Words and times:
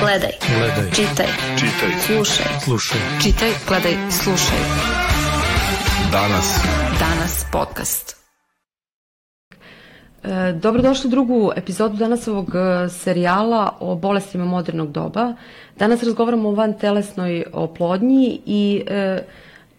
Gledaj. 0.00 0.32
Gledaj. 0.58 0.90
Čitaj. 0.90 1.26
Čitaj. 1.58 1.90
Slušaj. 2.06 2.46
Slušaj. 2.64 3.00
Čitaj, 3.22 3.50
gledaj, 3.68 3.96
slušaj. 4.10 4.58
Danas. 6.12 6.60
Danas 6.98 7.46
podcast. 7.52 8.16
E, 10.24 10.52
Dobrodošli 10.52 11.08
u 11.08 11.10
drugu 11.10 11.52
epizodu 11.56 11.96
danas 11.96 12.28
ovog 12.28 12.48
e, 12.54 12.88
serijala 12.88 13.76
o 13.80 13.94
bolestima 13.94 14.44
modernog 14.44 14.92
doba. 14.92 15.34
Danas 15.78 16.02
razgovaramo 16.02 16.48
o 16.48 16.54
van 16.54 16.78
telesnoj 16.78 17.44
oplodnji 17.52 18.40
i 18.46 18.82
e, 18.86 19.18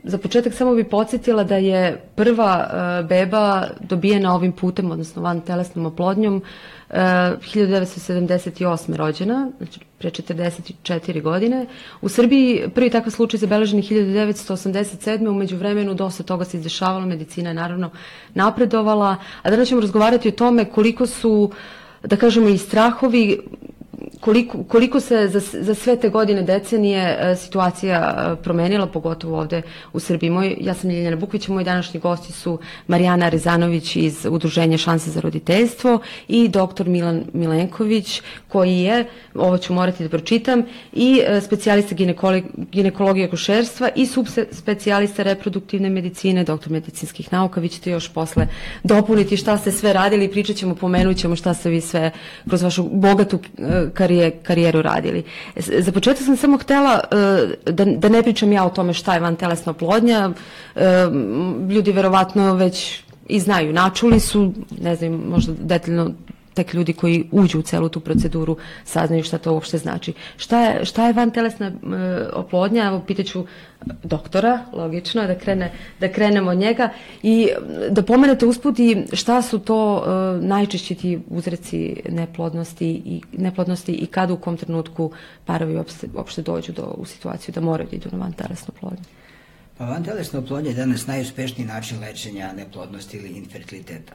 za 0.08 0.18
početak 0.18 0.54
samo 0.54 0.76
bih 0.76 0.86
podsjetila 0.92 1.44
da 1.44 1.58
je 1.58 2.02
prva 2.16 2.70
e, 2.70 3.04
beba 3.04 3.68
dobijena 3.80 4.36
ovim 4.36 4.52
putem, 4.52 4.92
odnosno 4.92 5.22
van 5.22 5.42
telesnom 5.42 5.86
oplodnjom, 5.86 6.42
e, 6.90 6.98
1978. 6.98 8.96
rođena, 8.96 9.52
znači 9.58 9.80
pre 9.98 10.10
44 10.10 11.22
godine. 11.22 11.66
U 12.02 12.10
Srbiji 12.10 12.70
prvi 12.76 12.90
takav 12.90 13.12
slučaj 13.12 13.38
zabeležen 13.38 13.80
je 13.80 13.84
1987. 13.84 15.30
Umeđu 15.30 15.58
vremenu 15.58 15.94
dosta 15.94 16.24
toga 16.24 16.46
se 16.46 16.58
izdešavalo, 16.58 17.06
medicina 17.06 17.50
je 17.50 17.54
naravno 17.54 17.90
napredovala, 18.34 19.16
a 19.42 19.50
danas 19.50 19.68
ćemo 19.68 19.82
razgovarati 19.82 20.30
o 20.30 20.32
tome 20.32 20.66
koliko 20.66 21.06
su 21.06 21.52
da 22.04 22.16
kažemo 22.16 22.50
i 22.50 22.58
strahovi 22.58 23.40
koliko, 24.20 24.64
koliko 24.64 25.00
se 25.00 25.28
za, 25.28 25.40
za 25.40 25.76
sve 25.76 25.96
te 25.96 26.10
godine 26.10 26.42
decenije 26.42 27.18
e, 27.20 27.36
situacija 27.36 28.16
e, 28.18 28.44
promenila, 28.44 28.88
pogotovo 28.88 29.40
ovde 29.40 29.62
u 29.94 30.00
Srbiji. 30.00 30.30
Moj, 30.30 30.58
ja 30.62 30.74
sam 30.74 30.90
Ljeljana 30.90 31.16
Bukvić, 31.16 31.48
moji 31.48 31.66
današnji 31.66 32.00
gosti 32.00 32.34
su 32.34 32.60
Marijana 32.88 33.30
Rezanović 33.30 33.96
iz 33.96 34.26
Udruženja 34.30 34.78
Šanse 34.78 35.10
za 35.12 35.22
roditeljstvo 35.22 36.00
i 36.28 36.48
doktor 36.48 36.88
Milan 36.88 37.24
Milenković, 37.34 38.22
koji 38.48 38.78
je, 38.80 39.06
ovo 39.36 39.58
ću 39.58 39.74
morati 39.74 40.04
da 40.04 40.10
pročitam, 40.10 40.64
i 40.94 41.22
e, 41.28 41.42
specijalista 41.42 41.96
ginekolo, 41.96 42.42
ginekologije 42.72 43.30
košerstva 43.30 43.90
i 43.96 44.06
subspecijalista 44.06 45.24
reproduktivne 45.24 45.90
medicine, 45.90 46.44
doktor 46.44 46.72
medicinskih 46.72 47.34
nauka. 47.34 47.62
Vi 47.62 47.70
ćete 47.70 47.92
još 47.92 48.14
posle 48.14 48.48
dopuniti 48.84 49.38
šta 49.38 49.58
ste 49.58 49.72
sve 49.72 49.94
radili, 49.94 50.32
pričat 50.32 50.56
ćemo, 50.56 50.76
pomenut 50.76 51.18
ćemo 51.18 51.36
šta 51.36 51.54
ste 51.54 51.70
vi 51.70 51.82
sve 51.82 52.12
kroz 52.48 52.64
vašu 52.64 52.84
bogatu 52.84 53.40
karije, 53.94 54.32
karijeru 54.32 54.82
radili. 54.82 55.24
Za 55.56 55.92
početak 55.92 56.26
sam 56.26 56.38
samo 56.38 56.58
htela 56.58 57.00
e, 57.66 57.72
da, 57.72 57.86
da 57.86 58.10
ne 58.10 58.24
pričam 58.24 58.52
ja 58.52 58.66
o 58.66 58.70
tome 58.70 58.94
šta 58.94 59.14
je 59.14 59.20
van 59.20 59.36
telesna 59.36 59.72
oplodnja. 59.72 60.30
E, 60.76 60.82
Ljudi 61.70 61.92
verovatno 61.92 62.54
već 62.54 63.00
i 63.28 63.40
znaju, 63.40 63.74
načuli 63.74 64.20
su, 64.20 64.54
ne 64.82 64.96
znam, 64.96 65.12
možda 65.30 65.54
detaljno 65.60 66.12
tek 66.56 66.74
ljudi 66.74 66.94
koji 66.94 67.30
uđu 67.32 67.60
u 67.60 67.62
celu 67.62 67.90
tu 67.90 68.00
proceduru 68.00 68.58
saznaju 68.84 69.24
šta 69.24 69.38
to 69.38 69.54
uopšte 69.54 69.78
znači. 69.78 70.14
Šta 70.38 70.62
je, 70.62 70.86
šta 70.86 71.08
je 71.08 71.14
van 71.14 71.32
telesna 71.32 71.68
e, 71.68 71.74
oplodnja? 72.34 72.86
Evo, 72.88 73.02
pitaću 73.08 73.46
doktora, 74.04 74.60
logično, 74.74 75.28
da, 75.28 75.36
krene, 75.36 75.72
da 76.00 76.12
krenemo 76.12 76.52
od 76.52 76.58
njega 76.58 76.90
i 77.24 77.50
da 77.90 78.04
pomenete 78.04 78.46
usput 78.46 78.80
i 78.80 79.04
šta 79.14 79.42
su 79.42 79.60
to 79.60 80.04
e, 80.06 80.46
najčešći 80.46 80.96
ti 80.96 81.20
uzreci 81.30 82.02
neplodnosti 82.10 82.90
i, 82.90 83.22
neplodnosti 83.38 83.92
i 83.92 84.06
kada 84.06 84.34
u 84.34 84.38
kom 84.38 84.58
trenutku 84.58 85.12
parovi 85.46 85.76
uopšte, 85.76 86.08
uopšte 86.16 86.42
dođu 86.42 86.72
do, 86.72 86.96
u 86.98 87.06
situaciju 87.06 87.54
da 87.54 87.62
moraju 87.62 87.90
da 87.90 87.96
idu 87.96 88.10
na 88.12 88.18
van 88.18 88.34
telesnu 88.34 88.74
oplodnju. 88.78 89.04
Pa 89.78 89.86
vantelesna 89.86 90.40
oplodnja 90.40 90.70
je 90.70 90.76
danas 90.76 91.08
najuspešniji 91.08 91.68
način 91.68 92.00
lečenja 92.00 92.54
neplodnosti 92.54 93.18
ili 93.18 93.30
infertiliteta. 93.30 94.14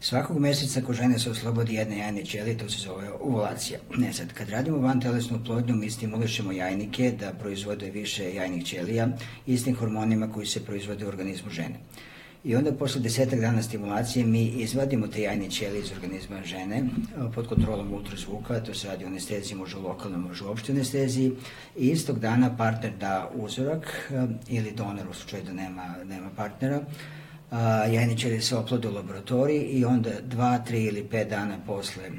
Svakog 0.00 0.38
meseca 0.38 0.80
ko 0.80 0.92
žene 0.92 1.18
se 1.18 1.30
oslobodi 1.30 1.74
jedne 1.74 1.98
jajne 1.98 2.24
ćelije, 2.24 2.58
to 2.58 2.68
se 2.68 2.78
zove 2.78 3.10
ovulacija. 3.20 3.78
Ne 3.96 4.12
sad, 4.12 4.32
kad 4.32 4.48
radimo 4.48 4.78
vantelesnu 4.78 5.36
oplodnju, 5.36 5.74
mi 5.76 5.90
stimulišemo 5.90 6.52
jajnike 6.52 7.14
da 7.20 7.32
proizvode 7.32 7.90
više 7.90 8.34
jajnih 8.34 8.64
ćelija 8.66 9.08
istim 9.46 9.76
hormonima 9.76 10.32
koji 10.32 10.46
se 10.46 10.64
proizvode 10.64 11.04
u 11.04 11.08
organizmu 11.08 11.50
žene. 11.50 11.74
I 12.44 12.56
onda 12.56 12.72
posle 12.72 13.00
desetak 13.00 13.40
dana 13.40 13.62
stimulacije 13.62 14.24
mi 14.24 14.46
izvadimo 14.46 15.06
te 15.06 15.22
jajne 15.22 15.50
ćelije 15.50 15.80
iz 15.80 15.92
organizma 15.92 16.42
žene 16.44 16.76
e, 16.76 17.32
pod 17.34 17.48
kontrolom 17.48 17.92
ultrazvuka, 17.92 18.60
to 18.60 18.74
se 18.74 18.88
radi 18.88 19.04
o 19.04 19.06
anesteziji, 19.06 19.58
može 19.58 19.76
u 19.76 19.82
lokalnoj, 19.82 20.20
može 20.20 20.44
u 20.44 20.50
opštoj 20.50 20.72
anesteziji 20.72 21.32
i 21.76 21.88
istog 21.88 22.18
dana 22.18 22.56
partner 22.56 22.92
da 23.00 23.30
uzorak 23.34 24.10
e, 24.10 24.26
ili 24.48 24.70
donor 24.70 25.08
u 25.10 25.14
slučaju 25.14 25.42
da 25.44 25.52
nema, 25.52 25.94
nema 26.04 26.30
partnera, 26.36 26.84
a, 27.50 27.86
ćelije 28.16 28.40
se 28.40 28.56
oplode 28.56 28.88
u 28.88 28.94
laboratoriji 28.94 29.62
i 29.62 29.84
onda 29.84 30.10
dva, 30.22 30.58
tri 30.58 30.84
ili 30.84 31.04
pet 31.04 31.28
dana 31.28 31.58
posle 31.66 32.10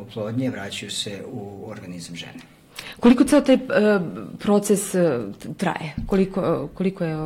oplodnje 0.00 0.50
vraćaju 0.50 0.90
se 0.90 1.24
u 1.32 1.64
organizam 1.70 2.16
žene. 2.16 2.59
Koliko 3.00 3.24
ceo 3.24 3.40
taj 3.40 3.54
e, 3.54 3.60
proces 4.38 4.94
e, 4.94 5.20
traje? 5.56 5.94
Koliko, 6.06 6.68
koliko 6.74 7.04
je 7.04 7.16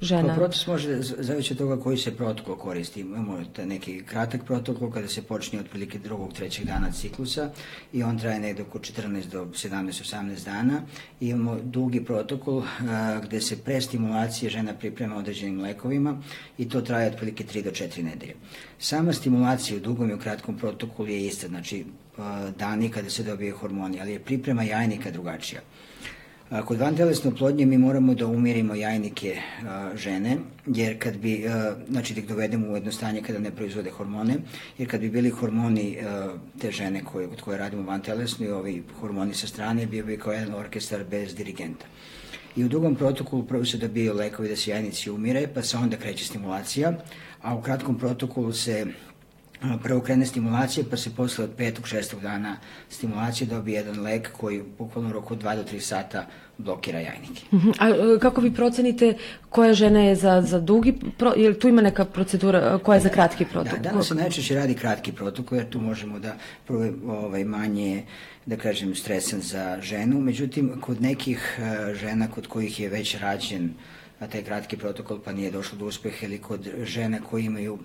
žena? 0.00 0.28
Pa 0.28 0.34
proces 0.34 0.66
može, 0.66 0.96
zavisi 1.00 1.52
od 1.52 1.58
toga 1.58 1.82
koji 1.82 1.96
se 1.96 2.16
protokol 2.16 2.56
koristi. 2.56 3.00
Imamo 3.00 3.40
neki 3.64 4.02
kratak 4.06 4.44
protokol 4.44 4.90
kada 4.90 5.08
se 5.08 5.22
počne 5.22 5.60
otprilike 5.60 5.98
drugog, 5.98 6.32
trećeg 6.32 6.66
dana 6.66 6.92
ciklusa 6.92 7.50
i 7.92 8.02
on 8.02 8.18
traje 8.18 8.40
negde 8.40 8.62
oko 8.62 8.78
14 8.78 9.26
do 9.26 9.44
17, 9.44 10.16
18 10.16 10.44
dana. 10.44 10.82
I 11.20 11.28
imamo 11.28 11.58
dugi 11.62 12.04
protokol 12.04 12.62
a, 12.88 13.20
gde 13.24 13.40
se 13.40 13.56
pre 13.56 13.80
stimulacije 13.80 14.50
žena 14.50 14.74
priprema 14.74 15.16
određenim 15.16 15.60
lekovima 15.60 16.22
i 16.58 16.68
to 16.68 16.80
traje 16.80 17.10
otprilike 17.10 17.44
3 17.44 17.64
do 17.64 17.70
4 17.70 18.02
nedelje. 18.02 18.34
Sama 18.78 19.12
stimulacija 19.12 19.76
u 19.76 19.80
dugom 19.80 20.10
i 20.10 20.14
u 20.14 20.18
kratkom 20.18 20.58
protokolu 20.58 21.08
je 21.08 21.26
ista, 21.26 21.48
znači 21.48 21.84
dani 22.58 22.88
kada 22.88 23.10
se 23.10 23.22
dobije 23.22 23.52
hormoni, 23.52 24.00
ali 24.00 24.12
je 24.12 24.18
priprema 24.18 24.62
jajnika 24.62 25.10
drugačija. 25.10 25.60
Kod 26.64 26.78
vantelesne 26.78 27.30
oplodnje 27.30 27.66
mi 27.66 27.78
moramo 27.78 28.14
da 28.14 28.26
umirimo 28.26 28.74
jajnike 28.74 29.36
žene, 29.94 30.36
jer 30.66 30.98
kad 30.98 31.16
bi, 31.16 31.44
znači 31.88 32.14
da 32.14 32.20
ih 32.20 32.28
dovedemo 32.28 32.68
u 32.68 32.74
jedno 32.74 32.92
stanje 32.92 33.22
kada 33.22 33.38
ne 33.38 33.50
proizvode 33.50 33.90
hormone, 33.90 34.36
jer 34.78 34.90
kad 34.90 35.00
bi 35.00 35.10
bili 35.10 35.30
hormoni 35.30 35.98
te 36.60 36.70
žene 36.70 37.04
koje, 37.04 37.28
od 37.28 37.40
koje 37.40 37.58
radimo 37.58 37.82
vantelesnu 37.82 38.46
i 38.46 38.50
ovi 38.50 38.82
hormoni 39.00 39.34
sa 39.34 39.46
strane, 39.46 39.86
bio 39.86 40.04
bi 40.04 40.18
kao 40.18 40.32
jedan 40.32 40.54
orkestar 40.54 41.04
bez 41.10 41.34
dirigenta. 41.34 41.86
I 42.56 42.64
u 42.64 42.68
drugom 42.68 42.94
protokolu 42.94 43.42
prvo 43.42 43.64
se 43.64 43.78
dobijaju 43.78 44.14
lekovi 44.14 44.48
da 44.48 44.56
se 44.56 44.70
jajnici 44.70 45.10
umire, 45.10 45.48
pa 45.54 45.62
se 45.62 45.76
onda 45.76 45.96
kreće 45.96 46.24
stimulacija, 46.24 46.92
a 47.42 47.54
u 47.54 47.62
kratkom 47.62 47.98
protokolu 47.98 48.52
se 48.52 48.86
prvo 49.82 50.00
krene 50.00 50.26
stimulacija, 50.26 50.86
pa 50.90 50.96
se 50.96 51.14
posle 51.14 51.44
od 51.44 51.50
petog, 51.56 51.88
šestog 51.88 52.20
dana 52.20 52.56
stimulacije 52.88 53.46
dobije 53.46 53.76
jedan 53.76 54.00
lek 54.00 54.32
koji 54.32 54.62
bukvalno 54.78 55.10
u 55.10 55.12
roku 55.12 55.34
od 55.34 55.42
2 55.42 55.56
do 55.56 55.62
3 55.62 55.80
sata 55.80 56.26
blokira 56.58 57.00
jajnike. 57.00 57.42
Mhm. 57.52 57.70
A 57.78 57.88
e, 57.88 58.18
kako 58.20 58.40
vi 58.40 58.54
procenite 58.54 59.14
koja 59.50 59.74
žena 59.74 60.00
je 60.00 60.16
za, 60.16 60.42
za 60.42 60.60
dugi, 60.60 60.94
pro, 61.18 61.32
ili 61.36 61.58
tu 61.58 61.68
ima 61.68 61.82
neka 61.82 62.04
procedura 62.04 62.58
e, 62.58 62.84
koja 62.84 62.94
je 62.94 63.00
za 63.00 63.08
kratki 63.08 63.44
protokol? 63.44 63.78
Da, 63.78 63.90
danas 63.90 64.08
se 64.08 64.14
najčešće 64.14 64.54
radi 64.54 64.74
kratki 64.74 65.12
protokol, 65.12 65.58
jer 65.58 65.70
tu 65.70 65.80
možemo 65.80 66.18
da 66.18 66.36
prvo 66.66 66.86
ovaj, 67.06 67.44
manje 67.44 68.04
da 68.46 68.56
kažem, 68.56 68.94
stresan 68.94 69.40
za 69.40 69.78
ženu. 69.80 70.20
Međutim, 70.20 70.80
kod 70.80 71.02
nekih 71.02 71.58
e, 71.58 71.94
žena 71.94 72.30
kod 72.30 72.46
kojih 72.46 72.80
je 72.80 72.88
već 72.88 73.16
rađen 73.16 73.74
taj 74.32 74.42
kratki 74.42 74.76
protokol 74.76 75.18
pa 75.24 75.32
nije 75.32 75.50
došlo 75.50 75.78
do 75.78 75.86
uspeha 75.86 76.26
ili 76.26 76.38
kod 76.38 76.68
žene 76.84 77.20
koji 77.30 77.44
imaju 77.44 77.78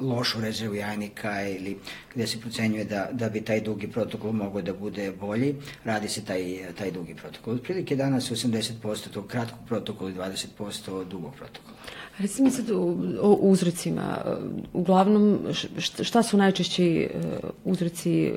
lošu 0.00 0.40
rezervu 0.40 0.74
jajnika 0.74 1.48
ili 1.48 1.78
gde 2.14 2.26
se 2.26 2.40
procenjuje 2.40 2.84
da, 2.84 3.08
da 3.12 3.28
bi 3.28 3.40
taj 3.40 3.60
dugi 3.60 3.88
protokol 3.88 4.32
mogao 4.32 4.62
da 4.62 4.72
bude 4.72 5.12
bolji, 5.12 5.54
radi 5.84 6.08
se 6.08 6.24
taj, 6.24 6.72
taj 6.78 6.90
dugi 6.90 7.14
protokol. 7.14 7.54
Otprilike 7.54 7.96
danas 7.96 8.30
80% 8.30 9.10
tog 9.10 9.26
kratkog 9.26 9.58
protokola 9.68 10.10
i 10.10 10.14
20% 10.14 11.04
dugog 11.04 11.34
protokola. 11.34 11.76
Recimo 12.20 12.48
mi 12.48 12.52
sad 12.52 12.70
o, 12.70 12.96
o 13.20 13.32
uzrocima. 13.40 14.18
Uglavnom, 14.72 15.38
šta 16.02 16.22
su 16.22 16.36
najčešći 16.36 16.84
e, 16.86 17.08
uzroci 17.64 18.24
e, 18.24 18.34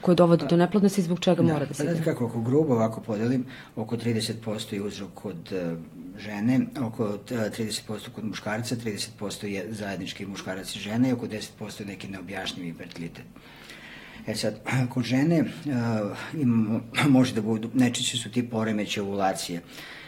koji 0.00 0.16
dovode 0.16 0.46
do 0.46 0.56
neplodnosti 0.56 1.00
i 1.00 1.04
zbog 1.04 1.20
čega 1.20 1.42
mora 1.42 1.58
da 1.58 1.66
pa 1.66 1.74
se 1.74 1.82
znate 1.82 1.96
ide? 1.96 2.04
kako, 2.04 2.26
ako 2.26 2.40
grubo 2.40 2.74
ovako 2.74 3.00
podelim, 3.00 3.44
oko 3.76 3.96
30% 3.96 4.74
je 4.74 4.82
uzrok 4.82 5.10
kod 5.14 5.52
e, 5.52 5.76
žene, 6.18 6.60
oko 6.80 7.18
e, 7.30 7.34
30% 7.34 8.10
kod 8.14 8.24
muškarca, 8.24 8.76
30% 8.76 9.46
je 9.46 9.66
zajednički 9.70 10.26
muškarac 10.26 10.76
i 10.76 10.78
žena 10.78 11.08
i 11.08 11.12
oko 11.12 11.26
10% 11.26 11.80
je 11.80 11.86
neki 11.86 12.08
neobjašnjivi 12.08 12.74
fertilitet. 12.78 13.24
E 14.26 14.34
sad, 14.34 14.54
kod 14.90 15.04
žene 15.04 15.40
uh, 15.40 16.40
imamo, 16.40 16.80
može 17.08 17.34
da 17.34 17.40
budu, 17.40 17.70
najčešće 17.74 18.16
su 18.16 18.30
ti 18.30 18.50
poremeće 18.50 19.02
ovulacije. 19.02 19.58
Uh, 19.58 19.99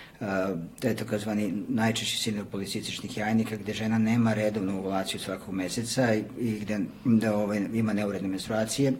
to 0.80 0.88
je 0.88 0.96
takozvani 0.96 1.52
najčešći 1.68 2.18
sindrom 2.18 2.46
policicičnih 2.46 3.16
jajnika 3.16 3.56
gde 3.56 3.72
žena 3.72 3.98
nema 3.98 4.34
redovnu 4.34 4.78
ovulaciju 4.78 5.20
svakog 5.20 5.54
meseca 5.54 6.14
i, 6.14 6.24
i 6.38 6.58
gde 6.60 6.78
da, 7.04 7.36
ovaj, 7.36 7.60
ima 7.72 7.92
neuredne 7.92 8.28
menstruacije. 8.28 8.92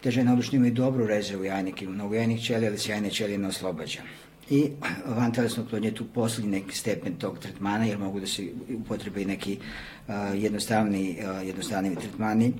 Te 0.00 0.10
žene 0.10 0.32
obično 0.32 0.56
imaju 0.56 0.72
dobru 0.72 1.06
rezervu 1.06 1.44
jajnika, 1.44 1.84
mnogo 1.84 2.14
jajnih 2.14 2.42
ćelija, 2.42 2.70
ali 2.70 2.78
se 2.78 2.92
jajne 2.92 3.10
ćelije 3.10 3.38
ne 3.38 3.48
oslobađa. 3.48 4.00
I 4.50 4.70
van 5.06 5.32
telesno 5.32 5.62
oplodnje 5.62 5.88
je 5.88 5.94
tu 5.94 6.04
poslednji 6.14 6.50
neki 6.50 6.76
stepen 6.76 7.14
tog 7.14 7.38
tretmana, 7.38 7.84
jer 7.84 7.98
mogu 7.98 8.20
da 8.20 8.26
se 8.26 8.42
upotrebe 8.84 9.22
i 9.22 9.24
neki 9.24 9.58
jednostavni, 10.34 11.18
jednostavni 11.44 11.96
tretmani. 11.96 12.52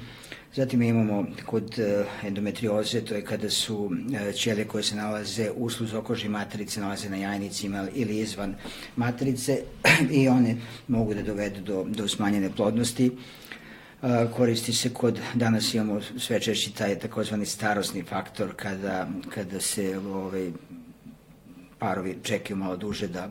Zatim 0.54 0.82
imamo 0.82 1.26
kod 1.46 1.78
uh, 1.78 2.24
endometrioze, 2.26 3.00
to 3.00 3.14
je 3.14 3.24
kada 3.24 3.50
su 3.50 3.76
uh, 3.76 4.34
ćelije 4.34 4.64
koje 4.64 4.82
se 4.82 4.96
nalaze 4.96 5.50
u 5.56 5.70
sluzokoži 5.70 6.28
materice, 6.28 6.80
nalaze 6.80 7.10
na 7.10 7.16
jajnicima 7.16 7.88
ili 7.94 8.18
izvan 8.18 8.54
materice 8.96 9.62
i 10.20 10.28
one 10.28 10.56
mogu 10.88 11.14
da 11.14 11.22
dovedu 11.22 11.60
do, 11.60 11.84
do 11.88 12.08
smanjene 12.08 12.50
plodnosti. 12.56 13.10
Koristi 14.36 14.72
se 14.72 14.94
kod, 14.94 15.20
danas 15.34 15.74
imamo 15.74 16.00
sve 16.18 16.40
češći 16.40 16.74
taj 16.74 16.98
takozvani 16.98 17.46
starosni 17.46 18.02
faktor 18.02 18.52
kada, 18.56 19.08
kada 19.34 19.60
se 19.60 19.98
ovaj, 19.98 20.50
parovi 21.84 22.16
čekaju 22.22 22.56
malo 22.56 22.76
duže 22.76 23.08
da 23.08 23.28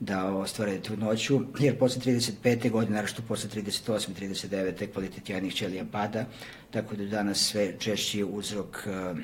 da 0.00 0.24
ostvare 0.24 0.78
trudnoću, 0.80 1.40
jer 1.58 1.78
posle 1.78 2.02
35. 2.02 2.70
godine, 2.70 2.96
naravno 2.96 3.24
posle 3.28 3.50
38. 3.50 4.08
39. 4.20 4.92
kvalitet 4.92 5.30
jajnih 5.30 5.54
ćelija 5.54 5.84
pada, 5.92 6.24
tako 6.70 6.96
da 6.96 7.04
danas 7.04 7.38
sve 7.38 7.74
češći 7.78 8.24
uzrok 8.24 8.86
uh, 8.86 9.18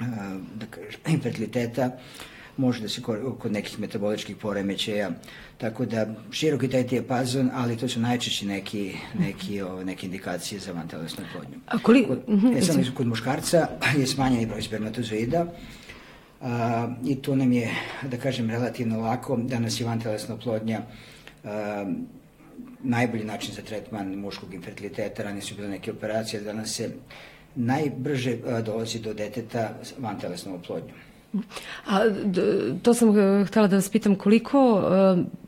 uh, 0.00 0.06
da 0.54 0.66
kažem, 0.66 1.00
infertiliteta 1.16 1.90
može 2.56 2.80
da 2.80 2.88
se 2.88 3.02
kod 3.38 3.52
nekih 3.52 3.80
metaboličkih 3.80 4.36
poremećaja, 4.36 5.10
tako 5.58 5.86
da 5.86 6.06
široki 6.30 6.68
taj 6.68 6.84
dijapazon, 6.84 7.50
ali 7.54 7.76
to 7.76 7.88
su 7.88 8.00
najčešće 8.00 8.46
neki, 8.46 8.94
neki, 9.18 9.62
o, 9.62 9.84
neke 9.84 10.06
indikacije 10.06 10.60
za 10.60 10.72
vantelesnu 10.72 11.24
plodnju. 11.32 11.58
A 11.66 11.78
koliko? 11.78 12.08
Kod, 12.08 12.56
e, 12.56 12.62
sam, 12.62 12.84
kod 12.94 13.06
muškarca 13.06 13.68
je 13.98 14.06
smanjeni 14.06 14.46
broj 14.46 14.62
spermatozoida, 14.62 15.46
a, 16.40 16.88
i 17.04 17.16
to 17.16 17.36
nam 17.36 17.52
je, 17.52 17.70
da 18.02 18.16
kažem, 18.16 18.50
relativno 18.50 19.00
lako. 19.00 19.36
Danas 19.36 19.80
je 19.80 19.86
vantelesna 19.86 20.34
oplodnja 20.34 20.80
a, 21.44 21.92
najbolji 22.82 23.24
način 23.24 23.54
za 23.54 23.62
tretman 23.62 24.14
muškog 24.14 24.54
infertiliteta, 24.54 25.22
ranije 25.22 25.42
su 25.42 25.54
bile 25.54 25.68
neke 25.68 25.90
operacije, 25.90 26.40
danas 26.42 26.74
se 26.74 26.90
najbrže 27.54 28.36
dolazi 28.64 28.98
do 28.98 29.14
deteta 29.14 29.70
vantelesnom 29.98 30.54
oplodnjom. 30.54 30.96
A, 31.86 32.00
to 32.82 32.94
sam 32.94 33.14
htela 33.46 33.66
da 33.66 33.76
vas 33.76 33.88
pitam, 33.88 34.14
koliko 34.14 34.82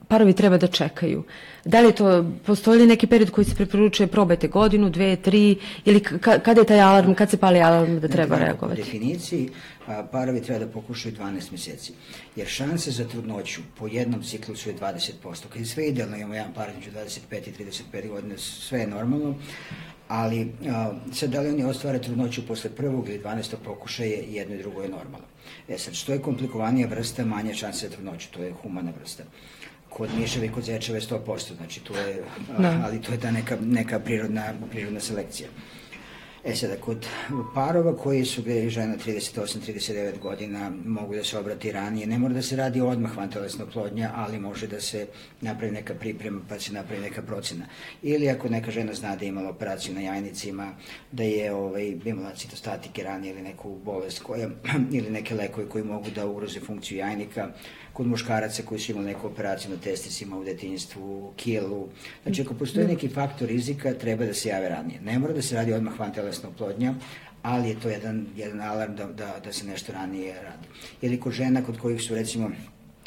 parovi 0.08 0.32
treba 0.32 0.56
da 0.56 0.66
čekaju? 0.66 1.24
Da 1.64 1.80
li 1.80 1.92
to, 1.92 2.24
postoji 2.46 2.80
li 2.80 2.86
neki 2.86 3.06
period 3.06 3.30
koji 3.30 3.44
se 3.44 3.54
preporučuje, 3.54 4.06
probajte 4.06 4.48
godinu, 4.48 4.90
dve, 4.90 5.16
tri, 5.16 5.58
ili 5.84 6.00
kada 6.20 6.60
je 6.60 6.66
taj 6.66 6.80
alarm, 6.80 7.14
kad 7.14 7.30
se 7.30 7.36
pali 7.36 7.60
alarm 7.60 7.98
da 8.00 8.08
treba 8.08 8.38
reagovati? 8.38 8.80
Po 8.80 8.84
definiciji, 8.84 9.50
a, 9.86 10.02
parovi 10.12 10.42
treba 10.42 10.64
da 10.64 10.70
pokušaju 10.72 11.14
12 11.14 11.52
meseci, 11.52 11.92
jer 12.36 12.46
šanse 12.46 12.90
za 12.90 13.04
trudnoću 13.04 13.60
po 13.78 13.86
jednom 13.86 14.22
ciklusu 14.22 14.70
je 14.70 14.76
20%. 14.76 15.48
Kad 15.48 15.60
je 15.60 15.66
sve 15.66 15.88
idealno, 15.88 16.16
imamo 16.16 16.34
jedan 16.34 16.52
par 16.54 16.70
među 16.74 16.90
25 16.90 17.48
i 17.48 17.64
35 17.64 18.08
godine, 18.08 18.38
sve 18.38 18.80
je 18.80 18.86
normalno, 18.86 19.34
ali 20.08 20.52
a, 20.68 20.92
sad 21.12 21.30
da 21.30 21.40
li 21.40 21.48
oni 21.48 21.64
ostvare 21.64 22.00
trudnoću 22.02 22.46
posle 22.46 22.70
prvog 22.70 23.08
ili 23.08 23.20
12. 23.20 23.54
pokušaja, 23.64 24.22
jedno 24.28 24.54
i 24.54 24.58
drugo 24.58 24.82
je 24.82 24.88
normalno. 24.88 25.26
E 25.68 25.78
sad, 25.78 25.94
što 25.94 26.12
je 26.12 26.22
komplikovanija 26.22 26.88
vrsta, 26.88 27.24
manje 27.24 27.54
šanse 27.54 27.88
za 27.88 27.92
trudnoću, 27.92 28.28
to 28.30 28.42
je 28.42 28.52
humana 28.52 28.92
vrsta 29.00 29.24
kod 29.88 30.10
miševa 30.18 30.44
i 30.44 30.48
kod 30.48 30.64
zečeva 30.64 30.98
je 30.98 31.02
100%, 31.02 31.56
znači 31.56 31.80
to 31.80 31.96
je, 31.96 32.22
da. 32.58 32.82
ali 32.84 33.02
to 33.02 33.12
je 33.12 33.20
ta 33.20 33.30
neka, 33.30 33.56
neka 33.60 33.98
prirodna, 33.98 34.52
prirodna 34.70 35.00
selekcija. 35.00 35.48
E 36.44 36.54
sada, 36.56 36.76
kod 36.76 37.06
parova 37.54 37.96
koji 37.96 38.24
su 38.24 38.42
gde 38.42 38.70
žena 38.70 38.96
38-39 38.96 40.18
godina 40.18 40.72
mogu 40.84 41.14
da 41.14 41.24
se 41.24 41.38
obrati 41.38 41.72
ranije, 41.72 42.06
ne 42.06 42.18
mora 42.18 42.34
da 42.34 42.42
se 42.42 42.56
radi 42.56 42.80
odmah 42.80 43.16
vantelesna 43.16 43.64
oplodnja, 43.64 44.10
ali 44.14 44.38
može 44.38 44.66
da 44.66 44.80
se 44.80 45.06
napravi 45.40 45.72
neka 45.72 45.94
priprema 45.94 46.40
pa 46.48 46.58
se 46.58 46.72
napravi 46.72 47.02
neka 47.02 47.22
procena. 47.22 47.66
Ili 48.02 48.30
ako 48.30 48.48
neka 48.48 48.70
žena 48.70 48.94
zna 48.94 49.16
da 49.16 49.24
je 49.24 49.28
imala 49.28 49.50
operaciju 49.50 49.94
na 49.94 50.00
jajnicima, 50.00 50.72
da 51.12 51.22
je 51.22 51.52
ovaj, 51.52 51.96
imala 52.04 52.34
citostatike 52.34 53.02
ranije 53.02 53.32
ili 53.32 53.42
neku 53.42 53.78
bolest 53.84 54.22
koja, 54.22 54.48
ili 54.96 55.10
neke 55.10 55.34
lekove 55.34 55.68
koji 55.68 55.84
mogu 55.84 56.10
da 56.14 56.26
ugroze 56.26 56.60
funkciju 56.60 56.98
jajnika, 56.98 57.48
kod 57.98 58.06
muškaraca 58.06 58.62
koji 58.62 58.80
su 58.80 58.92
imali 58.92 59.06
neku 59.06 59.26
operaciju 59.26 59.70
na 59.70 59.76
testisima 59.76 60.38
u 60.38 60.44
detinjstvu, 60.44 61.32
kilu. 61.36 61.88
Znači, 62.22 62.42
ako 62.42 62.54
postoji 62.54 62.86
da. 62.86 62.92
neki 62.92 63.08
faktor 63.08 63.48
rizika, 63.48 63.94
treba 63.94 64.26
da 64.26 64.34
se 64.34 64.48
jave 64.48 64.68
ranije. 64.68 65.00
Ne 65.00 65.18
mora 65.18 65.34
da 65.34 65.42
se 65.42 65.56
radi 65.56 65.72
odmah 65.72 65.98
van 65.98 66.12
telesna 66.14 66.48
oplodnja, 66.48 66.94
ali 67.42 67.68
je 67.68 67.80
to 67.80 67.88
jedan, 67.88 68.26
jedan 68.36 68.60
alarm 68.60 68.94
da, 68.96 69.06
da, 69.06 69.40
da 69.44 69.52
se 69.52 69.66
nešto 69.66 69.92
ranije 69.92 70.34
radi. 70.42 70.68
Ili 71.02 71.20
kod 71.20 71.32
žena 71.32 71.64
kod 71.64 71.78
kojih 71.78 72.02
su, 72.02 72.14
recimo, 72.14 72.50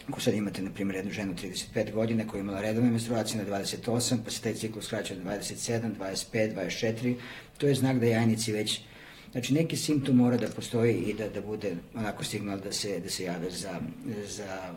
ako 0.10 0.22
sad 0.22 0.34
imate, 0.34 0.62
na 0.62 0.72
primjer, 0.72 0.96
jednu 0.96 1.12
ženu 1.12 1.34
35 1.34 1.94
godina 1.94 2.28
koja 2.28 2.40
je 2.40 2.42
imala 2.42 2.62
redovne 2.62 2.92
menstruacije 2.92 3.44
na 3.44 3.50
28, 3.50 4.18
pa 4.26 4.32
se 4.32 4.42
taj 4.42 4.54
ciklus 4.54 4.86
skraća 4.86 5.16
na 5.16 5.32
27, 5.32 5.96
25, 6.00 6.56
24, 6.56 7.16
to 7.58 7.68
je 7.68 7.76
znak 7.76 8.00
da 8.00 8.06
jajnici 8.06 8.52
već 8.52 8.82
Znači, 9.32 9.54
neki 9.54 9.78
simptom 9.78 10.16
mora 10.16 10.38
da 10.38 10.48
postoji 10.48 10.96
i 10.96 11.14
da, 11.14 11.30
da 11.30 11.42
bude 11.42 11.76
onako 11.96 12.24
signal 12.24 12.60
da 12.60 12.72
se, 12.72 13.00
da 13.00 13.10
se 13.10 13.24
jave 13.24 13.50
za, 13.50 13.80
za 14.28 14.74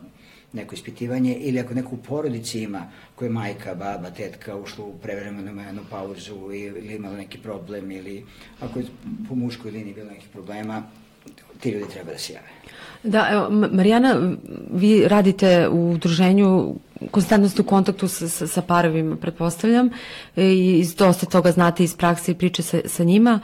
neko 0.53 0.75
ispitivanje 0.75 1.35
ili 1.35 1.59
ako 1.59 1.73
neko 1.73 1.95
u 1.95 1.97
porodici 1.97 2.61
ima 2.61 2.91
koja 3.15 3.27
je 3.27 3.33
majka, 3.33 3.75
baba, 3.75 4.09
tetka 4.09 4.55
ušla 4.55 4.85
u 4.85 4.93
prevremenu 4.93 5.81
pauzu 5.89 6.35
ili 6.53 6.95
imala 6.95 7.17
neki 7.17 7.37
problem 7.37 7.91
ili 7.91 8.25
ako 8.59 8.79
je 8.79 8.85
po 9.29 9.35
muškoj 9.35 9.71
liniji 9.71 9.93
bilo 9.93 10.09
nekih 10.09 10.29
problema, 10.33 10.83
ti 11.59 11.69
ljudi 11.69 11.85
treba 11.93 12.11
da 12.11 12.17
se 12.17 12.33
jave. 12.33 12.47
Da, 13.03 13.27
evo, 13.31 13.49
Marijana, 13.49 14.35
vi 14.71 15.07
radite 15.07 15.67
u 15.67 15.91
udruženju 15.91 16.75
konstantno 17.11 17.49
ste 17.49 17.61
u 17.61 17.65
kontaktu 17.65 18.07
sa, 18.07 18.29
sa, 18.29 18.47
sa 18.47 18.61
parovima, 18.61 19.15
pretpostavljam, 19.15 19.89
i 20.35 20.79
iz 20.79 20.95
dosta 20.95 21.25
toga 21.25 21.51
znate 21.51 21.83
iz 21.83 21.95
prakse 21.95 22.31
i 22.31 22.35
priče 22.35 22.63
sa, 22.63 22.77
sa 22.85 23.03
njima. 23.03 23.39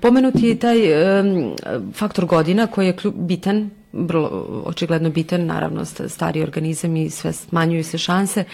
Pomenuti 0.00 0.46
je 0.46 0.58
taj 0.58 0.78
um, 1.20 1.56
faktor 1.94 2.26
godina 2.26 2.66
koji 2.66 2.86
je 2.86 2.96
bitan, 3.14 3.70
vrlo 3.92 4.28
očigledno 4.64 5.10
bitan, 5.10 5.46
naravno 5.46 5.84
stari 5.84 6.42
organizam 6.42 6.96
i 6.96 7.10
sve 7.10 7.32
smanjuju 7.32 7.84
se 7.84 7.98
šanse. 7.98 8.44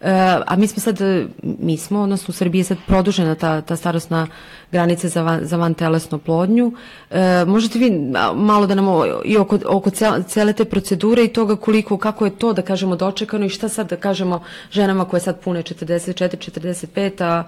E, 0.00 0.10
a 0.46 0.56
mi 0.56 0.66
smo 0.66 0.80
sad, 0.80 1.00
mi 1.42 1.76
smo, 1.76 2.00
odnosno 2.00 2.26
u 2.28 2.32
Srbiji 2.32 2.60
je 2.60 2.64
sad 2.64 2.78
produžena 2.86 3.34
ta, 3.34 3.60
ta 3.60 3.76
starostna 3.76 4.26
granica 4.72 5.08
za, 5.08 5.22
van, 5.22 5.40
za 5.42 5.56
van 5.56 5.74
telesnu 5.74 6.18
plodnju. 6.18 6.72
E, 7.10 7.44
možete 7.46 7.78
vi 7.78 7.90
malo 8.34 8.66
da 8.66 8.74
nam 8.74 8.86
i 9.24 9.36
oko, 9.36 9.58
oko 9.66 9.90
cele 10.26 10.52
te 10.52 10.64
procedure 10.64 11.24
i 11.24 11.28
toga 11.28 11.56
koliko, 11.56 11.98
kako 11.98 12.24
je 12.24 12.38
to 12.38 12.52
da 12.52 12.62
kažemo 12.62 12.96
dočekano 12.96 13.46
i 13.46 13.48
šta 13.48 13.68
sad 13.68 13.90
da 13.90 13.96
kažemo 13.96 14.42
ženama 14.70 15.04
koje 15.04 15.20
sad 15.20 15.40
pune 15.40 15.62
44, 15.62 16.50
45, 16.50 17.24
a 17.24 17.44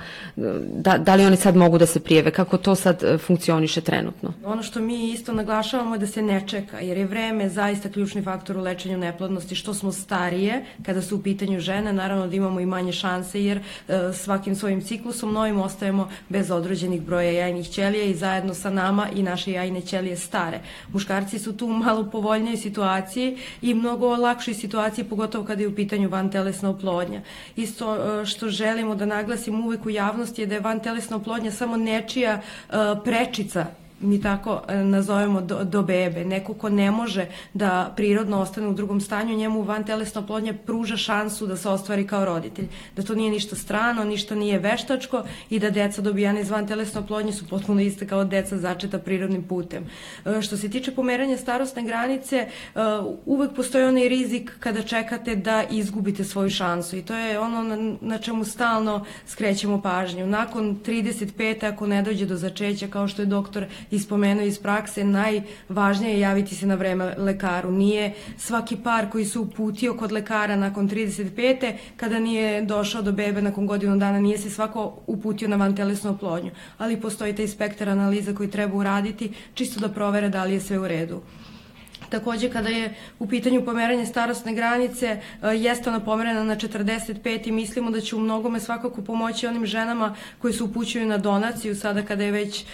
da, 0.75 0.99
da 0.99 1.15
li 1.15 1.27
oni 1.27 1.37
sad 1.37 1.56
mogu 1.56 1.79
da 1.79 1.87
se 1.87 2.00
prijeve, 2.00 2.31
kako 2.31 2.56
to 2.56 2.75
sad 2.75 3.03
e, 3.03 3.19
funkcioniše 3.19 3.81
trenutno? 3.81 4.33
Ono 4.45 4.62
što 4.62 4.81
mi 4.81 5.11
isto 5.11 5.33
naglašavamo 5.33 5.95
je 5.95 5.99
da 5.99 6.06
se 6.06 6.23
ne 6.23 6.49
čeka, 6.49 6.81
jer 6.81 6.99
je 6.99 7.06
vreme 7.06 7.31
zaista 7.49 7.88
ključni 7.88 8.23
faktor 8.23 8.56
u 8.56 8.61
lečenju 8.61 8.99
neplodnosti, 8.99 9.54
što 9.54 9.75
smo 9.75 9.92
starije, 9.92 10.64
kada 10.87 11.02
su 11.02 11.16
u 11.16 11.23
pitanju 11.23 11.61
žene, 11.61 11.92
naravno 11.92 12.26
da 12.26 12.37
imamo 12.37 12.61
i 12.61 12.66
manje 12.66 12.92
šanse, 12.92 13.45
jer 13.45 13.59
e, 13.59 14.12
svakim 14.12 14.57
svojim 14.57 14.80
ciklusom 14.80 15.33
novim 15.33 15.61
ostajemo 15.61 16.09
bez 16.28 16.50
odrođenih 16.50 17.02
broja 17.02 17.30
jajnih 17.30 17.71
ćelija 17.71 18.04
i 18.04 18.14
zajedno 18.14 18.54
sa 18.54 18.71
nama 18.71 19.09
i 19.14 19.23
naše 19.23 19.52
jajne 19.52 19.80
ćelije 19.80 20.16
stare. 20.16 20.61
Muškarci 20.92 21.38
su 21.38 21.57
tu 21.57 21.66
u 21.66 21.73
malo 21.73 22.11
povoljnijoj 22.11 22.57
situaciji 22.57 23.38
i 23.62 23.75
mnogo 23.75 24.16
lakšoj 24.16 24.54
situaciji, 24.54 25.04
pogotovo 25.04 25.45
kada 25.45 25.62
je 25.62 25.68
u 25.68 25.75
pitanju 25.75 26.09
vantelesna 26.09 26.71
oplodnja. 26.71 27.21
Isto 27.57 27.97
e, 27.97 28.26
što 28.26 28.49
želimo 28.49 28.95
da 28.95 29.07
naglasim 29.07 29.64
uvek 29.64 29.87
u 29.87 29.90
javnosti 29.90 30.42
je 30.42 30.47
da 30.47 30.54
je 30.54 30.61
vantelesna 30.61 31.16
oplodnja 31.16 31.50
samo 31.50 31.76
nečija 31.76 32.33
e, 32.33 32.75
prečica 33.04 33.82
mi 34.02 34.21
tako 34.21 34.62
e, 34.68 34.76
nazovemo 34.76 35.40
do, 35.40 35.64
do 35.64 35.82
bebe, 35.82 36.25
neko 36.25 36.54
ko 36.54 36.68
ne 36.68 36.90
može 36.90 37.26
da 37.54 37.92
prirodno 37.97 38.40
ostane 38.40 38.68
u 38.68 38.73
drugom 38.73 39.00
stanju, 39.00 39.37
njemu 39.37 39.62
van 39.62 39.85
telesna 39.85 40.21
oplodnja 40.21 40.54
pruža 40.66 40.97
šansu 40.97 41.47
da 41.47 41.56
se 41.56 41.68
ostvari 41.68 42.06
kao 42.06 42.25
roditelj, 42.25 42.68
da 42.97 43.02
to 43.02 43.14
nije 43.14 43.30
ništa 43.30 43.56
strano, 43.56 44.04
ništa 44.04 44.35
nije 44.35 44.59
veštačko 44.59 45.25
i 45.50 45.59
da 45.59 45.71
deca 45.71 46.02
dobijane 46.02 46.40
iz 46.40 46.50
van 46.50 46.66
telesne 46.66 47.00
oplodnje 47.00 47.32
su 47.32 47.49
potpuno 47.49 47.80
iste 47.80 48.06
kao 48.06 48.25
deca 48.25 48.59
začeta 48.59 48.99
prirodnim 48.99 49.42
putem. 49.42 49.85
E, 50.26 50.42
što 50.42 50.56
se 50.56 50.71
tiče 50.71 50.94
pomeranja 50.94 51.37
starostne 51.37 51.82
granice, 51.82 52.37
e, 52.37 52.49
uvek 53.26 53.54
postoji 53.56 53.85
onaj 53.85 54.09
rizik 54.09 54.52
kada 54.61 54.82
čekate 54.82 55.37
da 55.37 55.64
izgubite 55.71 56.25
svoju 56.25 56.50
šansu 56.50 56.97
i 56.97 57.02
to 57.02 57.14
je 57.14 57.38
ono 57.38 57.97
na 58.00 58.18
čemu 58.18 58.44
stalno 58.44 59.04
skrećemo 59.26 59.82
pažnju. 59.82 60.26
Nakon 60.26 60.78
35. 60.87 61.73
ako 61.73 61.87
ne 61.87 62.02
dođe 62.02 62.26
do 62.26 62.37
začeća, 62.37 62.87
kao 62.88 63.09
što 63.09 63.23
je 63.23 63.26
doktor 63.26 63.66
ispomenuo 63.92 64.44
iz 64.44 64.58
prakse, 64.58 65.04
najvažnije 65.04 66.12
je 66.12 66.20
javiti 66.20 66.54
se 66.54 66.66
na 66.66 66.75
vreme 66.75 67.14
lekaru. 67.18 67.70
Nije 67.70 68.12
svaki 68.38 68.76
par 68.76 69.11
koji 69.11 69.25
se 69.25 69.38
uputio 69.38 69.94
kod 69.94 70.12
lekara 70.12 70.56
nakon 70.56 70.88
35. 70.88 71.72
kada 71.96 72.18
nije 72.18 72.62
došao 72.62 73.02
do 73.02 73.12
bebe 73.12 73.42
nakon 73.42 73.66
godinu 73.66 73.96
dana, 73.96 74.20
nije 74.20 74.38
se 74.38 74.50
svako 74.50 74.99
uputio 75.06 75.49
na 75.49 75.56
vantelesnu 75.56 76.11
oplodnju. 76.11 76.50
Ali 76.78 77.00
postoji 77.00 77.37
taj 77.37 77.49
spektar 77.49 77.88
analiza 77.88 78.34
koji 78.34 78.50
treba 78.50 78.76
uraditi 78.76 79.32
čisto 79.54 79.80
da 79.80 79.88
provere 79.88 80.28
da 80.28 80.44
li 80.44 80.54
je 80.54 80.61
sve 80.61 80.78
u 80.78 80.88
redu. 80.88 81.20
Takođe, 82.09 82.50
kada 82.50 82.68
je 82.68 82.94
u 83.18 83.26
pitanju 83.26 83.64
pomeranje 83.64 84.06
starostne 84.06 84.54
granice, 84.54 85.06
e, 85.06 85.49
jeste 85.49 85.90
ona 85.90 86.00
pomerena 86.00 86.44
na 86.44 86.56
45 86.56 87.49
i 87.49 87.52
mislimo 87.52 87.90
da 87.90 88.00
će 88.00 88.16
u 88.16 88.21
mnogome 88.21 88.61
svakako 88.61 89.02
pomoći 89.02 89.47
onim 89.47 89.66
ženama 89.66 90.14
koji 90.38 90.54
se 90.54 90.64
upućuju 90.64 91.06
na 91.06 91.18
donaciju, 91.18 91.76
sada 91.76 92.02
kada 92.02 92.25
je 92.25 92.30
već 92.30 92.61
e, 92.61 92.64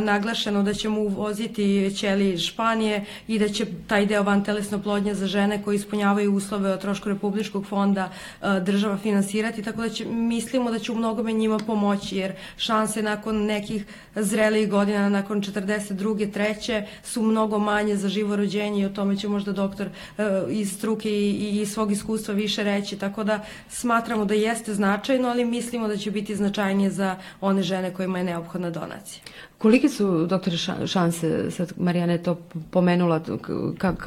naglašeno 0.00 0.62
da 0.62 0.74
ćemo 0.74 1.00
uvoziti 1.00 1.94
ćeli 1.96 2.32
iz 2.32 2.40
Španije 2.40 3.04
i 3.28 3.38
da 3.38 3.48
će 3.48 3.66
taj 3.86 4.06
deo 4.06 4.22
van 4.22 4.44
telesno 4.44 4.82
plodnje 4.82 5.14
za 5.14 5.26
žene 5.26 5.62
koji 5.62 5.76
ispunjavaju 5.76 6.34
uslove 6.34 6.72
o 6.72 6.76
trošku 6.76 7.08
Republičkog 7.08 7.66
fonda 7.66 8.10
e, 8.42 8.60
država 8.60 8.98
finansirati, 8.98 9.62
tako 9.62 9.80
da 9.80 9.88
će, 9.88 10.04
mislimo 10.04 10.70
da 10.70 10.78
će 10.78 10.92
u 10.92 10.94
mnogome 10.94 11.32
njima 11.32 11.58
pomoći, 11.58 12.16
jer 12.16 12.32
šanse 12.56 13.02
nakon 13.02 13.44
nekih 13.44 13.84
zrelijih 14.14 14.70
godina, 14.70 15.08
nakon 15.08 15.42
42. 15.42 16.32
treće, 16.32 16.86
su 17.02 17.22
mnogo 17.22 17.58
manje 17.58 17.96
za 17.96 18.08
živo 18.08 18.36
rođenje 18.72 18.82
i 18.82 18.86
o 18.86 18.88
tome 18.88 19.16
će 19.16 19.28
možda 19.28 19.52
doktor 19.52 19.88
uh, 19.88 20.24
iz 20.50 20.72
struke 20.72 21.10
i, 21.10 21.60
i 21.60 21.66
svog 21.66 21.92
iskustva 21.92 22.34
više 22.34 22.64
reći, 22.64 22.98
tako 22.98 23.24
da 23.24 23.40
smatramo 23.68 24.24
da 24.24 24.34
jeste 24.34 24.74
značajno, 24.74 25.28
ali 25.28 25.44
mislimo 25.44 25.88
da 25.88 25.96
će 25.96 26.10
biti 26.10 26.36
značajnije 26.36 26.90
za 26.90 27.16
one 27.40 27.62
žene 27.62 27.94
kojima 27.94 28.18
je 28.18 28.24
neophodna 28.24 28.70
donacija. 28.70 29.22
Kolike 29.62 29.88
su, 29.88 30.26
doktore, 30.26 30.56
šanse, 30.86 31.50
sad 31.50 31.72
Marijana 31.76 32.12
je 32.12 32.22
to 32.22 32.34
pomenula, 32.70 33.20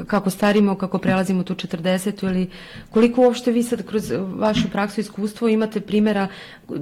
kako 0.08 0.30
starimo, 0.30 0.76
kako 0.78 0.98
prelazimo 0.98 1.44
tu 1.44 1.56
40 1.56 2.24
ili 2.24 2.50
koliko 2.90 3.22
uopšte 3.22 3.52
vi 3.52 3.64
sad 3.64 3.86
kroz 3.86 4.12
vašu 4.36 4.70
praksu 4.72 5.00
i 5.00 5.02
iskustvo 5.02 5.48
imate 5.48 5.82
primjera, 5.82 6.28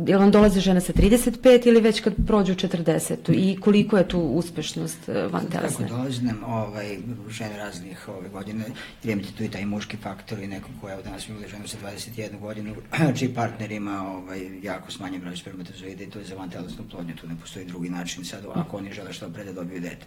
jel 0.07 0.19
vam 0.19 0.31
dolaze 0.31 0.59
žene 0.59 0.81
sa 0.81 0.93
35 0.93 1.67
ili 1.67 1.81
već 1.81 2.01
kad 2.01 2.13
prođu 2.27 2.55
40 2.55 3.15
i 3.33 3.57
koliko 3.61 3.97
je 3.97 4.07
tu 4.07 4.19
uspešnost 4.19 5.09
eh, 5.09 5.27
van 5.31 5.45
telesne? 5.45 5.87
Tako 5.87 5.97
dolaze 5.97 6.21
nam 6.21 6.43
ovaj, 6.43 6.97
žene 7.29 7.57
raznih 7.57 8.09
ove 8.09 8.29
godine, 8.29 8.65
jer 9.03 9.17
imate 9.17 9.33
tu 9.37 9.43
i 9.43 9.49
taj 9.49 9.65
muški 9.65 9.97
faktor 9.97 10.39
i 10.39 10.47
neko 10.47 10.69
ko, 10.81 10.89
evo 10.89 11.01
danas 11.01 11.27
mi 11.27 11.35
ženu 11.47 11.67
sa 11.67 11.77
21 11.83 12.39
godinu, 12.39 12.75
čiji 13.17 13.33
partner 13.33 13.71
ima 13.71 14.07
ovaj, 14.07 14.59
jako 14.63 14.91
smanjen 14.91 15.21
broj 15.21 15.37
spermatozoida 15.37 16.03
i 16.03 16.09
to 16.09 16.19
je 16.19 16.25
za 16.25 16.35
van 16.35 16.49
telesnu 16.49 16.83
plodnju, 16.91 17.15
tu 17.15 17.27
ne 17.27 17.35
postoji 17.41 17.65
drugi 17.65 17.89
način 17.89 18.25
sad 18.25 18.45
ako 18.65 18.77
oni 18.77 18.93
žele 18.93 19.13
što 19.13 19.29
pre 19.29 19.43
da 19.43 19.53
dobiju 19.53 19.81
dete. 19.81 20.05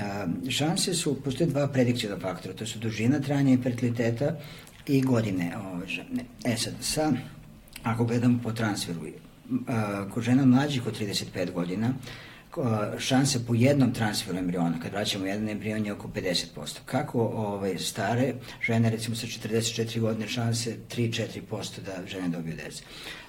A, 0.00 0.26
šanse 0.50 0.94
su, 0.94 1.14
postoje 1.22 1.50
dva 1.50 1.68
predikcijona 1.68 2.18
faktora, 2.20 2.54
to 2.54 2.66
su 2.66 2.78
dužina 2.78 3.20
trajanja 3.20 3.58
fertiliteta 3.62 4.36
i 4.86 5.02
godine. 5.02 5.52
E 6.44 6.56
sad, 6.56 6.74
sa, 6.80 7.12
ako 7.82 8.04
gledamo 8.04 8.38
po 8.42 8.52
transferu, 8.52 9.00
a, 9.66 10.08
kod 10.14 10.22
žena 10.22 10.46
mlađih 10.46 10.86
od 10.86 11.00
35 11.00 11.52
godina, 11.52 11.94
šanse 12.98 13.46
po 13.46 13.54
jednom 13.54 13.94
transferu 13.94 14.38
embriona, 14.38 14.78
kad 14.82 14.92
vraćamo 14.92 15.26
jedan 15.26 15.48
embrion 15.48 15.86
je 15.86 15.92
oko 15.92 16.08
50%. 16.08 16.78
Kako 16.84 17.20
ove, 17.20 17.78
stare 17.78 18.34
žene, 18.66 18.90
recimo 18.90 19.16
sa 19.16 19.26
44 19.26 20.00
godine, 20.00 20.28
šanse 20.28 20.76
3-4% 20.96 21.80
da 21.86 22.06
žene 22.06 22.28
dobiju 22.28 22.56
dece. 22.56 22.82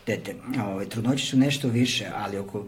Dete, 0.08 0.36
ove, 0.66 0.90
trudnoće 0.90 1.26
su 1.26 1.38
nešto 1.38 1.68
više, 1.68 2.10
ali 2.16 2.38
oko 2.38 2.66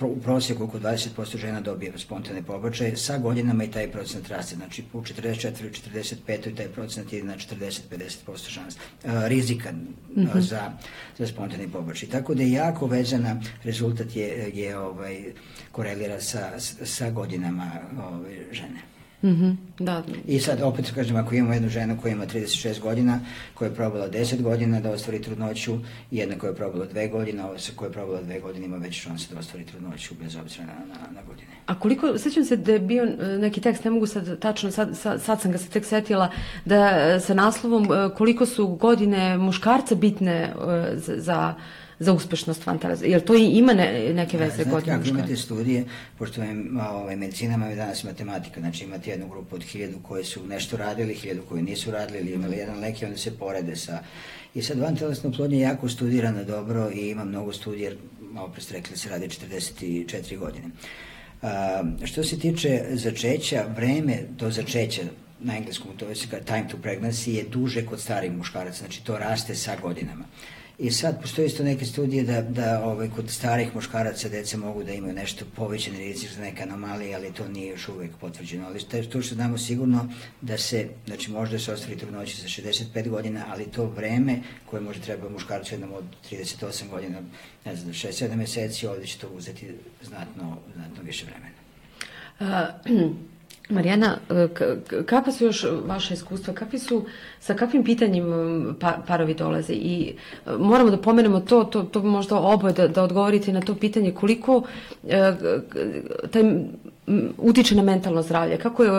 u 0.00 0.20
prosjeku 0.20 0.64
oko 0.64 0.78
20% 0.78 1.38
žena 1.38 1.60
dobije 1.60 1.92
spontane 1.96 2.42
pobačaje, 2.42 2.96
sa 2.96 3.18
godinama 3.18 3.64
i 3.64 3.70
taj 3.70 3.90
procenat 3.90 4.28
raste, 4.28 4.56
znači 4.56 4.84
u 4.92 5.00
44. 5.00 5.66
i 5.66 5.96
45. 6.26 6.48
i 6.48 6.54
taj 6.54 6.68
procenat 6.68 7.12
je 7.12 7.24
na 7.24 7.36
40-50% 7.36 8.48
šans, 8.48 8.76
uh, 8.76 9.10
rizika 9.26 9.72
mm 9.72 9.96
-hmm. 10.16 10.40
za, 10.40 10.72
za 11.18 11.26
spontane 11.26 11.68
pobačaje. 11.72 12.10
Tako 12.10 12.34
da 12.34 12.42
je 12.42 12.52
jako 12.52 12.86
vezana, 12.86 13.40
rezultat 13.64 14.16
je, 14.16 14.50
je 14.54 14.78
ovaj, 14.78 15.24
korelira 15.72 16.20
sa, 16.20 16.50
sa 16.84 17.10
godinama 17.10 17.70
ovaj, 17.98 18.38
žene. 18.52 18.93
Mm 19.24 19.30
-hmm, 19.30 19.56
da. 19.78 20.02
I 20.26 20.40
sad 20.40 20.62
opet 20.62 20.92
kažem, 20.94 21.16
ako 21.16 21.34
imamo 21.34 21.54
jednu 21.54 21.68
ženu 21.68 21.98
koja 22.02 22.12
ima 22.12 22.26
36 22.26 22.80
godina, 22.80 23.20
koja 23.54 23.68
je 23.68 23.74
probala 23.74 24.08
10 24.08 24.42
godina 24.42 24.80
da 24.80 24.90
ostvari 24.90 25.22
trudnoću, 25.22 25.74
i 26.10 26.16
jedna 26.16 26.38
koja 26.38 26.50
je 26.50 26.56
probala 26.56 26.86
2 26.94 27.10
godine, 27.10 27.44
ova 27.44 27.56
koja 27.76 27.88
je 27.88 27.92
probala 27.92 28.22
2 28.22 28.40
godine 28.40 28.66
ima 28.66 28.76
veće 28.76 29.00
šanse 29.00 29.34
da 29.34 29.40
ostvari 29.40 29.64
trudnoću 29.64 30.14
bez 30.22 30.36
obzira 30.36 30.64
na, 30.64 30.72
na, 30.72 31.20
na 31.20 31.22
godine. 31.26 31.48
A 31.66 31.78
koliko, 31.78 32.18
sećam 32.18 32.44
se 32.44 32.56
da 32.56 32.72
je 32.72 32.78
bio 32.78 33.04
e, 33.04 33.38
neki 33.38 33.60
tekst, 33.60 33.84
ne 33.84 33.90
mogu 33.90 34.06
sad 34.06 34.38
tačno, 34.38 34.70
sad, 34.70 34.96
sad, 34.96 35.22
sad 35.22 35.40
sam 35.40 35.52
ga 35.52 35.58
se 35.58 35.68
tek 35.68 35.84
setila, 35.84 36.30
da 36.64 36.76
e, 36.76 37.20
sa 37.20 37.34
naslovom 37.34 37.84
e, 37.84 38.14
koliko 38.14 38.46
su 38.46 38.66
godine 38.66 39.38
muškarca 39.38 39.94
bitne 39.94 40.54
za, 40.94 41.14
za 41.16 41.54
za 41.98 42.12
uspešnost 42.12 42.62
fantaza? 42.62 43.06
Jel 43.06 43.20
to 43.20 43.34
i 43.34 43.44
ima 43.44 43.72
ne, 43.72 44.12
neke 44.14 44.38
veze 44.38 44.62
ja, 44.62 44.70
kod 44.70 44.84
kako 44.84 45.08
imate 45.08 45.36
studije, 45.36 45.84
pošto 46.18 46.42
je 46.42 46.64
ovaj, 46.90 47.16
medicina 47.16 47.54
ima 47.54 47.74
danas 47.74 48.04
matematika, 48.04 48.60
znači 48.60 48.84
imate 48.84 49.10
jednu 49.10 49.28
grupu 49.28 49.56
od 49.56 49.62
hiljadu 49.62 49.98
koje 50.02 50.24
su 50.24 50.46
nešto 50.46 50.76
radili, 50.76 51.14
hiljadu 51.14 51.42
koji 51.48 51.62
nisu 51.62 51.90
radili 51.90 52.18
ili 52.18 52.32
imali 52.32 52.56
jedan 52.56 52.80
lek 52.80 53.02
i 53.02 53.04
onda 53.04 53.18
se 53.18 53.38
porede 53.38 53.76
sa 53.76 53.98
I 54.54 54.62
sad 54.62 54.78
vantelesna 54.78 55.28
oplodnja 55.28 55.56
je 55.56 55.62
jako 55.62 55.88
studirana 55.88 56.42
dobro 56.42 56.90
i 56.94 57.08
ima 57.10 57.24
mnogo 57.24 57.52
studija, 57.52 57.92
malo 58.20 58.48
pre 58.48 58.62
ste 58.62 58.74
rekli 58.74 58.90
da 58.90 58.96
se 58.96 59.08
radi 59.08 59.28
44 59.28 60.38
godine. 60.38 60.70
A, 61.42 61.82
što 62.04 62.24
se 62.24 62.38
tiče 62.38 62.84
začeća, 62.90 63.64
vreme 63.76 64.18
do 64.38 64.50
začeća 64.50 65.02
na 65.40 65.56
engleskom 65.56 65.96
to 65.96 66.08
je 66.08 66.14
time 66.44 66.68
to 66.70 66.76
pregnancy 66.76 67.30
je 67.30 67.44
duže 67.44 67.86
kod 67.86 68.00
starih 68.00 68.32
muškaraca, 68.32 68.78
znači 68.78 69.04
to 69.04 69.18
raste 69.18 69.54
sa 69.54 69.76
godinama. 69.82 70.24
I 70.78 70.90
sad 70.90 71.22
postoje 71.22 71.46
isto 71.46 71.62
neke 71.62 71.84
studije 71.84 72.22
da, 72.22 72.42
da 72.42 72.84
ovaj, 72.84 73.08
kod 73.10 73.30
starih 73.30 73.74
muškaraca 73.74 74.28
deca 74.28 74.56
mogu 74.56 74.84
da 74.84 74.92
imaju 74.92 75.14
nešto 75.14 75.44
povećan 75.56 75.96
rizik 75.96 76.30
za 76.30 76.40
neke 76.40 76.62
anomalije, 76.62 77.14
ali 77.14 77.32
to 77.32 77.48
nije 77.48 77.68
još 77.68 77.88
uvek 77.88 78.10
potvrđeno. 78.20 78.66
Ali 78.66 79.04
to 79.08 79.22
što 79.22 79.34
znamo 79.34 79.58
sigurno 79.58 80.08
da 80.40 80.58
se, 80.58 80.88
znači 81.06 81.30
možda 81.30 81.58
se 81.58 81.72
ostvari 81.72 81.98
trudnoće 81.98 82.42
za 82.42 82.48
65 82.48 83.08
godina, 83.08 83.44
ali 83.48 83.64
to 83.64 83.86
vreme 83.86 84.40
koje 84.66 84.82
može 84.82 85.00
treba 85.00 85.28
muškarcu 85.28 85.74
jednom 85.74 85.92
od 85.92 86.04
38 86.30 86.90
godina, 86.90 87.18
ne 87.64 87.76
znam, 87.76 87.92
6-7 87.92 88.36
meseci, 88.36 88.86
ovde 88.86 89.06
će 89.06 89.18
to 89.18 89.28
uzeti 89.28 89.74
znatno, 90.02 90.58
znatno 90.74 91.02
više 91.02 91.26
vremena. 91.26 91.54
Uh, 92.40 93.10
Marijana, 93.68 94.18
kakva 95.06 95.32
su 95.32 95.44
još 95.44 95.66
vaše 95.84 96.14
iskustva, 96.14 96.54
kakvi 96.54 96.78
su, 96.78 97.06
sa 97.44 97.54
kakvim 97.54 97.84
pitanjima 97.84 98.74
pa, 98.80 98.92
parovi 99.06 99.34
dolaze? 99.34 99.72
I 99.72 100.14
e, 100.46 100.50
moramo 100.58 100.90
da 100.90 100.96
pomenemo 100.96 101.40
to, 101.40 101.64
to, 101.64 101.82
to 101.82 102.02
možda 102.02 102.38
oboje 102.38 102.72
da, 102.72 102.88
da 102.88 103.02
odgovorite 103.02 103.52
na 103.52 103.60
to 103.60 103.74
pitanje 103.74 104.12
koliko 104.12 104.62
e, 105.08 105.34
taj 106.30 106.42
utiče 107.38 107.74
na 107.76 107.82
mentalno 107.82 108.22
zdravlje, 108.22 108.58
kako 108.58 108.84
je 108.84 108.90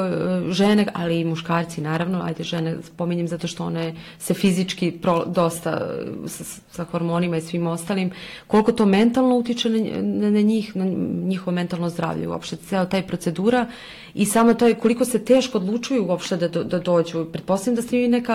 žene, 0.51 0.85
ali 0.93 1.19
i 1.19 1.25
muškarci 1.25 1.81
naravno, 1.81 2.21
ajde 2.23 2.43
žene 2.43 2.75
spominjem 2.83 3.27
zato 3.27 3.47
što 3.47 3.65
one 3.65 3.93
se 4.19 4.33
fizički 4.33 4.91
pro, 4.91 5.23
dosta 5.25 5.89
sa, 6.27 6.43
sa 6.71 6.83
hormonima 6.83 7.37
i 7.37 7.41
svim 7.41 7.67
ostalim, 7.67 8.11
koliko 8.47 8.71
to 8.71 8.85
mentalno 8.85 9.37
utiče 9.37 9.69
na, 9.69 10.01
na, 10.01 10.29
na 10.29 10.41
njih, 10.41 10.75
na 10.75 10.85
njihovo 11.25 11.55
mentalno 11.55 11.89
zdravlje 11.89 12.27
uopšte, 12.27 12.55
ceo 12.55 12.85
taj 12.85 13.07
procedura 13.07 13.65
i 14.13 14.25
samo 14.25 14.53
to 14.53 14.67
je 14.67 14.73
koliko 14.73 15.05
se 15.05 15.25
teško 15.25 15.57
odlučuju 15.57 16.05
uopšte 16.07 16.37
da, 16.37 16.63
da 16.63 16.79
dođu. 16.79 17.25
Pretpostavljam 17.25 17.75
da 17.75 17.81
ste 17.81 18.03
i 18.03 18.07
neka 18.07 18.34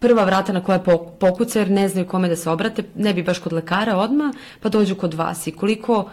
prva 0.00 0.24
vrata 0.24 0.52
na 0.52 0.64
koja 0.64 0.78
pokuca 1.20 1.58
jer 1.58 1.70
ne 1.70 1.88
znaju 1.88 2.08
kome 2.08 2.28
da 2.28 2.36
se 2.36 2.50
obrate, 2.50 2.82
ne 2.94 3.14
bi 3.14 3.22
baš 3.22 3.38
kod 3.38 3.52
lekara 3.52 3.96
odma, 3.96 4.32
pa 4.60 4.68
dođu 4.68 4.94
kod 4.94 5.14
vas 5.14 5.46
i 5.46 5.52
koliko 5.52 6.10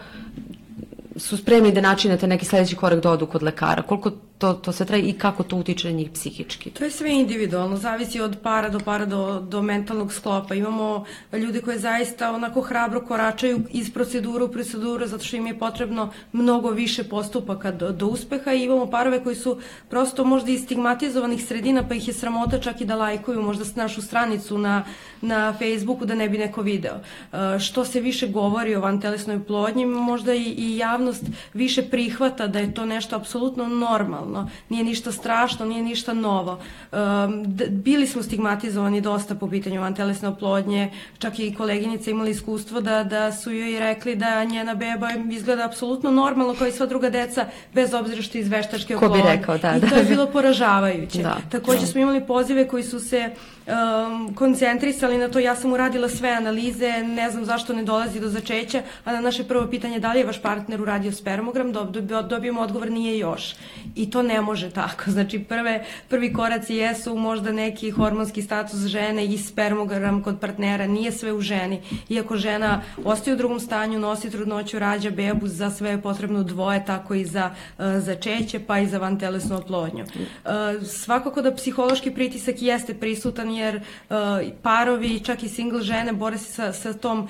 su 1.16 1.36
spremni 1.36 1.72
da 1.72 1.80
načinete 1.80 2.26
neki 2.26 2.44
sledeći 2.44 2.76
korak 2.76 3.02
da 3.02 3.10
odu 3.10 3.26
kod 3.26 3.42
lekara? 3.42 3.82
Koliko 3.82 4.12
to, 4.42 4.52
to 4.54 4.72
se 4.72 4.84
traje 4.84 5.02
i 5.02 5.12
kako 5.12 5.42
to 5.42 5.56
utiče 5.56 5.88
na 5.88 5.96
njih 5.96 6.10
psihički? 6.10 6.70
To 6.70 6.84
je 6.84 6.90
sve 6.90 7.12
individualno, 7.14 7.76
zavisi 7.76 8.20
od 8.20 8.36
para 8.42 8.68
do 8.68 8.80
para 8.80 9.06
do, 9.06 9.40
do 9.40 9.62
mentalnog 9.62 10.12
sklopa. 10.12 10.54
Imamo 10.54 11.04
ljude 11.32 11.60
koje 11.60 11.78
zaista 11.78 12.32
onako 12.32 12.60
hrabro 12.60 13.00
koračaju 13.06 13.60
iz 13.70 13.92
procedura 13.92 14.44
u 14.44 14.52
proceduru 14.52 15.06
zato 15.06 15.24
što 15.24 15.36
im 15.36 15.46
je 15.46 15.58
potrebno 15.58 16.10
mnogo 16.32 16.70
više 16.70 17.04
postupaka 17.04 17.70
do, 17.70 17.92
do 17.92 18.06
uspeha 18.06 18.52
i 18.52 18.64
imamo 18.64 18.90
parove 18.90 19.22
koji 19.24 19.36
su 19.36 19.58
prosto 19.88 20.24
možda 20.24 20.50
iz 20.50 20.64
stigmatizovanih 20.64 21.46
sredina 21.46 21.86
pa 21.88 21.94
ih 21.94 22.08
je 22.08 22.14
sramota 22.14 22.58
čak 22.58 22.80
i 22.80 22.84
da 22.84 22.96
lajkuju 22.96 23.42
možda 23.42 23.64
našu 23.74 24.02
stranicu 24.02 24.58
na, 24.58 24.84
na 25.20 25.52
Facebooku 25.52 26.04
da 26.04 26.14
ne 26.14 26.28
bi 26.28 26.38
neko 26.38 26.62
video. 26.62 26.94
E, 26.96 27.58
što 27.58 27.84
se 27.84 28.00
više 28.00 28.28
govori 28.28 28.74
o 28.74 28.80
vantelesnoj 28.80 29.44
plodnji, 29.44 29.86
možda 29.86 30.34
i, 30.34 30.54
i 30.58 30.76
javnost 30.76 31.24
više 31.54 31.82
prihvata 31.82 32.46
da 32.46 32.58
je 32.58 32.74
to 32.74 32.84
nešto 32.84 33.16
apsolutno 33.16 33.68
normalno 33.68 34.31
normalno, 34.32 34.50
nije 34.68 34.84
ništa 34.84 35.12
strašno, 35.12 35.66
nije 35.66 35.82
ništa 35.82 36.12
novo. 36.12 36.58
Um, 36.92 37.44
bili 37.70 38.06
smo 38.06 38.22
stigmatizovani 38.22 39.00
dosta 39.00 39.34
po 39.34 39.48
pitanju 39.48 39.80
vantelesne 39.80 40.28
oplodnje, 40.28 40.90
čak 41.18 41.38
i 41.38 41.54
koleginice 41.54 42.10
imali 42.10 42.30
iskustvo 42.30 42.80
da, 42.80 43.04
da 43.04 43.32
su 43.32 43.52
joj 43.52 43.78
rekli 43.78 44.16
da 44.16 44.44
njena 44.44 44.74
beba 44.74 45.08
izgleda 45.30 45.64
apsolutno 45.64 46.10
normalno 46.10 46.54
kao 46.54 46.66
i 46.66 46.72
sva 46.72 46.86
druga 46.86 47.10
deca, 47.10 47.46
bez 47.74 47.94
obzira 47.94 48.22
što 48.22 48.38
je 48.38 48.42
iz 48.42 48.48
veštačke 48.48 48.96
oplodnje. 48.96 49.22
Ko 49.22 49.28
bi 49.28 49.36
rekao, 49.36 49.58
da. 49.58 49.76
I 49.76 49.80
to 49.80 49.86
da. 49.86 49.96
je 49.96 50.04
bilo 50.04 50.26
poražavajuće. 50.26 51.22
Da, 51.22 51.36
Takođe 51.50 51.80
da. 51.80 51.86
smo 51.86 52.00
imali 52.00 52.26
pozive 52.26 52.68
koji 52.68 52.82
su 52.82 53.00
se 53.00 53.30
um, 53.66 54.34
koncentrisali 54.34 55.18
na 55.18 55.28
to, 55.28 55.38
ja 55.38 55.56
sam 55.56 55.72
uradila 55.72 56.08
sve 56.08 56.30
analize, 56.30 57.02
ne 57.02 57.30
znam 57.30 57.44
zašto 57.44 57.72
ne 57.72 57.82
dolazi 57.82 58.20
do 58.20 58.28
začeća, 58.28 58.82
a 59.04 59.12
na 59.12 59.20
naše 59.20 59.44
prvo 59.44 59.66
pitanje 59.66 60.00
da 60.00 60.12
li 60.12 60.18
je 60.18 60.26
vaš 60.26 60.42
partner 60.42 60.80
uradio 60.80 61.12
spermogram, 61.12 61.72
dobijemo 62.28 62.60
odgovor 62.60 62.90
nije 62.90 63.18
još. 63.18 63.54
I 63.94 64.10
to 64.10 64.21
ne 64.22 64.40
može 64.40 64.70
tako. 64.70 65.10
Znači 65.10 65.38
prve, 65.38 65.84
prvi 66.08 66.32
koraci 66.32 66.74
jesu 66.74 67.14
možda 67.14 67.52
neki 67.52 67.90
hormonski 67.90 68.42
status 68.42 68.80
žene 68.86 69.26
i 69.26 69.38
spermogram 69.38 70.22
kod 70.22 70.40
partnera, 70.40 70.86
nije 70.86 71.12
sve 71.12 71.32
u 71.32 71.40
ženi. 71.40 71.82
Iako 72.08 72.36
žena 72.36 72.82
ostaje 73.04 73.34
u 73.34 73.38
drugom 73.38 73.60
stanju, 73.60 73.98
nosi 73.98 74.30
trudnoću, 74.30 74.78
rađa 74.78 75.10
bebu, 75.10 75.48
za 75.48 75.70
sve 75.70 75.90
je 75.90 76.02
potrebno 76.02 76.42
dvoje, 76.42 76.84
tako 76.84 77.14
i 77.14 77.24
za, 77.24 77.50
e, 77.78 78.00
za 78.00 78.14
čeće, 78.14 78.60
pa 78.60 78.78
i 78.78 78.86
za 78.86 78.98
vantelesnu 78.98 79.56
oplodnju. 79.56 80.04
E, 80.04 80.84
svakako 80.84 81.42
da 81.42 81.54
psihološki 81.54 82.10
pritisak 82.10 82.62
jeste 82.62 82.94
prisutan 82.94 83.50
jer 83.50 83.76
uh, 83.76 84.16
parovi, 84.62 85.20
čak 85.20 85.42
i 85.42 85.48
single 85.48 85.82
žene 85.82 86.12
bore 86.12 86.38
se 86.38 86.52
sa, 86.52 86.72
sa, 86.72 86.92
tom, 86.92 87.28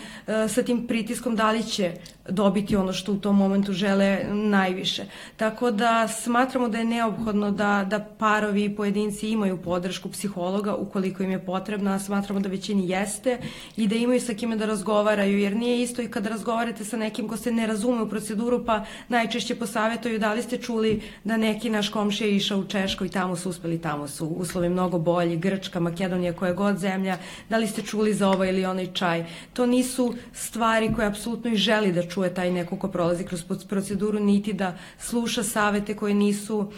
sa 0.48 0.62
tim 0.62 0.86
pritiskom 0.86 1.36
da 1.36 1.50
li 1.50 1.62
će 1.62 1.92
dobiti 2.28 2.76
ono 2.76 2.92
što 2.92 3.12
u 3.12 3.16
tom 3.16 3.36
momentu 3.36 3.72
žele 3.72 4.24
najviše. 4.30 5.04
Tako 5.36 5.70
da 5.70 6.08
smatramo 6.08 6.68
da 6.72 6.78
je 6.78 6.84
neophodno 6.84 7.50
da, 7.50 7.86
da 7.90 7.98
parovi 8.18 8.64
i 8.64 8.76
pojedinci 8.76 9.28
imaju 9.28 9.62
podršku 9.62 10.08
psihologa 10.08 10.74
ukoliko 10.74 11.22
im 11.22 11.30
je 11.30 11.44
potrebna, 11.44 11.94
a 11.94 11.98
smatramo 11.98 12.40
da 12.40 12.48
većini 12.48 12.88
jeste 12.88 13.38
i 13.76 13.86
da 13.86 13.94
imaju 13.94 14.20
sa 14.20 14.34
kime 14.34 14.56
da 14.56 14.66
razgovaraju, 14.66 15.38
jer 15.38 15.56
nije 15.56 15.82
isto 15.82 16.02
i 16.02 16.08
kada 16.10 16.28
razgovarate 16.28 16.84
sa 16.84 16.96
nekim 16.96 17.28
ko 17.28 17.36
se 17.36 17.52
ne 17.52 17.66
razume 17.66 18.02
u 18.02 18.08
proceduru, 18.08 18.64
pa 18.64 18.84
najčešće 19.08 19.54
posavetuju 19.54 20.18
da 20.18 20.32
li 20.32 20.42
ste 20.42 20.58
čuli 20.58 21.02
da 21.24 21.36
neki 21.36 21.70
naš 21.70 21.88
komšija 21.88 22.28
je 22.28 22.36
išao 22.36 22.58
u 22.58 22.64
Češko 22.64 23.04
i 23.04 23.08
tamo 23.08 23.36
su 23.36 23.50
uspeli, 23.50 23.78
tamo 23.80 24.08
su 24.08 24.26
uslovi 24.26 24.68
mnogo 24.68 24.98
bolji, 24.98 25.36
Grčka, 25.36 25.80
Makedonija, 25.80 26.32
koja 26.32 26.52
god 26.52 26.78
zemlja, 26.78 27.18
da 27.48 27.58
li 27.58 27.66
ste 27.66 27.82
čuli 27.82 28.14
za 28.14 28.28
ovaj 28.28 28.48
ili 28.48 28.64
onaj 28.64 28.92
čaj. 28.92 29.24
To 29.52 29.66
nisu 29.66 30.14
stvari 30.32 30.92
koje 30.94 31.06
apsolutno 31.06 31.50
i 31.50 31.56
želi 31.56 31.92
da 31.92 32.08
čuje 32.08 32.34
taj 32.34 32.50
neko 32.50 32.76
ko 32.76 32.88
prolazi 32.88 33.24
kroz 33.24 33.44
proceduru, 33.68 34.20
niti 34.20 34.52
da 34.52 34.78
sluša 34.98 35.42
savete 35.42 35.96
koje 35.96 36.14
nisu 36.14 36.71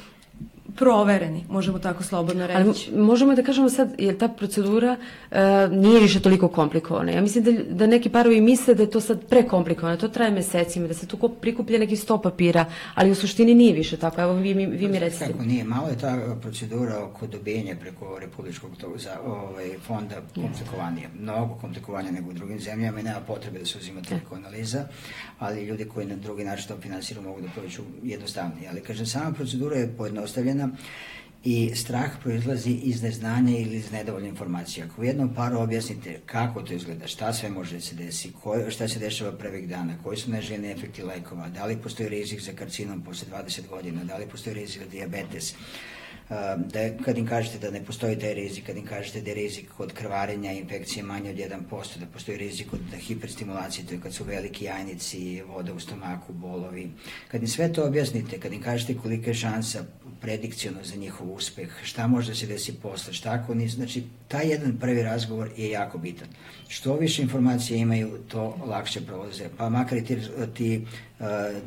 provereni, 0.76 1.44
možemo 1.48 1.78
tako 1.78 2.02
slobodno 2.02 2.46
reći. 2.46 2.90
Ali 2.92 3.02
možemo 3.02 3.34
da 3.34 3.42
kažemo 3.42 3.70
sad, 3.70 3.94
jer 3.98 4.18
ta 4.18 4.28
procedura 4.28 4.96
uh, 5.30 5.36
nije 5.70 6.00
više 6.00 6.20
toliko 6.20 6.48
komplikovana. 6.48 7.12
Ja 7.12 7.20
mislim 7.20 7.44
da, 7.44 7.52
da 7.70 7.86
neki 7.86 8.10
parovi 8.10 8.40
misle 8.40 8.74
da 8.74 8.82
je 8.82 8.90
to 8.90 9.00
sad 9.00 9.26
prekomplikovano, 9.26 9.96
to 9.96 10.08
traje 10.08 10.30
mesecima, 10.30 10.88
da 10.88 10.94
se 10.94 11.06
tu 11.06 11.30
prikuplja 11.40 11.78
neki 11.78 11.96
sto 11.96 12.22
papira, 12.22 12.64
ali 12.94 13.10
u 13.10 13.14
suštini 13.14 13.54
nije 13.54 13.72
više 13.72 13.96
tako. 13.96 14.20
Evo 14.20 14.32
vi, 14.34 14.54
vi, 14.54 14.66
vi 14.66 14.88
mi 14.88 14.98
recite. 14.98 15.26
Kako 15.26 15.44
nije, 15.44 15.64
malo 15.64 15.88
je 15.88 15.98
ta 15.98 16.36
procedura 16.40 17.04
oko 17.04 17.26
dobijenja 17.26 17.76
preko 17.80 18.18
Republičkog 18.18 18.70
za, 18.96 19.10
ovaj, 19.26 19.70
fonda 19.86 20.14
komplikovanija. 20.34 21.08
Mnogo 21.20 21.54
komplikovanija 21.54 22.12
nego 22.12 22.30
u 22.30 22.32
drugim 22.32 22.60
zemljama 22.60 23.00
i 23.00 23.02
nema 23.02 23.20
potrebe 23.20 23.58
da 23.58 23.66
se 23.66 23.78
uzima 23.78 24.02
toliko 24.02 24.34
analiza, 24.34 24.84
ali 25.38 25.64
ljudi 25.64 25.84
koji 25.84 26.06
na 26.06 26.16
drugi 26.16 26.44
način 26.44 26.68
to 26.68 26.76
finansiraju 26.80 27.28
mogu 27.28 27.40
da 27.40 27.48
prođu 27.54 27.82
jednostavnije. 28.02 28.68
Ali 28.70 28.80
kažem, 28.80 29.06
sama 29.06 29.32
procedura 29.32 29.76
je 29.76 29.94
pojednostavljena 29.96 30.63
godina 30.66 31.04
i 31.44 31.70
strah 31.74 32.10
proizlazi 32.22 32.70
iz 32.70 33.02
neznanja 33.02 33.58
ili 33.58 33.76
iz 33.76 33.92
nedovoljne 33.92 34.28
informacije. 34.28 34.86
Ako 34.86 35.00
u 35.00 35.04
jednom 35.04 35.34
paru 35.34 35.58
objasnite 35.58 36.20
kako 36.26 36.62
to 36.62 36.72
izgleda, 36.72 37.06
šta 37.06 37.32
sve 37.32 37.50
može 37.50 37.74
da 37.74 37.80
se 37.80 37.94
desi, 37.94 38.32
ko, 38.42 38.70
šta 38.70 38.88
se 38.88 38.98
dešava 38.98 39.32
prvih 39.32 39.68
dana, 39.68 39.94
koji 40.02 40.16
su 40.16 40.30
neželjeni 40.30 40.72
efekti 40.72 41.02
lekova, 41.02 41.48
da 41.48 41.66
li 41.66 41.76
postoji 41.76 42.08
rizik 42.08 42.40
za 42.40 42.52
karcinom 42.52 43.02
posle 43.02 43.28
20 43.32 43.68
godina, 43.68 44.04
da 44.04 44.16
li 44.16 44.26
postoji 44.26 44.54
rizik 44.54 44.82
za 44.82 44.88
diabetes, 44.88 45.54
da 46.28 46.96
kad 47.04 47.18
im 47.18 47.26
kažete 47.26 47.58
da 47.58 47.70
ne 47.70 47.84
postoji 47.84 48.18
taj 48.18 48.34
rizik, 48.34 48.66
kad 48.66 48.76
im 48.76 48.86
kažete 48.86 49.20
da 49.20 49.30
je 49.30 49.34
rizik 49.34 49.68
kod 49.76 49.92
krvarenja 49.92 50.52
i 50.52 50.58
infekcije 50.58 51.02
manje 51.02 51.30
od 51.30 51.36
1%, 51.36 51.98
da 51.98 52.06
postoji 52.06 52.38
rizik 52.38 52.72
od 52.72 52.80
hiperstimulacije, 52.98 53.86
to 53.86 53.94
je 53.94 54.00
kad 54.00 54.14
su 54.14 54.24
veliki 54.24 54.64
jajnici, 54.64 55.42
voda 55.42 55.74
u 55.74 55.80
stomaku, 55.80 56.32
bolovi. 56.32 56.90
Kad 57.28 57.42
im 57.42 57.48
sve 57.48 57.72
to 57.72 57.84
objasnite, 57.84 58.40
kad 58.40 58.52
im 58.52 58.62
kažete 58.62 58.98
kolika 59.02 59.30
je 59.30 59.34
šansa 59.34 59.84
predikcijono 60.20 60.78
za 60.84 60.96
njihov 60.96 61.32
uspeh, 61.32 61.68
šta 61.82 62.06
može 62.06 62.28
da 62.28 62.34
se 62.34 62.46
desi 62.46 62.72
posle, 62.72 63.12
šta 63.12 63.32
ako 63.32 63.54
nisu, 63.54 63.76
znači 63.76 64.02
taj 64.28 64.48
jedan 64.48 64.78
prvi 64.78 65.02
razgovor 65.02 65.50
je 65.56 65.70
jako 65.70 65.98
bitan. 65.98 66.28
Što 66.68 66.96
više 66.96 67.22
informacije 67.22 67.78
imaju, 67.78 68.18
to 68.28 68.58
lakše 68.66 69.00
prolaze, 69.00 69.48
pa 69.56 69.68
makar 69.68 69.98
i 69.98 70.04
ti, 70.04 70.18
ti 70.54 70.86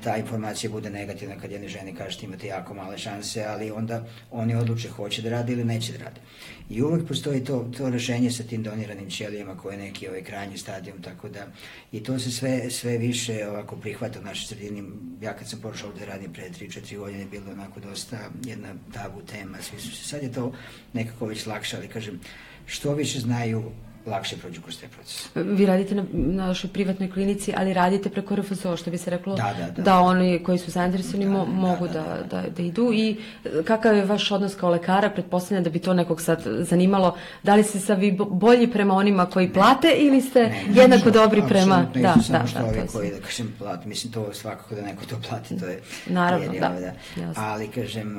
ta 0.04 0.18
informacija 0.18 0.70
bude 0.72 0.89
negativna 0.89 1.36
kad 1.42 1.51
jedne 1.51 1.68
ženi 1.68 1.96
kažete 1.96 2.25
imate 2.25 2.48
jako 2.48 2.74
male 2.74 2.98
šanse, 2.98 3.46
ali 3.46 3.72
onda 3.72 4.06
oni 4.32 4.56
odluče 4.56 4.89
hoće 4.89 5.22
da 5.22 5.30
rade 5.30 5.54
ili 5.54 5.63
neće 5.63 5.94
da 5.94 6.04
rade. 6.04 6.22
I 6.70 6.82
uvek 6.84 7.08
postoji 7.08 7.44
to, 7.44 7.72
to 7.77 7.89
rešenje 7.89 8.32
sa 8.32 8.43
tim 8.43 8.63
doniranim 8.63 9.10
ćelijama 9.10 9.58
koje 9.58 9.74
je 9.74 9.84
neki 9.84 10.08
ovaj 10.08 10.24
krajnji 10.24 10.58
stadijum, 10.58 11.02
tako 11.02 11.30
da 11.30 11.48
i 11.91 12.04
to 12.04 12.19
se 12.19 12.32
sve, 12.32 12.69
sve 12.69 12.98
više 12.98 13.48
ovako 13.48 13.76
prihvata 13.76 14.19
u 14.19 14.24
našoj 14.24 14.48
sredini. 14.48 14.84
Ja 15.21 15.34
kad 15.34 15.50
sam 15.50 15.60
pošao 15.60 15.91
da 16.00 16.06
radim 16.06 16.34
pre 16.34 16.50
3-4 16.50 16.98
godine, 16.98 17.26
bilo 17.26 17.52
onako 17.52 17.80
dosta 17.80 18.17
jedna 18.43 18.74
tabu 18.93 19.21
tema, 19.21 19.58
svi 19.62 19.80
su 19.80 19.95
se, 19.95 20.04
sad 20.04 20.24
je 20.24 20.34
to 20.34 20.54
nekako 20.93 21.26
već 21.26 21.45
lakše, 21.45 21.78
ali 21.78 21.88
kažem, 21.88 22.19
što 22.65 22.93
više 22.93 23.19
znaju 23.19 23.63
lakše 24.08 24.38
prođu 24.38 24.62
kroz 24.62 24.80
te 24.80 24.88
procese. 24.88 25.30
Vi 25.36 25.65
radite 25.65 25.96
na, 25.96 26.06
na 26.13 26.48
našoj 26.48 26.70
privatnoj 26.70 27.12
klinici, 27.12 27.54
ali 27.58 27.74
radite 27.74 28.10
preko 28.10 28.36
RFZO, 28.36 28.78
što 28.78 28.91
bi 28.91 28.98
se 28.98 29.10
reklo, 29.10 29.36
da, 29.36 29.54
da, 29.60 29.72
da. 29.72 29.82
da 29.82 30.00
oni 30.00 30.43
koji 30.43 30.58
su 30.58 30.72
zainteresovani 30.72 31.26
da, 31.26 31.32
mo, 31.32 31.46
da, 31.46 31.52
mogu 31.52 31.88
da, 31.88 31.93
da, 31.93 32.24
da, 32.30 32.41
da, 32.41 32.50
da 32.50 32.63
idu. 32.63 32.91
I 32.93 33.17
kakav 33.65 33.96
je 33.96 34.06
vaš 34.06 34.32
odnos 34.32 34.56
kao 34.56 34.70
lekara? 34.70 35.10
Pretpostavljam 35.10 35.63
da 35.63 35.70
bi 35.70 35.80
to 35.80 35.93
nekog 35.93 36.22
sad 36.22 36.43
zanimalo. 36.60 37.17
Da 37.43 37.56
li 37.56 37.63
ste 37.63 37.80
sa 37.80 37.93
vi 37.93 38.17
bolji 38.30 38.72
prema 38.72 38.93
onima 38.93 39.26
koji 39.26 39.54
plate 39.54 39.88
ili 39.98 40.22
ste 40.22 40.39
ne, 40.39 40.50
ne, 40.50 40.82
jednako 40.82 41.12
dobri 41.12 41.43
prema... 41.48 41.86
Da, 41.93 42.00
da, 42.00 42.15
da, 42.30 42.46
da, 42.54 42.86
to 42.86 42.91
koji, 42.93 43.12
da 43.12 43.20
kažem, 43.20 43.56
plati. 43.58 43.88
Mislim, 43.88 44.13
to 44.13 44.34
svakako 44.34 44.76
da 44.76 44.82
neko 44.82 45.06
to 45.06 45.15
plati, 45.30 45.60
to 45.60 45.65
je... 45.65 45.82
Naravno, 46.08 46.54
da. 46.54 46.70
da. 46.80 46.93
Ali, 47.36 47.67
kažem, 47.67 48.17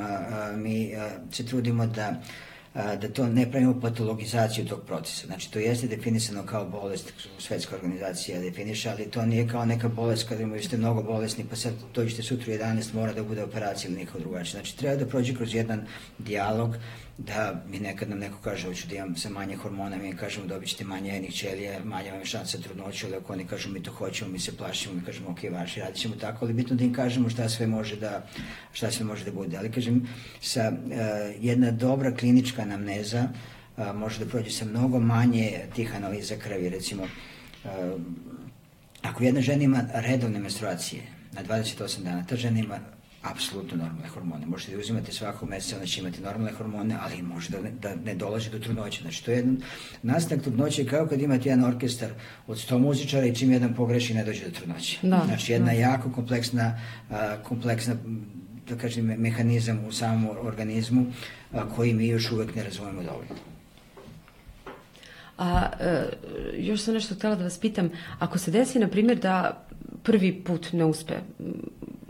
mi 0.56 0.92
se 1.32 1.46
trudimo 1.46 1.86
da 1.86 2.14
da 2.74 3.08
to 3.14 3.26
ne 3.26 3.50
pravimo 3.50 3.80
patologizaciju 3.80 4.66
tog 4.66 4.80
procesa. 4.86 5.26
Znači, 5.26 5.50
to 5.52 5.58
jeste 5.58 5.86
definisano 5.86 6.46
kao 6.46 6.64
bolest, 6.64 7.12
svetska 7.38 7.76
organizacija 7.76 8.40
definiše, 8.40 8.90
ali 8.90 9.10
to 9.10 9.26
nije 9.26 9.48
kao 9.48 9.64
neka 9.64 9.88
bolest 9.88 10.28
kada 10.28 10.42
imaju 10.42 10.62
ste 10.62 10.76
mnogo 10.76 11.02
bolesni, 11.02 11.44
pa 11.50 11.56
sad 11.56 11.72
dođete 11.94 12.22
sutra 12.22 12.52
u 12.52 12.56
11, 12.56 12.94
mora 12.94 13.12
da 13.12 13.22
bude 13.22 13.42
operacija 13.42 13.90
ili 13.90 14.00
neko 14.00 14.18
drugačije. 14.18 14.52
Znači, 14.52 14.76
treba 14.76 14.96
da 14.96 15.06
prođe 15.06 15.34
kroz 15.34 15.54
jedan 15.54 15.86
dijalog, 16.18 16.76
da 17.18 17.62
mi 17.70 17.78
nekad 17.78 18.10
nam 18.10 18.18
neko 18.18 18.38
kaže 18.44 18.66
hoću 18.66 18.88
da 18.88 18.94
imam 18.94 19.16
sa 19.16 19.30
manje 19.30 19.56
hormona, 19.56 19.96
mi 19.96 20.16
kažemo 20.16 20.46
dobit 20.46 20.68
ćete 20.68 20.84
manje 20.84 21.10
jednih 21.10 21.34
ćelija, 21.34 21.84
manje 21.84 22.10
vam 22.10 22.20
je 22.20 22.26
šansa 22.26 22.58
trudnoću, 22.58 23.06
ali 23.06 23.16
ako 23.16 23.32
oni 23.32 23.46
kažu 23.46 23.70
mi 23.70 23.82
to 23.82 23.92
hoćemo, 23.92 24.30
mi 24.30 24.38
se 24.38 24.56
plašimo, 24.56 24.94
mi 24.94 25.04
kažemo 25.04 25.30
ok, 25.30 25.38
vaši, 25.52 25.80
radit 25.80 25.96
ćemo 25.96 26.14
tako, 26.16 26.44
ali 26.44 26.54
bitno 26.54 26.76
da 26.76 26.84
im 26.84 26.92
kažemo 26.92 27.30
šta 27.30 27.48
sve 27.48 27.66
može 27.66 27.96
da, 27.96 28.26
šta 28.72 28.90
sve 28.90 29.04
može 29.06 29.24
da 29.24 29.32
bude. 29.32 29.56
Ali 29.56 29.72
kažem, 29.72 30.08
sa 30.40 30.72
uh, 30.72 30.90
jedna 31.44 31.70
dobra 31.70 32.14
klinička 32.16 32.62
anamneza 32.62 33.28
uh, 33.76 33.94
može 33.94 34.24
da 34.24 34.30
prođe 34.30 34.50
sa 34.50 34.64
mnogo 34.64 35.00
manje 35.00 35.60
tih 35.74 35.96
analiza 35.96 36.36
krvi, 36.36 36.68
recimo 36.68 37.02
uh, 37.02 37.70
ako 39.02 39.24
jedna 39.24 39.40
žena 39.40 39.62
ima 39.62 39.84
redovne 39.94 40.38
menstruacije 40.38 41.02
na 41.32 41.42
28 41.44 42.02
dana, 42.02 42.26
ta 42.26 42.36
žena 42.36 42.58
ima 42.58 42.78
apsolutno 43.30 43.76
normalne 43.76 44.08
hormone. 44.08 44.46
Možete 44.46 44.72
da 44.72 44.78
uzimate 44.78 45.12
svakog 45.12 45.48
meseca, 45.48 45.76
ona 45.76 45.86
će 45.86 46.00
imati 46.00 46.20
normalne 46.20 46.52
hormone, 46.52 46.96
ali 47.00 47.22
može 47.22 47.50
da 47.50 47.60
ne, 47.60 47.70
da 47.70 47.94
ne 48.04 48.14
dolazi 48.14 48.50
do 48.50 48.58
trudnoće. 48.58 49.02
Znači, 49.02 49.24
to 49.24 49.30
je 49.30 49.36
jedan 49.36 49.56
nastanak 50.02 50.44
trudnoće 50.44 50.86
kao 50.86 51.06
kad 51.06 51.20
imate 51.20 51.48
jedan 51.48 51.64
orkestar 51.64 52.10
od 52.46 52.56
100 52.56 52.78
muzičara 52.78 53.26
i 53.26 53.34
čim 53.34 53.52
jedan 53.52 53.74
pogreši 53.74 54.14
ne 54.14 54.24
dođe 54.24 54.44
do 54.44 54.50
trudnoće. 54.50 54.98
Da, 55.02 55.22
znači, 55.26 55.52
jedna 55.52 55.72
da. 55.72 55.78
jako 55.78 56.12
kompleksna, 56.12 56.80
a, 57.10 57.36
kompleksna 57.42 57.94
da 58.68 58.76
kažem, 58.76 59.04
mehanizam 59.04 59.84
u 59.88 59.92
samom 59.92 60.36
organizmu 60.42 61.06
a, 61.52 61.68
koji 61.76 61.94
mi 61.94 62.08
još 62.08 62.32
uvek 62.32 62.54
ne 62.54 62.64
razumemo 62.64 63.02
dovoljno. 63.02 63.34
A 65.38 65.70
e, 65.80 66.04
još 66.58 66.80
sam 66.80 66.94
nešto 66.94 67.14
htela 67.14 67.34
da 67.34 67.44
vas 67.44 67.58
pitam, 67.58 67.90
ako 68.18 68.38
se 68.38 68.50
desi, 68.50 68.78
na 68.78 68.88
primjer, 68.88 69.18
da 69.18 69.66
prvi 70.02 70.44
put 70.44 70.72
ne 70.72 70.84
uspe 70.84 71.14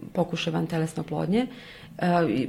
pokušaj 0.09 0.53
van 0.53 0.67
telesne 0.67 1.03
oplodnje, 1.03 1.47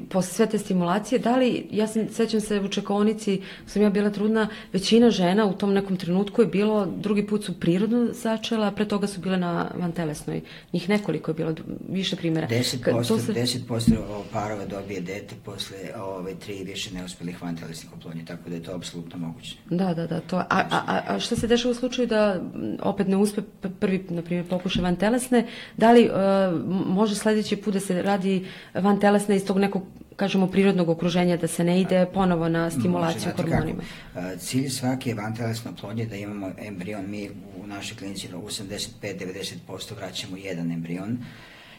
posle 0.09 0.33
sve 0.33 0.45
te 0.45 0.57
stimulacije, 0.57 1.19
da 1.19 1.37
li, 1.37 1.67
ja 1.71 1.87
sam, 1.87 2.09
sećam 2.09 2.41
se 2.41 2.59
u 2.59 2.67
čekonici, 2.67 3.41
sam 3.65 3.81
ja 3.81 3.89
bila 3.89 4.09
trudna, 4.09 4.47
većina 4.73 5.09
žena 5.09 5.45
u 5.45 5.53
tom 5.53 5.73
nekom 5.73 5.97
trenutku 5.97 6.41
je 6.41 6.47
bilo, 6.47 6.85
drugi 6.85 7.27
put 7.27 7.45
su 7.45 7.59
prirodno 7.59 8.07
začela, 8.13 8.67
a 8.67 8.71
pre 8.71 8.87
toga 8.87 9.07
su 9.07 9.21
bile 9.21 9.37
na 9.37 9.71
vantelesnoj. 9.75 10.41
Njih 10.73 10.89
nekoliko 10.89 11.31
je 11.31 11.35
bilo, 11.35 11.55
više 11.89 12.15
primjera. 12.15 12.47
10%, 12.47 13.07
to 13.07 13.19
se... 13.19 13.33
10% 13.33 13.95
parova 14.33 14.65
dobije 14.65 15.01
dete 15.01 15.35
posle 15.45 15.77
ove 15.97 16.35
tri 16.35 16.63
više 16.63 16.93
neuspelih 16.93 17.41
vantelesnih 17.41 17.93
oplodnje, 17.93 18.25
tako 18.25 18.49
da 18.49 18.55
je 18.55 18.63
to 18.63 18.75
apsolutno 18.75 19.17
moguće. 19.17 19.55
Da, 19.69 19.93
da, 19.93 20.07
da. 20.07 20.19
To, 20.19 20.37
a, 20.37 20.45
a, 20.49 21.01
a 21.07 21.19
šta 21.19 21.35
se 21.35 21.47
dešava 21.47 21.71
u 21.71 21.75
slučaju 21.75 22.07
da 22.07 22.41
opet 22.81 23.07
ne 23.07 23.17
uspe 23.17 23.41
prvi, 23.79 24.05
na 24.09 24.21
primjer, 24.21 24.47
pokuša 24.49 24.81
vantelesne, 24.81 25.47
da 25.77 25.91
li 25.91 26.09
uh, 26.09 26.15
može 26.87 27.15
sledeći 27.15 27.55
put 27.55 27.73
da 27.73 27.79
se 27.79 28.01
radi 28.01 28.45
vantelesne 28.73 29.38
iz 29.39 29.45
tog 29.45 29.57
nekog 29.57 29.83
kažemo 30.19 30.47
prirodnog 30.51 30.89
okruženja 30.89 31.37
da 31.37 31.47
se 31.47 31.63
ne 31.63 31.81
ide 31.81 32.05
ponovo 32.13 32.49
na 32.49 32.69
stimulaciju 32.71 33.31
hormonima. 33.35 33.83
Kako. 34.13 34.37
Cilj 34.39 34.69
svake 34.69 35.13
vantelesne 35.13 35.71
oplodnje 35.71 36.05
da 36.05 36.15
imamo 36.15 36.51
embrion, 36.57 37.09
mi 37.09 37.29
u 37.29 37.67
našoj 37.67 37.97
klinici 37.97 38.27
85-90% 38.27 39.95
vraćamo 39.95 40.37
jedan 40.37 40.71
embrion 40.71 41.17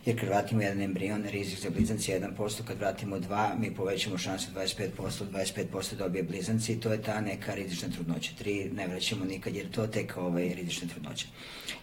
jer 0.05 0.21
kad 0.21 0.29
vratimo 0.29 0.63
jedan 0.63 0.83
embrion, 0.83 1.25
rizik 1.25 1.59
za 1.59 1.71
blizanci 1.71 2.11
je 2.11 2.21
1%, 2.21 2.63
kad 2.65 2.79
vratimo 2.79 3.19
dva, 3.19 3.55
mi 3.59 3.75
povećamo 3.75 4.19
šansu 4.19 4.51
25%, 4.55 4.89
25% 5.33 5.97
dobije 5.99 6.23
blizanci 6.23 6.73
i 6.73 6.81
to 6.81 6.93
je 6.93 7.03
ta 7.03 7.21
neka 7.21 7.55
rizična 7.55 7.89
trudnoća. 7.89 8.33
Tri 8.39 8.71
ne 8.75 8.87
vraćamo 8.87 9.25
nikad 9.25 9.55
jer 9.55 9.71
to 9.71 9.87
tek 9.87 10.17
ovaj, 10.17 10.55
rizična 10.55 10.89
trudnoća. 10.89 11.27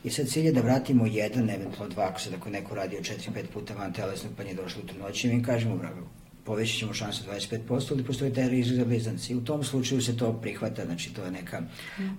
I 0.04 0.10
sad 0.10 0.28
cilj 0.28 0.46
je 0.46 0.52
da 0.52 0.62
vratimo 0.62 1.06
jedan, 1.06 1.50
eventualno 1.50 1.94
dva, 1.94 2.08
ako 2.10 2.20
sad 2.20 2.34
ako 2.34 2.50
neko 2.50 2.76
radi 2.76 2.98
od 2.98 3.04
4-5 3.04 3.46
puta 3.54 3.74
van 3.74 3.94
telesnog 3.94 4.34
pa 4.38 4.44
nije 4.44 4.56
došlo 4.56 4.82
u 4.84 4.88
trudnoći, 4.88 5.28
mi 5.28 5.44
kažemo, 5.44 5.78
bravo, 5.78 6.10
povećat 6.44 6.78
ćemo 6.80 6.94
šansu 6.94 7.24
25%, 7.32 7.92
ali 7.92 8.04
postoji 8.04 8.34
taj 8.34 8.50
rizik 8.50 8.76
za 8.76 8.86
blizanci. 8.86 9.36
U 9.36 9.46
tom 9.46 9.64
slučaju 9.64 10.02
se 10.02 10.18
to 10.18 10.34
prihvata, 10.42 10.86
znači 10.86 11.14
to 11.14 11.26
je 11.26 11.32
neka, 11.32 11.62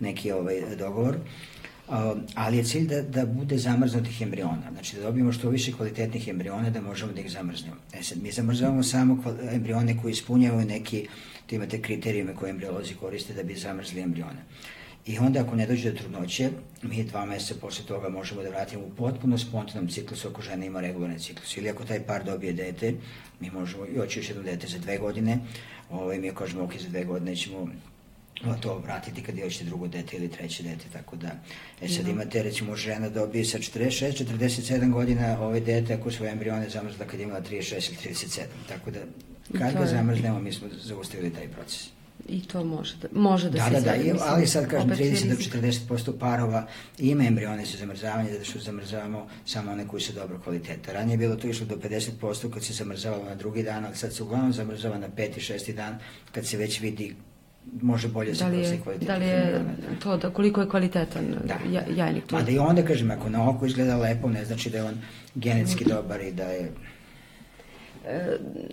neki 0.01 0.33
ovaj 0.33 0.77
dogovor. 0.77 1.17
Uh, 1.17 1.58
ali 2.35 2.57
je 2.57 2.64
cilj 2.64 2.87
da, 2.87 3.03
da 3.03 3.27
bude 3.27 3.59
zamrznutih 3.59 4.22
embriona, 4.22 4.70
znači 4.72 4.96
da 4.96 5.03
dobijemo 5.03 5.33
što 5.33 5.51
više 5.51 5.72
kvalitetnih 5.72 6.29
embriona 6.29 6.70
da 6.70 6.81
možemo 6.81 7.12
da 7.12 7.20
ih 7.20 7.31
zamrznemo. 7.31 7.77
E 7.92 8.03
sad, 8.03 8.22
mi 8.22 8.33
zamrzavamo 8.33 8.83
samo 8.83 9.22
embrione 9.53 9.96
koji 10.03 10.12
ispunjavaju 10.12 10.66
neki, 10.66 11.07
to 11.46 11.55
imate 11.55 11.83
kriterijume 11.83 12.35
koje 12.35 12.51
embriolozi 12.51 12.94
koriste 12.94 13.35
da 13.35 13.42
bi 13.42 13.55
zamrzli 13.55 14.01
embrione. 14.01 14.44
I 15.07 15.18
onda 15.18 15.40
ako 15.40 15.57
ne 15.57 15.66
dođe 15.66 15.90
do 15.90 15.98
trudnoće, 15.98 16.51
mi 16.83 17.05
dva 17.05 17.24
meseca 17.27 17.55
posle 17.61 17.85
toga 17.85 18.09
možemo 18.09 18.42
da 18.42 18.48
vratimo 18.48 18.83
u 18.85 18.90
potpuno 18.90 19.38
spontanom 19.38 19.88
ciklusu 19.88 20.29
ako 20.29 20.42
žena 20.42 20.64
ima 20.64 20.81
regularni 20.81 21.18
ciklus. 21.18 21.57
Ili 21.57 21.68
ako 21.68 21.85
taj 21.85 22.03
par 22.07 22.24
dobije 22.24 22.53
dete, 22.53 22.94
mi 23.40 23.51
možemo 23.51 23.87
i 23.87 23.98
oći 23.98 24.18
još 24.18 24.29
jedno 24.29 24.42
dete 24.42 24.66
za 24.66 24.79
dve 24.79 24.98
godine, 24.98 25.38
ovaj, 25.90 26.18
mi 26.18 26.35
kažemo 26.35 26.64
ok, 26.64 26.77
za 26.79 26.88
dve 26.88 27.05
godine 27.05 27.37
ćemo 27.37 27.68
to 28.61 28.79
vratiti 28.79 29.22
kad 29.22 29.40
hoćete 29.40 29.64
drugo 29.64 29.88
dete 29.88 30.16
ili 30.16 30.29
treće 30.29 30.62
dete, 30.62 30.85
tako 30.92 31.16
da, 31.16 31.31
e 31.83 31.88
sad 31.88 32.09
imate, 32.09 32.42
recimo, 32.42 32.77
žena 32.77 33.09
dobije 33.09 33.44
sa 33.44 33.59
46, 33.59 34.24
47 34.24 34.92
godina 34.92 35.40
ovaj 35.40 35.61
dete 35.61 35.94
ako 35.94 36.11
svoje 36.11 36.33
embrione 36.33 36.68
zamrzla 36.68 37.07
kad 37.07 37.20
ima 37.20 37.40
36 37.40 37.88
ili 37.88 38.14
37, 38.14 38.42
tako 38.68 38.90
da 38.90 38.98
kad 39.59 39.74
ga 39.74 39.87
zamrznemo, 39.87 40.40
mi 40.40 40.53
smo 40.53 40.68
zaustavili 40.83 41.33
taj 41.33 41.48
proces. 41.48 41.88
I 42.29 42.42
to 42.42 42.64
može 42.64 42.96
da, 42.96 43.09
može 43.20 43.51
da, 43.51 43.59
da 43.59 43.64
se 43.64 43.70
Da, 43.70 43.81
da, 43.81 43.96
izvede, 43.96 44.18
da, 44.18 44.24
ali 44.27 44.46
sad 44.46 44.68
kažem 44.68 44.90
opet 44.90 45.01
je 45.01 45.12
30 45.12 45.29
do 45.29 45.35
rizik. 45.37 45.55
40% 45.55 46.18
parova 46.18 46.66
ima 46.98 47.24
embrione 47.24 47.64
za 47.64 47.79
zamrzavanje, 47.79 48.33
zato 48.33 48.44
što 48.44 48.59
zamrzavamo 48.59 49.29
samo 49.46 49.72
one 49.72 49.88
koji 49.88 50.03
su 50.03 50.12
dobro 50.12 50.40
kvaliteta. 50.44 50.92
Ranije 50.92 51.14
je 51.14 51.18
bilo 51.18 51.37
to 51.37 51.48
išlo 51.48 51.66
do 51.66 51.77
50% 51.77 52.51
kad 52.51 52.64
se 52.64 52.72
zamrzavalo 52.72 53.24
na 53.24 53.35
drugi 53.35 53.62
dan, 53.62 53.85
ali 53.85 53.96
sad 53.96 54.14
se 54.14 54.22
uglavnom 54.22 54.53
zamrzava 54.53 54.98
na 54.98 55.09
peti, 55.09 55.40
šesti 55.40 55.72
dan 55.72 55.98
kad 56.33 56.46
se 56.46 56.57
već 56.57 56.81
vidi 56.81 57.14
može 57.83 58.09
bolje 58.09 58.33
Da 58.33 58.49
li 58.49 58.59
je, 58.59 58.81
da 59.01 59.17
li 59.17 59.27
je 59.27 59.65
to, 60.03 60.17
da 60.17 60.31
koliko 60.31 60.61
je 60.61 60.69
kvalitetan 60.69 61.35
Da. 61.45 61.55
ja, 61.71 61.83
jajnik? 61.97 62.27
To 62.27 62.37
Mada 62.37 62.51
i 62.51 62.59
onda, 62.59 62.83
kažem, 62.83 63.11
ako 63.11 63.29
na 63.29 63.51
oko 63.51 63.67
izgleda 63.67 63.97
lepo, 63.97 64.29
ne 64.29 64.45
znači 64.45 64.71
da 64.71 64.79
je 64.79 64.85
on 64.85 64.95
genetski 65.35 65.85
dobar 65.85 66.21
i 66.21 66.33
da 66.33 66.45
je... 66.45 66.73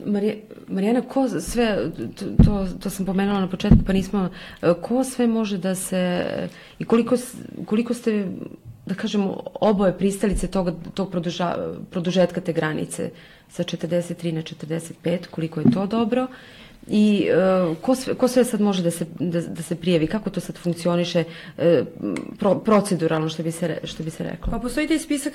Marija, 0.06 0.36
Marijana, 0.68 1.02
ko 1.02 1.30
sve, 1.30 1.92
to, 2.46 2.68
to, 2.80 2.90
sam 2.90 3.06
pomenula 3.06 3.40
na 3.40 3.50
početku, 3.50 3.78
pa 3.88 3.94
nismo, 3.94 4.30
e, 4.62 4.74
ko 4.82 5.04
sve 5.04 5.28
može 5.28 5.58
da 5.58 5.76
se, 5.76 6.26
i 6.80 6.86
koliko, 6.86 7.16
koliko 7.66 7.94
ste, 7.94 8.28
da 8.86 8.96
kažemo, 8.96 9.44
oboje 9.62 9.98
pristalice 9.98 10.48
tog, 10.48 10.72
tog 10.94 11.12
produža, 11.12 11.56
produžetka 11.92 12.42
te 12.42 12.54
granice 12.54 13.10
sa 13.50 13.64
43 13.64 14.32
na 14.32 14.42
45, 14.42 15.28
koliko 15.32 15.60
je 15.60 15.72
to 15.72 15.86
dobro, 15.86 16.28
I 16.88 17.28
e, 17.30 17.76
ko, 17.82 17.96
sve, 17.96 18.14
ko 18.14 18.28
sve 18.28 18.44
sad 18.44 18.62
može 18.62 18.84
da 18.84 18.92
se, 18.92 19.06
da, 19.20 19.42
da 19.42 19.62
se 19.62 19.76
prijavi? 19.76 20.08
Kako 20.08 20.30
to 20.30 20.40
sad 20.40 20.58
funkcioniše 20.58 21.24
e, 21.58 21.84
pro, 22.40 22.56
proceduralno, 22.56 23.30
što 23.30 23.44
bi 23.44 23.52
se, 23.52 23.78
što 23.84 24.04
bi 24.04 24.10
se 24.10 24.24
reklo? 24.24 24.52
Pa 24.52 24.60
postoji 24.60 24.88
taj 24.88 25.00
spisak 25.00 25.34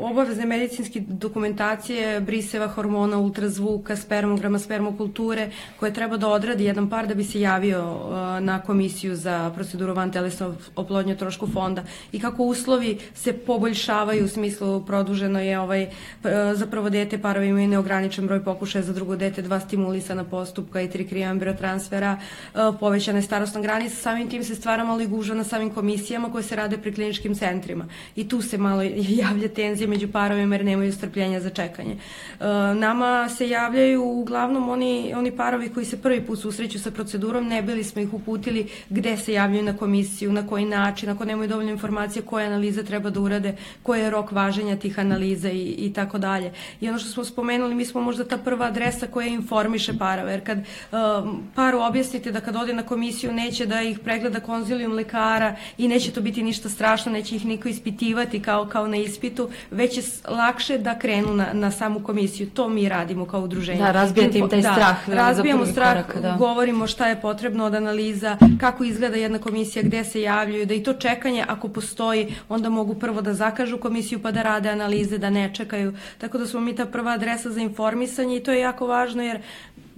obavezne 0.00 0.46
medicinske 0.46 1.00
dokumentacije, 1.00 2.20
briseva, 2.20 2.68
hormona, 2.68 3.18
ultrazvuka, 3.18 3.96
spermograma, 3.96 4.58
spermokulture, 4.58 5.50
koje 5.80 5.94
treba 5.94 6.16
da 6.16 6.28
odradi 6.28 6.64
jedan 6.64 6.90
par 6.90 7.06
da 7.06 7.14
bi 7.14 7.24
se 7.24 7.40
javio 7.40 7.82
uh, 7.92 8.10
na 8.44 8.60
komisiju 8.62 9.16
za 9.16 9.50
proceduru 9.54 9.94
van 9.94 10.12
telesno 10.12 10.54
oplodnje 10.76 11.16
trošku 11.16 11.46
fonda 11.46 11.82
i 12.12 12.20
kako 12.20 12.44
uslovi 12.44 12.98
se 13.14 13.32
poboljšavaju 13.32 14.24
u 14.24 14.28
smislu 14.28 14.84
produženo 14.86 15.40
je 15.40 15.60
ovaj 15.60 15.86
p- 16.22 16.30
za 16.54 16.66
prvo 16.66 16.90
dete 16.90 17.18
parovi 17.18 17.48
imaju 17.48 17.68
neograničen 17.68 18.26
broj 18.26 18.44
pokušaja 18.44 18.82
za 18.82 18.92
drugo 18.92 19.16
dete, 19.16 19.42
dva 19.42 19.60
stimulisana 19.60 20.24
postupka 20.68 20.80
i 20.80 20.90
tri 20.90 21.08
krija 21.08 21.30
embriotransfera, 21.30 22.18
uh, 22.54 22.60
povećana 22.80 23.18
je 23.18 23.22
starostna 23.22 23.60
granica, 23.60 23.96
samim 23.96 24.28
tim 24.30 24.44
se 24.44 24.54
stvara 24.54 24.84
malo 24.84 25.00
i 25.00 25.06
gužva 25.06 25.34
na 25.34 25.44
samim 25.44 25.70
komisijama 25.70 26.32
koje 26.32 26.42
se 26.42 26.56
rade 26.56 26.78
pri 26.78 26.92
kliničkim 26.92 27.34
centrima. 27.34 27.86
I 28.16 28.28
tu 28.28 28.42
se 28.42 28.58
malo 28.58 28.82
javlja 29.22 29.48
tenzija 29.48 29.88
među 29.88 30.08
parovima 30.12 30.54
jer 30.54 30.64
nemaju 30.64 30.92
strpljenja 30.92 31.40
za 31.40 31.50
čekanje. 31.50 31.94
Uh, 31.94 32.46
nama 32.76 33.28
se 33.28 33.48
javljaju 33.48 34.02
uglavnom 34.02 34.68
oni, 34.68 35.12
oni 35.16 35.30
parovi 35.30 35.68
koji 35.68 35.86
se 35.86 36.02
prvi 36.02 36.20
put 36.20 36.40
susreću 36.40 36.78
sa 36.78 36.90
procedurom, 36.90 37.48
ne 37.48 37.62
bili 37.62 37.84
smo 37.84 38.02
ih 38.02 38.14
uputili 38.14 38.68
gde 38.90 39.16
se 39.16 39.32
javljaju 39.32 39.64
na 39.64 39.76
komisiju, 39.76 40.32
na 40.32 40.46
koji 40.46 40.64
način, 40.64 41.10
ako 41.10 41.24
nemaju 41.24 41.48
dovoljno 41.48 41.72
informacije 41.72 42.22
koje 42.22 42.46
analize 42.46 42.84
treba 42.84 43.10
da 43.10 43.20
urade, 43.20 43.56
koji 43.82 44.00
je 44.00 44.10
rok 44.10 44.32
važenja 44.32 44.76
tih 44.76 44.98
analiza 44.98 45.50
i, 45.50 45.74
i 45.78 45.92
tako 45.92 46.18
dalje. 46.18 46.52
I 46.80 46.88
ono 46.88 46.98
što 46.98 47.10
smo 47.10 47.24
spomenuli, 47.24 47.74
mi 47.74 47.84
smo 47.84 48.00
možda 48.00 48.24
ta 48.24 48.38
prva 48.38 48.66
adresa 48.66 49.06
koja 49.06 49.26
informiše 49.26 49.98
parove, 49.98 50.32
jer 50.32 50.46
kad 50.46 50.57
um, 50.92 51.42
paru 51.54 51.80
objasnite 51.80 52.32
da 52.32 52.40
kad 52.40 52.56
ode 52.56 52.72
na 52.72 52.82
komisiju 52.82 53.32
neće 53.32 53.66
da 53.66 53.82
ih 53.82 53.98
pregleda 53.98 54.40
konzilijum 54.40 54.92
lekara 54.92 55.56
i 55.78 55.88
neće 55.88 56.10
to 56.10 56.20
biti 56.20 56.42
ništa 56.42 56.68
strašno, 56.68 57.12
neće 57.12 57.36
ih 57.36 57.46
niko 57.46 57.68
ispitivati 57.68 58.42
kao, 58.42 58.66
kao 58.66 58.88
na 58.88 58.96
ispitu, 58.96 59.50
već 59.70 59.96
je 59.96 60.02
lakše 60.28 60.78
da 60.78 60.98
krenu 60.98 61.34
na, 61.34 61.46
na 61.52 61.70
samu 61.70 62.00
komisiju. 62.00 62.50
To 62.50 62.68
mi 62.68 62.88
radimo 62.88 63.26
kao 63.26 63.40
udruženje. 63.40 63.78
Da, 63.78 63.92
razbijate 63.92 64.38
im 64.38 64.48
taj 64.48 64.60
da, 64.60 64.72
strah 64.72 64.96
za 65.06 65.14
Razbijamo 65.14 65.66
strah, 65.66 66.06
korak, 66.06 66.22
da. 66.22 66.36
govorimo 66.38 66.86
šta 66.86 67.08
je 67.08 67.20
potrebno 67.20 67.64
od 67.64 67.74
analiza, 67.74 68.36
kako 68.60 68.84
izgleda 68.84 69.16
jedna 69.16 69.38
komisija, 69.38 69.82
gde 69.82 70.04
se 70.04 70.20
javljaju, 70.20 70.66
da 70.66 70.74
i 70.74 70.82
to 70.82 70.92
čekanje 70.92 71.44
ako 71.48 71.68
postoji, 71.68 72.34
onda 72.48 72.68
mogu 72.68 72.94
prvo 72.94 73.20
da 73.20 73.34
zakažu 73.34 73.78
komisiju 73.78 74.22
pa 74.22 74.30
da 74.30 74.42
rade 74.42 74.68
analize, 74.68 75.18
da 75.18 75.30
ne 75.30 75.50
čekaju. 75.54 75.92
Tako 76.18 76.38
da 76.38 76.46
smo 76.46 76.60
mi 76.60 76.76
ta 76.76 76.86
prva 76.86 77.12
adresa 77.12 77.50
za 77.50 77.60
informisanje 77.60 78.36
i 78.36 78.42
to 78.42 78.52
je 78.52 78.60
jako 78.60 78.86
važno 78.86 79.22
jer 79.22 79.40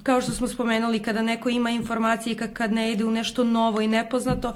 kao 0.03 0.21
što 0.21 0.33
smo 0.33 0.49
spomenuli, 0.49 1.03
kada 1.03 1.23
neko 1.23 1.49
ima 1.49 1.71
informacije 1.71 2.33
i 2.33 2.37
kad, 2.37 2.73
ne 2.73 2.93
ide 2.93 3.05
u 3.05 3.11
nešto 3.11 3.45
novo 3.45 3.81
i 3.81 3.89
nepoznato, 3.89 4.55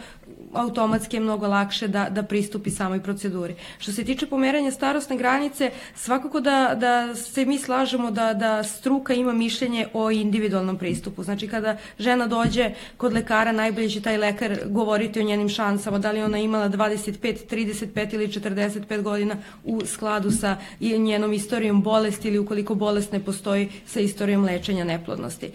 automatski 0.55 1.17
je 1.17 1.21
mnogo 1.21 1.47
lakše 1.47 1.89
da, 1.89 2.09
da 2.11 2.23
pristupi 2.23 2.71
samoj 2.71 3.03
proceduri. 3.03 3.55
Što 3.79 3.93
se 3.93 4.05
tiče 4.05 4.27
pomeranja 4.27 4.71
starostne 4.71 5.17
granice, 5.17 5.71
svakako 5.95 6.41
da, 6.41 6.75
da 6.75 7.15
se 7.15 7.45
mi 7.45 7.59
slažemo 7.59 8.11
da, 8.11 8.35
da 8.35 8.63
struka 8.63 9.15
ima 9.15 9.33
mišljenje 9.33 9.87
o 9.93 10.11
individualnom 10.11 10.79
pristupu. 10.79 11.23
Znači 11.23 11.49
kada 11.49 11.77
žena 11.99 12.27
dođe 12.27 12.71
kod 12.97 13.13
lekara, 13.13 13.53
najbolje 13.53 13.89
će 13.89 14.03
taj 14.03 14.17
lekar 14.19 14.59
govoriti 14.67 15.21
o 15.21 15.23
njenim 15.23 15.49
šansama, 15.49 15.99
da 15.99 16.11
li 16.11 16.23
ona 16.23 16.39
imala 16.39 16.69
25, 16.69 17.37
35 17.51 18.15
ili 18.15 18.29
45 18.29 19.03
godina 19.03 19.37
u 19.65 19.87
skladu 19.87 20.31
sa 20.31 20.57
njenom 20.81 21.33
istorijom 21.33 21.83
bolesti 21.83 22.29
ili 22.29 22.39
ukoliko 22.39 22.75
bolest 22.75 23.13
ne 23.13 23.21
postoji 23.21 23.69
sa 23.87 24.01
istorijom 24.01 24.45
lečenja 24.45 24.85
neplodnosti. 24.85 25.47
E, 25.47 25.51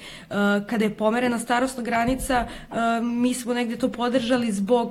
Kada 0.69 0.85
je 0.85 0.95
pomerena 0.95 1.39
starostna 1.39 1.83
granica, 1.83 2.47
e, 2.47 2.75
mi 3.01 3.33
smo 3.33 3.53
negde 3.53 3.75
to 3.75 3.89
podržali 3.89 4.51
zbog 4.51 4.88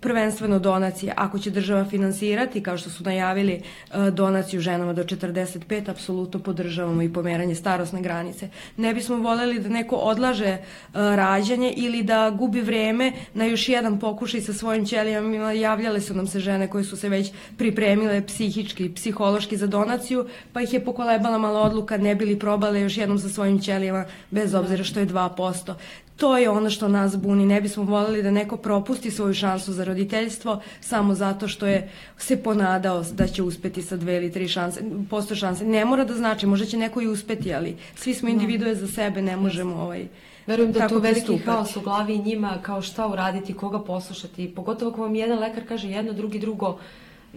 prvenstveno 0.00 0.58
donacije. 0.58 1.12
Ako 1.16 1.38
će 1.38 1.50
država 1.50 1.84
finansirati, 1.84 2.62
kao 2.62 2.78
što 2.78 2.90
su 2.90 3.04
najavili 3.04 3.52
e, 3.52 3.62
donaciju 4.10 4.60
ženama 4.60 4.92
do 4.92 5.04
45, 5.04 5.90
apsolutno 5.90 6.40
podržavamo 6.40 7.02
i 7.02 7.12
pomeranje 7.12 7.54
starosne 7.54 8.02
granice. 8.02 8.48
Ne 8.76 8.94
bismo 8.94 9.16
voljeli 9.16 9.58
da 9.58 9.68
neko 9.68 9.96
odlaže 9.96 10.46
e, 10.46 10.60
rađanje 10.92 11.72
ili 11.76 12.02
da 12.02 12.30
gubi 12.30 12.60
vreme 12.60 13.12
na 13.34 13.44
još 13.44 13.68
jedan 13.68 14.00
pokušaj 14.00 14.40
sa 14.40 14.52
svojim 14.52 14.86
ćelijama. 14.86 15.52
Javljale 15.52 16.00
su 16.00 16.14
nam 16.14 16.26
se 16.26 16.40
žene 16.40 16.70
koje 16.70 16.84
su 16.84 16.96
se 16.96 17.08
već 17.08 17.32
pripremile 17.56 18.26
psihički 18.26 18.84
i 18.84 18.94
psihološki 18.94 19.56
za 19.56 19.66
donaciju, 19.66 20.26
pa 20.52 20.62
ih 20.62 20.72
je 20.72 20.84
pokolebala 20.84 21.38
mala 21.38 21.60
odluka, 21.60 21.96
ne 21.96 22.14
bili 22.14 22.38
probale 22.38 22.80
još 22.80 22.96
jednom 22.96 23.18
sa 23.18 23.28
svojim 23.28 23.60
ćelijama, 23.60 24.04
bez 24.30 24.54
obzira 24.54 24.84
što 24.84 25.00
je 25.00 25.06
2%. 25.06 25.74
To 26.20 26.36
je 26.38 26.50
ono 26.50 26.70
što 26.70 26.88
nas 26.88 27.16
buni. 27.16 27.46
Ne 27.46 27.60
bismo 27.60 27.82
voljeli 27.82 28.22
da 28.22 28.30
neko 28.30 28.56
propusti 28.56 29.10
svoju 29.10 29.34
šansu 29.34 29.72
za 29.72 29.84
roditeljstvo 29.84 30.60
samo 30.80 31.14
zato 31.14 31.48
što 31.48 31.66
je 31.66 31.90
se 32.18 32.42
ponadao 32.42 33.04
da 33.12 33.26
će 33.26 33.42
uspeti 33.42 33.82
sa 33.82 33.96
dve 33.96 34.16
ili 34.16 34.32
tri 34.32 34.48
šanse, 34.48 34.80
posto 35.10 35.34
šanse. 35.34 35.64
Ne 35.64 35.84
mora 35.84 36.04
da 36.04 36.14
znači, 36.14 36.46
možda 36.46 36.66
će 36.66 36.76
neko 36.76 37.00
i 37.00 37.08
uspeti, 37.08 37.54
ali 37.54 37.76
svi 37.94 38.14
smo 38.14 38.28
individue 38.28 38.74
za 38.74 38.88
sebe, 38.88 39.22
ne 39.22 39.36
možemo 39.36 39.76
ovaj, 39.76 40.06
Verujem 40.46 40.72
da 40.72 40.82
je 40.82 40.88
to 40.88 40.98
veliki 40.98 41.20
pristupati. 41.20 41.50
haos 41.50 41.76
u 41.76 41.80
glavi 41.80 42.18
njima 42.18 42.58
kao 42.62 42.82
šta 42.82 43.06
uraditi, 43.06 43.54
koga 43.54 43.78
poslušati. 43.78 44.52
Pogotovo 44.56 44.90
ako 44.90 45.02
vam 45.02 45.14
jedan 45.14 45.38
lekar 45.38 45.68
kaže 45.68 45.88
jedno, 45.88 46.12
drugi 46.12 46.38
drugo, 46.38 46.78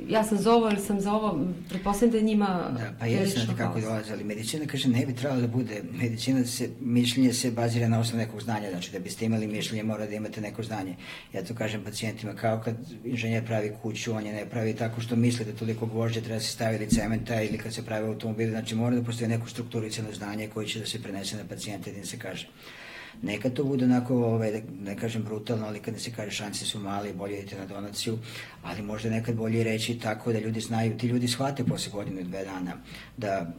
ja 0.07 0.23
sam 0.23 0.37
za 0.37 0.53
ovo 0.53 0.69
ili 0.69 0.81
sam 0.81 1.01
za 1.01 1.13
ovo, 1.13 1.45
pretpostavljam 1.69 2.11
da 2.11 2.17
je 2.17 2.23
njima 2.23 2.71
Da, 2.77 2.93
pa 2.99 3.05
jeste 3.05 3.39
znate 3.39 3.57
kako 3.57 3.79
dolaze, 3.81 4.13
ali 4.13 4.23
medicina, 4.23 4.65
kaže, 4.65 4.89
ne 4.89 5.05
bi 5.05 5.15
trebalo 5.15 5.41
da 5.41 5.47
bude, 5.47 5.81
medicina 5.91 6.45
se, 6.45 6.69
mišljenje 6.79 7.33
se 7.33 7.51
bazira 7.51 7.87
na 7.87 7.99
osnovu 7.99 8.17
nekog 8.17 8.41
znanja, 8.41 8.69
znači 8.69 8.91
da 8.91 8.99
biste 8.99 9.25
imali 9.25 9.47
mišljenje 9.47 9.83
mora 9.83 10.05
da 10.05 10.15
imate 10.15 10.41
neko 10.41 10.63
znanje. 10.63 10.95
Ja 11.33 11.43
to 11.43 11.55
kažem 11.55 11.83
pacijentima, 11.83 12.33
kao 12.33 12.61
kad 12.65 12.75
inženjer 13.05 13.45
pravi 13.45 13.71
kuću, 13.81 14.13
on 14.13 14.25
je 14.25 14.33
ne 14.33 14.45
pravi 14.45 14.73
tako 14.73 15.01
što 15.01 15.15
misli 15.15 15.45
da 15.45 15.51
toliko 15.51 15.85
gvožđa 15.85 16.21
treba 16.21 16.35
da 16.35 16.41
se 16.41 16.51
staviti 16.51 16.95
cementa 16.95 17.41
ili 17.41 17.57
kad 17.57 17.73
se 17.73 17.85
pravi 17.85 18.07
automobil, 18.07 18.49
znači 18.49 18.75
mora 18.75 18.95
da 18.95 19.03
postoji 19.03 19.29
neko 19.29 19.49
strukturicano 19.49 20.13
znanje 20.13 20.47
koje 20.47 20.67
će 20.67 20.79
da 20.79 20.85
se 20.85 21.01
prenese 21.01 21.37
na 21.37 21.43
pacijente, 21.49 21.91
da 21.91 21.97
im 21.97 22.05
se 22.05 22.19
kaže. 22.19 22.47
Neka 23.21 23.49
to 23.49 23.63
bude 23.63 23.85
onako, 23.85 24.15
ovaj, 24.15 24.61
ne 24.81 24.97
kažem 24.97 25.23
brutalno, 25.23 25.65
ali 25.65 25.79
kad 25.79 26.01
se 26.01 26.11
kaže 26.11 26.31
šanse 26.31 26.65
su 26.65 26.79
male, 26.79 27.13
bolje 27.13 27.39
idete 27.39 27.57
na 27.57 27.65
donaciju, 27.65 28.17
ali 28.63 28.81
možda 28.81 29.09
nekad 29.09 29.35
bolje 29.35 29.63
reći 29.63 29.99
tako 29.99 30.33
da 30.33 30.39
ljudi 30.39 30.61
znaju, 30.61 30.97
ti 30.97 31.07
ljudi 31.07 31.27
shvate 31.27 31.63
posle 31.63 31.91
godine 31.91 32.23
dve 32.23 32.45
dana 32.45 32.73
da 33.17 33.53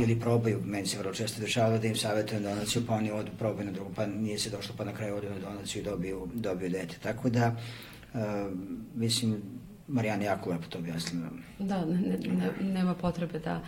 ili 0.00 0.20
probaju, 0.20 0.60
meni 0.64 0.86
se 0.86 0.98
vrlo 0.98 1.14
često 1.14 1.40
dešavalo 1.40 1.78
da 1.78 1.86
im 1.86 1.96
savjetujem 1.96 2.42
donaciju, 2.42 2.82
pa 2.86 2.94
oni 2.94 3.10
odu, 3.10 3.30
probaju 3.38 3.66
na 3.66 3.72
drugu, 3.72 3.90
pa 3.94 4.06
nije 4.06 4.38
se 4.38 4.50
došlo, 4.50 4.74
pa 4.78 4.84
na 4.84 4.94
kraju 4.94 5.16
odu 5.16 5.30
na 5.30 5.38
donaciju 5.38 5.82
i 5.82 5.84
dobiju, 5.84 6.28
dobiju 6.34 6.70
dete. 6.70 6.96
Tako 7.02 7.30
da, 7.30 7.56
uh, 8.14 8.20
mislim, 8.94 9.42
Marijana 9.92 10.24
jako 10.24 10.50
lepo 10.50 10.64
to 10.68 10.78
objasnila. 10.78 11.28
Da, 11.58 11.84
ne, 11.84 12.18
ne, 12.18 12.72
nema 12.72 12.94
potrebe 12.94 13.38
da... 13.38 13.60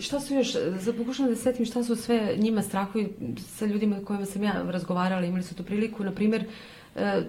Šta 0.00 0.20
su 0.20 0.34
još, 0.34 0.56
za 0.80 0.92
pokušam 0.92 1.26
da 1.26 1.36
setim 1.36 1.66
šta 1.66 1.84
su 1.84 1.96
sve 1.96 2.34
njima 2.38 2.62
strahovi 2.62 3.12
sa 3.38 3.66
ljudima 3.66 4.00
kojima 4.04 4.26
sam 4.26 4.42
ja 4.42 4.62
razgovarala, 4.70 5.26
imali 5.26 5.42
su 5.42 5.54
tu 5.54 5.64
priliku, 5.64 6.04
na 6.04 6.12
primjer, 6.12 6.44
e, 6.96 7.22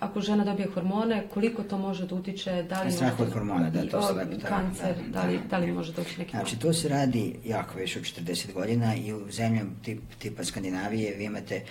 ako 0.00 0.20
žena 0.20 0.44
dobije 0.44 0.68
hormone, 0.74 1.22
koliko 1.34 1.62
to 1.62 1.78
može 1.78 2.06
da 2.06 2.14
utiče, 2.14 2.62
da 2.62 2.82
li... 2.82 2.92
Strah 2.92 3.20
od 3.20 3.32
hormona, 3.32 3.70
da, 3.70 3.86
to 3.86 4.02
se 4.02 4.12
lepo... 4.12 4.36
Da, 4.36 4.48
kancer, 4.48 4.94
da, 5.08 5.20
da, 5.20 5.28
li, 5.28 5.40
da 5.50 5.58
li 5.58 5.72
može 5.72 5.92
da 5.92 6.02
utiče 6.02 6.18
neki... 6.18 6.30
Znači, 6.30 6.58
to 6.58 6.72
se 6.72 6.88
radi 6.88 7.36
jako 7.44 7.78
već 7.78 7.96
od 7.96 8.02
40 8.02 8.52
godina 8.52 8.94
i 8.96 9.12
u 9.12 9.30
zemljama 9.30 9.70
tip, 9.82 10.00
tipa 10.18 10.44
Skandinavije 10.44 11.16
vi 11.16 11.24
imate 11.24 11.62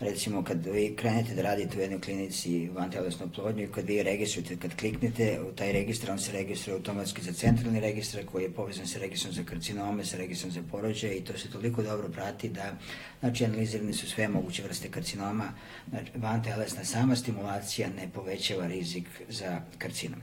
recimo 0.00 0.44
kad 0.44 0.66
vi 0.66 0.96
krenete 0.96 1.34
da 1.34 1.42
radite 1.42 1.78
u 1.78 1.80
jednoj 1.80 2.00
klinici 2.00 2.68
vantelesnu 2.68 3.26
oplodnju 3.26 3.64
i 3.64 3.72
kad 3.72 3.84
vi 3.84 4.02
registrujete, 4.02 4.56
kad 4.56 4.76
kliknete 4.76 5.40
u 5.40 5.52
taj 5.52 5.72
registar, 5.72 6.10
on 6.10 6.18
se 6.18 6.32
registruje 6.32 6.76
automatski 6.76 7.22
za 7.22 7.32
centralni 7.32 7.80
registar 7.80 8.24
koji 8.32 8.42
je 8.42 8.52
povezan 8.52 8.86
sa 8.86 8.98
registrom 8.98 9.32
za 9.32 9.42
karcinome, 9.42 10.04
sa 10.04 10.16
registrom 10.16 10.52
za 10.52 10.60
porođaje 10.70 11.16
i 11.16 11.24
to 11.24 11.38
se 11.38 11.50
toliko 11.50 11.82
dobro 11.82 12.08
prati 12.08 12.48
da, 12.48 12.76
znači, 13.20 13.44
analizirani 13.44 13.92
su 13.92 14.06
sve 14.06 14.28
moguće 14.28 14.62
vrste 14.62 14.90
karcinoma, 14.90 15.52
znači, 15.88 16.10
vantelesna 16.14 16.84
sama 16.84 17.16
stimulacija 17.16 17.88
ne 17.88 18.08
povećava 18.14 18.66
rizik 18.66 19.06
za 19.28 19.60
karcinom. 19.78 20.20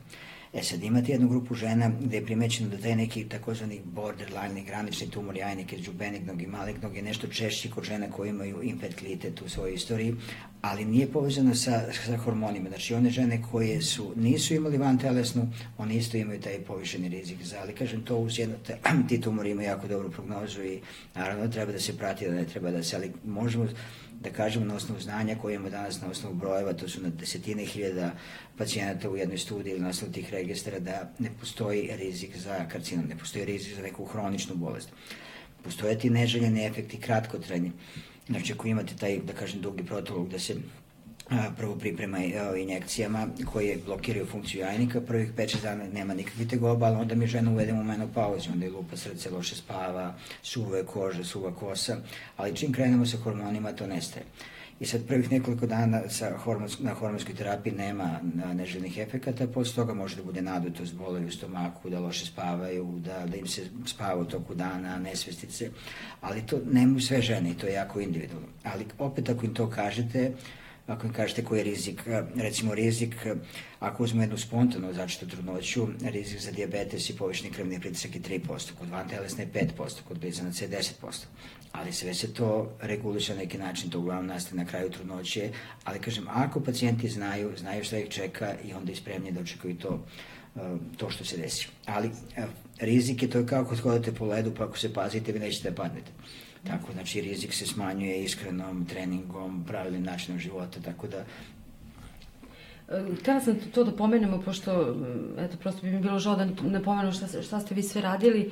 E 0.56 0.63
sad 0.63 0.84
imate 0.84 1.12
jednu 1.12 1.28
grupu 1.28 1.56
žena 1.56 1.91
gde 2.00 2.18
je 2.18 2.26
primećeno 2.26 2.70
da 2.70 2.78
taj 2.78 2.96
neki 2.96 3.24
takozvani 3.30 3.82
borderline, 3.86 4.63
granični 4.68 5.10
tumor 5.10 5.38
jajnike, 5.38 5.78
džubenignog 5.78 6.41
i 6.41 6.48
malignog 6.48 6.96
je 6.96 7.02
nešto 7.02 7.28
češći 7.28 7.70
kod 7.70 7.84
žena 7.84 8.12
koje 8.12 8.30
imaju 8.30 8.63
infertilitet 8.63 9.41
u 9.41 9.50
svojoj 9.50 9.74
istoriji, 9.74 10.15
ali 10.62 10.86
nije 10.86 11.12
povezano 11.12 11.56
sa, 11.56 11.82
sa 12.06 12.18
hormonima. 12.18 12.70
Znači 12.70 12.94
one 12.94 13.10
žene 13.10 13.41
koje 13.52 13.82
su, 13.82 14.13
nisu 14.15 14.54
imali 14.54 14.78
van 14.78 14.98
telesnu, 14.98 15.52
one 15.78 15.96
isto 15.96 16.18
imaju 16.18 16.41
taj 16.41 16.60
povišeni 16.60 17.10
rizik 17.10 17.44
za, 17.44 17.58
ali 17.62 17.74
kažem 17.74 18.04
to 18.04 18.18
uz 18.18 18.39
jedno, 18.39 18.56
te, 18.68 18.78
ti 19.10 19.22
tumori 19.22 19.52
imaju 19.52 19.68
jako 19.68 19.88
dobru 19.88 20.12
prognozu 20.12 20.63
i 20.63 20.80
naravno 21.15 21.48
treba 21.48 21.72
da 21.72 21.80
se 21.80 21.98
prati, 21.98 22.26
da 22.28 22.34
ne 22.34 22.46
treba 22.46 22.72
da 22.72 22.84
se, 22.84 22.96
ali 22.96 23.12
možemo 23.26 23.68
da 24.26 24.32
kažemo 24.32 24.66
na 24.66 24.76
osnovu 24.76 25.02
znanja 25.02 25.36
koje 25.42 25.56
imamo 25.56 25.70
danas 25.70 26.02
na 26.02 26.08
osnovu 26.08 26.36
brojeva, 26.36 26.74
to 26.74 26.90
su 26.90 27.02
na 27.02 27.10
desetine 27.10 27.66
hiljada 27.66 28.12
pacijenata 28.58 29.10
u 29.10 29.18
jednoj 29.18 29.38
studiji 29.38 29.72
ili 29.72 29.82
na 29.82 29.90
osnovu 29.90 30.14
tih 30.14 30.34
registara 30.34 30.80
da 30.80 31.12
ne 31.20 31.30
postoji 31.40 31.90
rizik 31.98 32.38
za 32.38 32.66
karcinom, 32.72 33.06
ne 33.10 33.18
postoji 33.18 33.46
rizik 33.46 33.76
za 33.76 33.82
neku 33.82 34.06
hroničnu 34.06 34.56
bolest. 34.56 34.90
Postoje 35.64 36.00
ti 36.00 36.10
neželjeni 36.10 36.66
efekti 36.66 37.02
kratkotrajni. 37.02 37.72
Znači, 38.28 38.54
ako 38.54 38.68
imate 38.68 38.96
taj, 38.96 39.20
da 39.20 39.34
kažem, 39.34 39.62
dugi 39.62 39.86
protokol 39.86 40.24
gde 40.24 40.40
se 40.40 40.56
prvo 41.58 41.76
priprema 41.76 42.18
o, 42.18 42.56
injekcijama 42.56 43.28
koje 43.54 43.78
blokiraju 43.86 44.26
funkciju 44.26 44.62
jajnika, 44.62 45.02
prvih 45.02 45.34
5-6 45.34 45.62
dana 45.62 45.84
nema 45.94 46.14
nikakvih 46.14 46.48
tegoba, 46.48 46.86
ali 46.86 46.96
onda 46.96 47.16
mi 47.16 47.28
žena 47.28 47.52
uvedemo 47.52 47.82
u 47.82 47.84
menopauzu, 47.84 48.52
onda 48.52 48.66
je 48.66 48.72
lupa 48.72 48.98
srce, 48.98 49.30
loše 49.30 49.56
spava, 49.56 50.16
suva 50.44 50.78
je 50.78 50.86
koža, 50.86 51.24
suva 51.24 51.56
kosa, 51.56 51.98
ali 52.38 52.56
čim 52.56 52.74
krenemo 52.74 53.06
sa 53.06 53.18
hormonima 53.18 53.72
to 53.72 53.88
nestaje. 53.88 54.26
I 54.80 54.86
sad 54.86 55.08
prvih 55.08 55.32
nekoliko 55.32 55.66
dana 55.66 56.02
sa 56.10 56.38
hormons, 56.38 56.80
na 56.80 56.94
hormonskoj 56.94 57.36
terapiji 57.36 57.74
nema 57.74 58.20
neželjenih 58.54 58.98
efekata, 58.98 59.48
posle 59.48 59.76
toga 59.76 59.94
može 59.94 60.16
da 60.16 60.24
bude 60.24 60.42
nadutost, 60.42 60.94
bolovi 60.94 61.26
u 61.26 61.32
stomaku, 61.32 61.90
da 61.90 62.00
loše 62.00 62.26
spavaju, 62.26 63.00
da, 63.06 63.26
da 63.26 63.38
im 63.38 63.48
se 63.48 63.62
spava 63.86 64.22
u 64.22 64.26
toku 64.26 64.56
dana, 64.56 64.98
nesvestice, 65.00 65.70
ali 66.22 66.46
to 66.46 66.60
nemaju 66.72 67.00
sve 67.02 67.22
žene 67.22 67.52
i 67.52 67.54
to 67.54 67.68
je 67.68 67.74
jako 67.74 68.00
individualno. 68.00 68.48
Ali 68.64 68.86
opet 69.00 69.30
ako 69.30 69.46
im 69.46 69.54
to 69.54 69.70
kažete, 69.70 70.32
ako 70.88 71.08
im 71.08 71.13
kažete 71.13 71.43
koji 71.43 71.60
je 71.60 71.63
rizik, 71.63 72.02
recimo 72.36 72.76
rizik, 72.76 73.15
ako 73.80 74.04
uzmemo 74.04 74.24
jednu 74.24 74.38
spontanu 74.38 74.93
začitu 74.93 75.28
trudnoću, 75.28 75.88
rizik 76.02 76.39
za 76.39 76.52
diabetes 76.52 77.10
i 77.10 77.17
povišni 77.17 77.50
krvni 77.50 77.80
pritisak 77.80 78.15
je 78.15 78.21
3%, 78.21 78.74
kod 78.80 78.89
vantelesne 78.89 79.43
je 79.43 79.67
5%, 79.78 80.02
kod 80.08 80.19
blizanaca 80.19 80.65
je 80.65 80.69
10%. 80.69 81.26
Ali 81.71 81.91
sve 81.91 82.13
se 82.13 82.34
to 82.34 82.78
reguliše 82.82 83.34
na 83.34 83.39
neki 83.39 83.58
način, 83.58 83.89
to 83.89 84.00
uglavnom 84.00 84.28
nastaje 84.28 84.63
na 84.63 84.65
kraju 84.65 84.89
trudnoće, 84.89 85.50
ali 85.84 86.00
kažem, 86.00 86.28
ako 86.28 86.60
pacijenti 86.60 87.10
znaju, 87.10 87.52
znaju 87.58 87.84
šta 87.84 87.98
ih 87.98 88.10
čeka 88.10 88.54
i 88.63 88.74
onda 88.74 88.91
je 88.91 88.95
spremni 88.95 89.32
da 89.32 89.41
očekuju 89.41 89.76
to, 89.76 90.06
to 90.98 91.10
što 91.10 91.26
se 91.26 91.38
desi. 91.38 91.67
Ali 91.86 92.10
rizik 92.80 93.24
je 93.24 93.30
to 93.30 93.45
kao 93.45 93.65
kod 93.65 93.80
hodate 93.80 94.12
po 94.12 94.26
ledu, 94.26 94.54
pa 94.58 94.63
ako 94.63 94.78
se 94.78 94.93
pazite, 94.93 95.32
vi 95.32 95.39
nećete 95.39 95.69
da 95.69 95.76
padnete. 95.76 96.12
Tako, 96.67 96.93
znači, 96.93 97.21
rizik 97.21 97.54
se 97.54 97.65
smanjuje 97.65 98.23
iskrenom, 98.23 98.86
treningom, 98.86 99.63
pravilnim 99.67 100.04
načinom 100.04 100.39
života, 100.39 100.80
tako 100.82 101.08
da 101.08 101.25
Htela 103.19 103.39
sam 103.41 103.56
to 103.73 103.84
da 103.84 103.91
pomenemo, 103.91 104.41
pošto, 104.41 104.95
eto, 105.38 105.58
prosto 105.58 105.82
bi 105.82 105.91
mi 105.91 106.01
bilo 106.01 106.19
žao 106.19 106.36
da 106.36 106.45
ne 106.45 106.84
pomenemo 106.84 107.12
šta, 107.12 107.41
šta 107.41 107.60
ste 107.60 107.75
vi 107.75 107.84
sve 107.84 108.01
radili. 108.01 108.51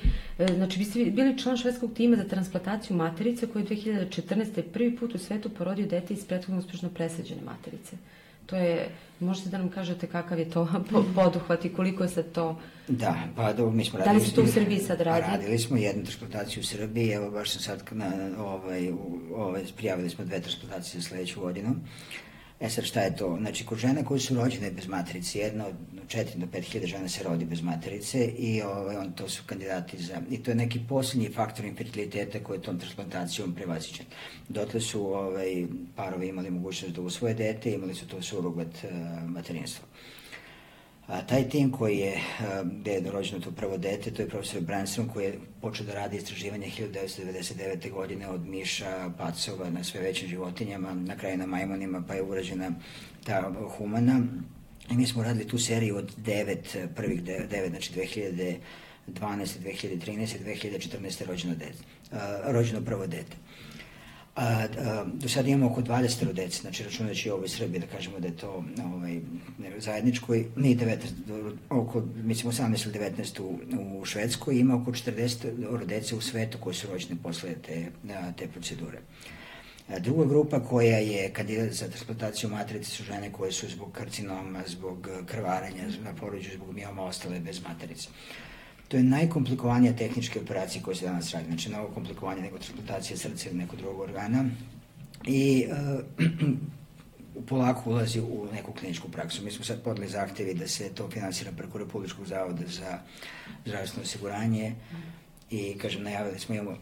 Znači, 0.55 0.79
vi 0.79 0.85
ste 0.85 1.05
bili 1.05 1.37
član 1.37 1.57
švedskog 1.57 1.93
tima 1.93 2.17
za 2.17 2.23
transplantaciju 2.23 2.97
materice 2.97 3.47
koji 3.47 3.63
je 3.63 3.67
2014. 4.09 4.61
prvi 4.61 4.95
put 4.95 5.15
u 5.15 5.17
svetu 5.17 5.49
porodio 5.49 5.87
dete 5.87 6.13
iz 6.13 6.25
prethodno 6.25 6.59
uspešno 6.59 6.89
presađene 6.89 7.41
materice. 7.41 7.97
To 8.53 8.57
je, 8.57 8.89
možete 9.19 9.49
da 9.49 9.57
nam 9.57 9.69
kažete 9.69 10.07
kakav 10.07 10.39
je 10.39 10.49
to 10.49 10.67
poduhvat 11.15 11.65
i 11.65 11.73
koliko 11.73 12.03
je 12.03 12.09
sad 12.09 12.31
to... 12.31 12.59
Da, 12.87 13.15
pa 13.35 13.53
do, 13.53 13.71
mi 13.71 13.85
smo 13.85 13.99
radili... 13.99 14.15
Da 14.15 14.23
li 14.23 14.29
se 14.29 14.35
to 14.35 14.41
u 14.41 14.47
Srbiji 14.47 14.79
sad 14.79 15.01
radi? 15.01 15.21
Radili 15.21 15.59
smo 15.59 15.77
jednu 15.77 16.03
transplantaciju 16.03 16.61
u 16.61 16.63
Srbiji, 16.63 17.09
evo 17.11 17.31
baš 17.31 17.51
sam 17.51 17.61
sad, 17.61 17.83
na, 17.91 18.11
ovaj, 18.37 18.91
ovaj, 19.35 19.63
prijavili 19.77 20.09
smo 20.09 20.25
dve 20.25 20.41
transplantacije 20.41 21.01
za 21.01 21.07
sledeću 21.07 21.39
godinu. 21.39 21.75
E 22.59 22.69
sad 22.69 22.83
šta 22.83 23.01
je 23.01 23.15
to? 23.15 23.37
Znači, 23.39 23.65
kod 23.65 23.77
žena 23.77 24.05
koje 24.05 24.19
su 24.19 24.35
rođene 24.35 24.71
bez 24.71 24.87
materice, 24.87 25.39
jedna 25.39 25.67
od 25.67 25.75
4 26.07 26.35
do 26.35 26.45
5 26.45 26.61
hiljada 26.61 26.87
žena 26.87 27.09
se 27.09 27.23
rodi 27.23 27.45
bez 27.45 27.61
materice 27.61 28.25
i 28.25 28.61
ovaj, 28.61 28.95
on, 28.95 29.11
to 29.11 29.29
su 29.29 29.43
kandidati 29.45 30.03
za... 30.03 30.21
I 30.29 30.43
to 30.43 30.51
je 30.51 30.55
neki 30.55 30.79
poslednji 30.89 31.29
faktor 31.29 31.65
infertiliteta 31.65 32.43
koji 32.43 32.57
je 32.57 32.61
tom 32.61 32.79
transplantacijom 32.79 33.55
prevazićen. 33.55 34.05
Dotle 34.49 34.81
su 34.81 35.05
ovaj, 35.05 35.65
parovi 35.95 36.27
imali 36.27 36.51
mogućnost 36.51 36.95
da 36.95 37.01
usvoje 37.01 37.33
dete, 37.33 37.71
imali 37.71 37.95
su 37.95 38.07
to 38.07 38.21
surogat 38.21 38.67
uh, 38.83 38.89
materinstvo. 39.29 39.85
A, 41.07 41.21
taj 41.21 41.49
tim 41.49 41.71
koji 41.71 41.97
je, 41.97 42.15
a, 42.39 42.63
gde 42.63 42.91
je 42.91 43.11
rođeno 43.11 43.39
to 43.39 43.51
prvo 43.51 43.77
dete, 43.77 44.11
to 44.11 44.21
je 44.21 44.29
profesor 44.29 44.61
Branstrom 44.61 45.09
koji 45.09 45.25
je 45.25 45.39
počeo 45.61 45.85
da 45.85 45.93
radi 45.93 46.17
istraživanje 46.17 46.71
1999. 46.79 47.91
godine 47.91 48.27
od 48.27 48.47
miša, 48.47 49.11
pacova 49.17 49.69
na 49.69 49.83
sve 49.83 50.01
većim 50.01 50.29
životinjama, 50.29 50.93
na 50.93 51.17
kraju 51.17 51.37
na 51.37 51.45
majmonima, 51.45 52.03
pa 52.07 52.13
je 52.13 52.23
urađena 52.23 52.71
ta 53.23 53.53
humana. 53.77 54.21
I 54.91 54.97
mi 54.97 55.07
smo 55.07 55.23
radili 55.23 55.47
tu 55.47 55.57
seriju 55.57 55.97
od 55.97 56.13
devet, 56.17 56.77
prvih 56.95 57.23
devet, 57.23 57.69
znači 57.69 57.93
2012. 57.93 58.57
2013. 59.07 60.37
2014. 60.45 61.27
rođeno, 61.27 61.55
dete, 61.55 61.83
a, 62.11 62.41
rođeno 62.45 62.81
prvo 62.81 63.07
dete. 63.07 63.37
A, 64.35 64.43
a, 64.43 65.05
do 65.13 65.29
sada 65.29 65.49
imamo 65.49 65.71
oko 65.71 65.81
20 65.81 66.33
dece, 66.33 66.61
znači 66.61 66.83
računajući 66.83 67.29
ovo 67.29 67.45
iz 67.45 67.51
Srbije, 67.51 67.79
da 67.79 67.87
kažemo 67.87 68.19
da 68.19 68.27
je 68.27 68.37
to 68.37 68.63
ovaj, 68.95 69.19
zajedničko, 69.77 70.35
i 70.35 70.45
19, 70.55 70.97
oko, 71.69 72.03
mislim 72.15 72.51
18 72.51 72.85
ili 72.85 73.11
19 73.17 73.41
u, 73.41 73.59
u 73.99 74.05
Švedskoj, 74.05 74.59
ima 74.59 74.75
oko 74.75 74.91
40 74.91 75.85
dece 75.85 76.15
u 76.15 76.21
svetu 76.21 76.57
koji 76.61 76.75
su 76.75 76.87
rođene 76.87 77.15
posle 77.23 77.53
te, 77.67 77.85
te 78.37 78.47
procedure. 78.47 78.97
A, 78.97 79.42
druga 79.99 80.25
grupa 80.25 80.59
koja 80.59 80.97
je 80.97 81.33
kandidat 81.33 81.71
za 81.71 81.87
transplantaciju 81.87 82.49
matrice 82.49 82.91
su 82.91 83.03
žene 83.03 83.31
koje 83.31 83.51
su 83.51 83.67
zbog 83.67 83.91
karcinoma, 83.91 84.63
zbog 84.67 85.07
krvarenja 85.25 85.83
na 86.03 86.13
porođu, 86.13 86.49
zbog 86.53 86.75
mioma 86.75 87.03
ostale 87.03 87.39
bez 87.39 87.61
materice. 87.67 88.09
To 88.87 88.97
je 88.97 89.03
najkomplikovanija 89.03 89.95
tehnička 89.95 90.39
operacija 90.39 90.83
koja 90.83 90.95
se 90.95 91.05
danas 91.05 91.31
radi, 91.31 91.45
znači 91.47 91.69
mnogo 91.69 91.93
komplikovanija 91.93 92.43
nego 92.43 92.57
transplantacija 92.57 93.17
srca 93.17 93.49
ili 93.49 93.57
nekog 93.57 93.79
drugog 93.79 93.99
organa. 93.99 94.45
I 95.25 95.65
uh, 95.67 96.25
polako 97.49 97.89
ulazi 97.89 98.19
u 98.19 98.47
neku 98.53 98.71
kliničku 98.71 99.09
praksu. 99.11 99.43
Mi 99.43 99.51
smo 99.51 99.65
sad 99.65 99.83
podali 99.83 100.07
zahtevi 100.07 100.53
da 100.53 100.67
se 100.67 100.89
to 100.89 101.09
finansira 101.09 101.51
preko 101.57 101.77
Republičkog 101.77 102.25
zavoda 102.25 102.63
za 102.67 102.99
zdravstveno 103.65 104.03
osiguranje 104.03 104.75
i, 105.53 105.77
kažem, 105.77 106.03
najavili 106.03 106.39
smo, 106.39 106.55
imamo, 106.55 106.77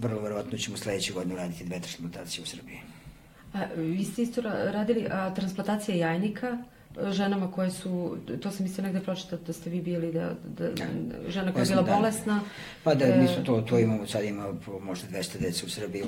vrlo 0.00 0.20
verovatno 0.20 0.58
ćemo 0.58 0.76
sledeće 0.76 1.12
godine 1.12 1.36
raditi 1.36 1.64
dve 1.64 1.80
transplantacije 1.80 2.42
u 2.42 2.46
Srbiji. 2.46 2.78
A, 3.54 3.64
vi 3.76 4.04
ste 4.04 4.22
isto 4.22 4.42
ra- 4.42 4.70
radili 4.70 5.06
a, 5.10 5.34
transplantacije 5.34 5.98
jajnika 5.98 6.58
e, 7.08 7.12
ženama 7.12 7.52
koje 7.52 7.70
su, 7.70 8.16
to 8.42 8.50
sam 8.50 8.66
isto 8.66 8.82
negde 8.82 9.00
pročitala 9.00 9.42
da 9.46 9.52
ste 9.52 9.70
vi 9.70 9.80
bili, 9.80 10.12
da, 10.12 10.34
da, 10.58 10.68
da 10.68 10.84
žena 11.28 11.52
koja 11.52 11.62
je 11.62 11.68
bila 11.68 11.82
da. 11.82 11.94
bolesna. 11.96 12.40
Pa 12.84 12.94
da, 12.94 13.04
e, 13.04 13.20
mi 13.20 13.28
smo 13.28 13.44
to, 13.44 13.60
to 13.60 13.78
imamo, 13.78 14.06
sad 14.06 14.24
ima 14.24 14.54
možda 14.82 15.08
200 15.08 15.38
dece 15.40 15.66
u 15.66 15.68
Srbiji, 15.68 16.04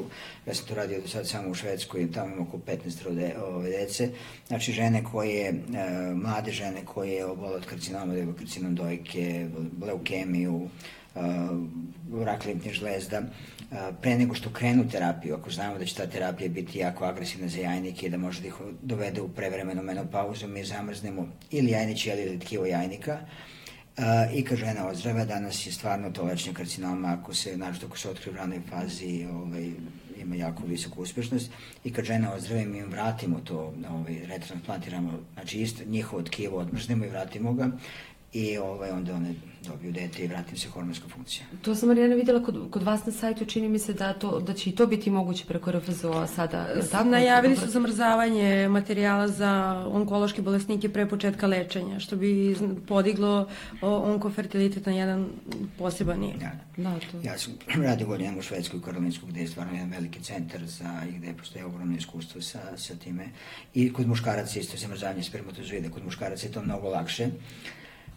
ja 0.47 0.55
sam 0.55 0.67
to 0.67 0.75
radio 0.75 1.01
do 1.01 1.09
sad 1.09 1.29
samo 1.29 1.51
u 1.51 1.55
Švedskoj, 1.55 2.13
tamo 2.13 2.35
ima 2.35 2.43
oko 2.43 2.59
15 2.59 3.05
rode, 3.05 3.35
ove 3.45 3.71
dece, 3.71 4.09
znači 4.49 4.73
žene 4.73 5.05
koje, 5.05 5.49
e, 5.49 5.55
mlade 6.15 6.53
žene 6.53 6.85
koje 6.85 7.27
obole 7.27 7.57
od 7.57 7.67
karcinoma, 7.67 8.15
da 8.15 8.33
karcinom 8.39 8.75
dojke, 8.75 9.49
leukemiju, 9.87 10.69
uh, 11.15 12.25
rak 12.27 12.45
limfnih 12.45 12.75
žlezda, 12.75 13.21
uh, 13.21 13.79
pre 14.03 14.19
nego 14.19 14.35
što 14.35 14.53
krenu 14.53 14.89
terapiju, 14.89 15.35
ako 15.35 15.51
znamo 15.51 15.79
da 15.79 15.85
će 15.85 15.95
ta 15.95 16.07
terapija 16.07 16.49
biti 16.49 16.79
jako 16.79 17.05
agresivna 17.05 17.49
za 17.49 17.61
jajnike 17.61 18.07
i 18.07 18.11
da 18.11 18.17
može 18.17 18.41
da 18.41 18.49
ih 18.49 18.55
dovede 18.83 19.21
u 19.21 19.29
prevremenu 19.29 19.83
menopauzu, 19.83 20.49
mi 20.49 20.65
zamrznemo 20.65 21.29
ili 21.51 21.71
jajniće 21.71 22.11
ili 22.11 22.39
tkivo 22.39 22.67
jajnika, 22.67 23.19
Uh, 23.99 24.05
I 24.35 24.45
kad 24.45 24.59
žena 24.59 24.89
ozdrava, 24.89 25.25
danas 25.25 25.67
je 25.67 25.73
stvarno 25.73 26.11
to 26.11 26.25
lečenje 26.25 26.55
karcinoma, 26.55 27.17
ako 27.21 27.35
se, 27.35 27.57
našto 27.57 27.87
ako 27.87 27.99
se 27.99 28.11
otkrije 28.11 28.35
u 28.35 28.37
ranoj 28.37 28.61
fazi, 28.71 29.27
ovaj, 29.33 29.71
ima 30.21 30.37
jako 30.37 30.63
visoku 30.67 31.03
uspešnost. 31.03 31.51
I 31.85 31.93
kad 31.93 32.05
žena 32.05 32.35
ozdravi, 32.35 32.67
mi 32.67 32.79
im 32.79 32.91
vratimo 32.91 33.41
to, 33.41 33.75
ovaj, 33.91 34.19
retransplantiramo, 34.27 35.13
znači 35.35 35.61
isto 35.61 35.85
njihovo 35.85 36.23
tkivo 36.23 36.59
odmrznemo 36.59 37.05
i 37.05 37.09
vratimo 37.09 37.53
ga 37.53 37.71
i 38.35 38.59
ovaj, 38.59 38.91
onda 38.91 39.15
one 39.15 39.35
dobiju 39.69 39.93
dete 39.93 40.25
i 40.25 40.27
vratim 40.27 40.57
se 40.59 40.69
hormonska 40.69 41.09
funkcija. 41.09 41.47
To 41.63 41.75
sam 41.75 41.89
Marijana 41.89 42.15
videla 42.15 42.43
kod, 42.43 42.71
kod 42.71 42.83
vas 42.83 43.07
na 43.07 43.13
sajtu, 43.13 43.45
čini 43.45 43.69
mi 43.69 43.79
se 43.79 43.93
da, 43.93 44.13
to, 44.13 44.41
da 44.41 44.55
će 44.55 44.71
i 44.71 44.75
to 44.75 44.87
biti 44.87 45.11
moguće 45.11 45.45
preko 45.45 45.73
RFZO-a 45.73 46.27
sada. 46.27 46.67
Tako, 46.91 47.05
Najavili 47.05 47.57
su 47.57 47.67
zamrzavanje 47.67 48.69
materijala 48.69 49.29
za 49.29 49.85
onkološke 49.93 50.43
bolesnike 50.43 50.89
pre 50.89 51.09
početka 51.09 51.47
lečenja, 51.47 52.01
što 52.01 52.17
bi 52.17 52.57
podiglo 52.89 53.49
onkofertilitet 53.81 54.87
na 54.87 54.93
jedan 54.93 55.29
poseban 55.79 56.21
nivo. 56.21 56.39
Ja. 56.43 56.53
Da, 56.77 56.99
to. 57.13 57.19
Ja 57.23 57.39
sam 57.39 57.53
radio 57.89 58.07
godinama 58.07 58.39
u 58.39 58.43
Švedskoj 58.43 58.81
i 58.81 58.83
Karolinsku, 58.83 59.27
gde 59.27 59.41
je 59.41 59.49
stvarno 59.49 59.73
jedan 59.73 59.91
veliki 59.91 60.23
centar 60.23 60.67
za, 60.67 61.03
i 61.09 61.19
gde 61.19 61.35
postoje 61.39 61.65
ogromno 61.65 61.97
iskustvo 61.97 62.41
sa, 62.41 62.77
sa 62.77 62.95
time. 62.95 63.29
I 63.75 63.93
kod 63.93 64.09
muškaraca 64.09 64.59
isto 64.61 64.77
zamrzavanje 64.77 65.23
spermatozoida, 65.23 65.91
kod 65.91 66.05
muškaraca 66.05 66.47
je 66.47 66.53
to 66.53 66.63
mnogo 66.63 66.89
lakše. 66.89 67.29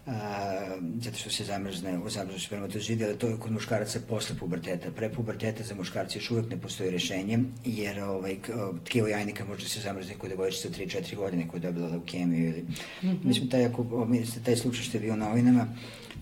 A, 0.08 0.78
zato 1.02 1.17
što 1.17 1.30
se 1.30 1.43
zamrzne, 1.43 2.00
zamrzne 2.10 2.39
spermatozoide, 2.39 3.06
ali 3.06 3.17
to 3.17 3.28
je 3.28 3.38
kod 3.39 3.52
muškaraca 3.52 4.00
posle 4.10 4.36
puberteta. 4.39 4.91
Pre 4.91 5.10
puberteta 5.10 5.63
za 5.63 5.76
muškarce 5.76 6.20
još 6.20 6.32
uvek 6.32 6.50
ne 6.50 6.58
postoji 6.58 6.89
rešenje, 6.91 7.39
jer 7.65 8.00
ovaj, 8.00 8.38
tkivo 8.84 9.08
jajnika 9.08 9.46
može 9.46 9.63
da 9.63 9.70
se 9.70 9.80
zamrzne 9.80 10.13
kod 10.17 10.30
devojčice 10.30 10.67
od 10.67 10.78
3-4 10.78 11.15
godine 11.15 11.48
koja 11.48 11.58
je 11.58 11.62
dobila 11.62 11.88
leukemiju. 11.88 12.50
Ili... 12.50 12.62
Mm 12.62 13.08
-hmm. 13.08 13.17
Mi 13.24 13.34
smo 13.34 13.48
taj, 13.48 13.65
ako, 13.65 14.08
taj 14.46 14.56
slučaj 14.56 14.84
što 14.84 14.98
je 14.98 15.02
bio 15.02 15.13
u 15.13 15.17
novinama, 15.17 15.67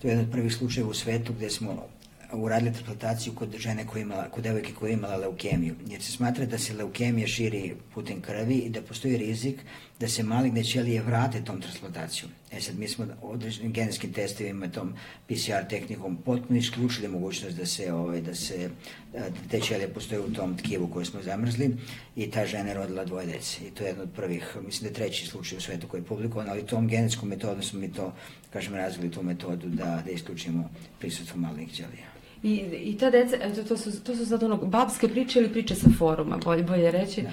to 0.02 0.08
je 0.08 0.12
jedan 0.12 0.24
od 0.24 0.32
prvih 0.32 0.54
slučajeva 0.54 0.90
u 0.90 0.94
svetu 0.94 1.32
gde 1.32 1.50
smo 1.50 1.86
uradili 2.32 2.72
transplantaciju 2.72 3.32
kod 3.34 3.56
žene 3.58 3.86
koja 3.86 4.02
imala, 4.02 4.30
kod 4.30 4.44
devojke 4.44 4.72
koja 4.72 4.90
je 4.90 4.94
imala 4.94 5.16
leukemiju. 5.16 5.74
Jer 5.86 6.02
se 6.02 6.12
smatra 6.12 6.46
da 6.46 6.58
se 6.58 6.74
leukemija 6.74 7.26
širi 7.26 7.74
putem 7.94 8.20
krvi 8.20 8.54
i 8.54 8.70
da 8.70 8.82
postoji 8.82 9.16
rizik 9.16 9.60
da 10.00 10.08
se 10.08 10.22
maligne 10.22 10.64
ćelije 10.64 11.02
vrate 11.02 11.44
tom 11.44 11.60
transplantacijom. 11.60 12.30
E 12.52 12.60
sad, 12.60 12.78
mi 12.78 12.88
smo 12.88 13.06
određenim 13.22 13.72
genetskim 13.72 14.12
testovima, 14.12 14.68
tom 14.68 14.94
PCR 15.26 15.68
tehnikom 15.70 16.16
potpuno 16.16 16.58
isključili 16.58 17.08
mogućnost 17.08 17.56
da 17.56 17.66
se, 17.66 17.92
ovaj, 17.92 18.20
da 18.20 18.34
se 18.34 18.70
da 19.12 19.24
te 19.50 19.60
ćelije 19.60 19.88
postoje 19.88 20.20
u 20.20 20.32
tom 20.32 20.56
tkivu 20.56 20.88
koje 20.88 21.04
smo 21.04 21.22
zamrzli 21.22 21.76
i 22.16 22.30
ta 22.30 22.46
žena 22.46 22.68
je 22.68 22.74
rodila 22.74 23.04
dvoje 23.04 23.26
dece. 23.26 23.66
I 23.66 23.70
to 23.70 23.84
je 23.84 23.88
jedan 23.88 24.02
od 24.02 24.10
prvih, 24.16 24.56
mislim 24.64 24.82
da 24.82 24.88
je 24.88 24.94
treći 24.94 25.26
slučaj 25.26 25.58
u 25.58 25.60
svetu 25.60 25.88
koji 25.88 26.00
je 26.00 26.04
publikovan, 26.04 26.48
ali 26.48 26.66
tom 26.66 26.88
genetskom 26.88 27.28
metodom 27.28 27.62
smo 27.62 27.80
mi 27.80 27.92
to, 27.92 28.14
kažem, 28.52 28.74
razvili 28.74 29.10
tu 29.10 29.22
metodu 29.22 29.68
da, 29.68 30.02
da 30.04 30.10
isključimo 30.10 30.70
prisutstvo 30.98 31.40
malignih 31.40 31.72
ćelija. 31.72 32.15
I, 32.46 32.54
I 32.84 32.98
ta 32.98 33.10
deca, 33.10 33.36
eto, 33.36 33.62
to 33.64 33.76
su, 33.76 34.00
to 34.00 34.16
su 34.16 34.26
sad 34.26 34.42
ono, 34.42 34.56
babske 34.56 35.08
priče 35.08 35.38
ili 35.38 35.48
priče 35.48 35.74
sa 35.74 35.86
foruma, 35.98 36.36
bolje, 36.36 36.62
bolje 36.62 36.90
reći. 36.90 37.24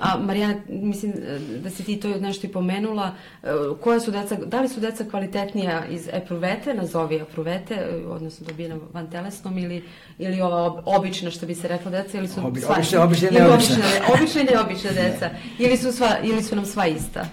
A 0.00 0.18
Marijana, 0.18 0.54
mislim 0.68 1.12
e, 1.12 1.58
da 1.58 1.70
si 1.70 1.84
ti 1.84 1.96
to 1.96 2.08
nešto 2.10 2.46
i 2.46 2.50
pomenula, 2.50 3.10
e, 3.42 3.46
koja 3.80 4.00
su 4.00 4.10
deca, 4.10 4.36
da 4.36 4.60
li 4.60 4.68
su 4.68 4.80
deca 4.80 5.04
kvalitetnija 5.04 5.84
iz 5.86 6.08
epruvete, 6.12 6.74
nazovi 6.74 7.16
epruvete, 7.16 7.74
e, 7.74 8.06
odnosno 8.06 8.46
dobijena 8.46 8.76
van 8.92 9.10
telesnom, 9.10 9.58
ili, 9.58 9.82
ili 10.18 10.40
ova 10.40 10.62
ob, 10.62 10.74
obična, 10.86 11.30
što 11.30 11.46
bi 11.46 11.54
se 11.54 11.68
rekla 11.68 11.90
deca, 11.90 12.18
ili 12.18 12.28
su 12.28 12.40
Obi- 12.40 12.60
sva, 12.60 12.74
obična- 12.74 13.00
obična 13.00 13.30
neobična. 13.30 13.76
obična, 13.76 14.14
obična 14.14 14.40
i 14.40 14.44
neobična 14.46 14.90
deca, 14.92 15.30
ili 15.58 15.76
su, 15.76 15.92
sva, 15.92 16.16
ili 16.22 16.42
su 16.42 16.56
nam 16.56 16.66
sva 16.66 16.86
ista. 16.86 17.26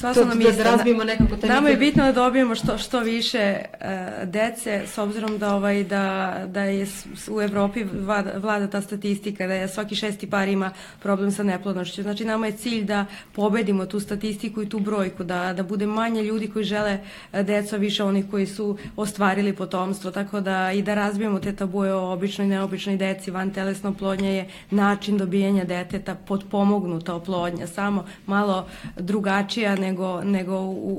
Sva 0.00 0.14
To- 0.14 0.24
nam 0.24 0.38
da 0.38 0.48
ista. 0.48 0.62
razbijemo 0.62 1.04
nekako 1.04 1.36
taj 1.36 1.50
Nama 1.50 1.68
je 1.68 1.76
bitno 1.76 2.04
da 2.04 2.12
dobijemo 2.12 2.54
što, 2.54 2.78
što 2.78 3.00
više 3.00 3.56
uh, 3.58 4.28
dece, 4.28 4.82
s 4.86 4.98
obzirom 4.98 5.38
da, 5.38 5.54
ovaj, 5.54 5.84
da, 5.84 6.34
da 6.46 6.62
je 6.62 6.86
u 7.30 7.40
Evropi 7.42 7.84
vlada, 7.84 8.32
vlada 8.36 8.66
ta 8.66 8.80
statistika, 8.80 9.46
da 9.46 9.54
je 9.54 9.68
svaki 9.68 9.94
šesti 9.94 10.30
par 10.30 10.48
ima 10.48 10.70
problem 11.02 11.30
sa 11.32 11.42
neplodnošću. 11.42 12.02
Znači, 12.02 12.24
nama 12.24 12.46
je 12.46 12.52
cilj 12.52 12.84
da 12.84 13.06
pobedimo 13.32 13.86
tu 13.86 14.00
statistiku 14.00 14.62
i 14.62 14.68
tu 14.68 14.78
brojku, 14.78 15.24
da, 15.24 15.52
da 15.52 15.62
bude 15.62 15.86
manje 15.86 16.22
ljudi 16.22 16.50
koji 16.50 16.64
žele 16.64 16.98
decu, 17.32 17.74
a 17.74 17.78
više 17.78 18.04
onih 18.04 18.24
koji 18.30 18.46
su 18.46 18.78
ostvarili 18.96 19.52
potomstvo, 19.52 20.10
tako 20.10 20.40
da 20.40 20.72
i 20.72 20.82
da 20.82 20.94
razbijemo 20.94 21.38
te 21.38 21.56
tabuje 21.56 21.94
o 21.94 22.12
običnoj 22.12 22.46
i 22.46 22.50
neobičnoj 22.50 22.96
deci, 22.96 23.30
van 23.30 23.50
telesna 23.50 23.90
oplodnja 23.90 24.28
je 24.30 24.48
način 24.70 25.18
dobijanja 25.18 25.64
deteta, 25.64 26.14
potpomognuta 26.14 27.14
oplodnja, 27.14 27.66
samo 27.66 28.06
malo 28.26 28.66
drugačija 28.96 29.76
nego, 29.76 29.89
nego 30.24 30.60
u, 30.60 30.96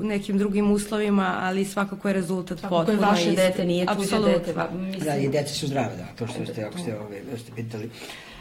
u 0.00 0.04
nekim 0.04 0.38
drugim 0.38 0.70
uslovima, 0.70 1.38
ali 1.40 1.64
svakako 1.64 2.08
je 2.08 2.14
rezultat 2.14 2.60
Tako 2.60 2.74
je 2.74 2.86
potpuno 2.86 3.08
vaše 3.08 3.22
isti. 3.22 3.36
dete, 3.36 3.64
nije 3.64 3.86
tuđe 3.86 4.18
dete. 4.20 4.52
Va, 4.52 4.68
mislim, 4.72 5.04
Da, 5.04 5.16
i 5.16 5.28
deca 5.28 5.54
su 5.54 5.66
zdrave, 5.66 5.96
da, 5.96 6.06
to 6.18 6.26
što 6.26 6.46
ste, 6.46 6.64
ako 6.64 6.78
ste, 6.78 6.98
ove, 6.98 7.20
ste 7.38 7.52
pitali. 7.56 7.90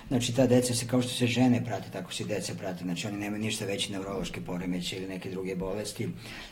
Znači, 0.08 0.36
ta 0.36 0.48
deca 0.48 0.74
se, 0.74 0.88
kao 0.88 1.02
što 1.02 1.12
se 1.12 1.28
žene 1.28 1.66
prate, 1.66 1.90
tako 1.94 2.14
se 2.14 2.24
i 2.24 2.26
deca 2.26 2.54
prate. 2.54 2.84
Znači, 2.84 3.08
oni 3.08 3.18
nemaju 3.18 3.44
ništa 3.44 3.66
veći 3.66 3.92
neurološke 3.92 4.42
poremeće 4.42 4.98
ili 4.98 5.08
neke 5.08 5.32
druge 5.32 5.56
bolesti. 5.56 6.10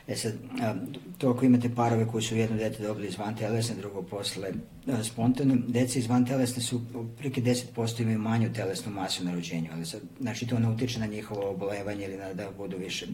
E 0.07 0.15
sad, 0.15 0.33
to 1.17 1.29
ako 1.29 1.45
imate 1.45 1.75
parove 1.75 2.07
koji 2.07 2.23
su 2.23 2.35
jedno 2.35 2.57
dete 2.57 2.83
dobili 2.83 3.07
iz 3.07 3.17
vantelesne, 3.17 3.75
drugo 3.75 4.01
posle 4.01 4.51
spontano, 5.03 5.55
deca 5.67 5.99
iz 5.99 6.07
vantelesne 6.07 6.61
su 6.61 6.81
prike 7.17 7.41
10% 7.41 8.01
imaju 8.01 8.19
manju 8.19 8.53
telesnu 8.53 8.91
masu 8.91 9.23
na 9.23 9.33
rođenju, 9.33 9.69
ali 9.73 9.85
sad, 9.85 10.01
znači, 10.19 10.47
to 10.47 10.59
ne 10.59 10.69
utiče 10.69 10.99
na 10.99 11.05
njihovo 11.05 11.49
obolevanje 11.49 12.05
ili 12.05 12.17
na, 12.17 12.33
da 12.33 12.51
budu 12.57 12.77
više, 12.77 13.07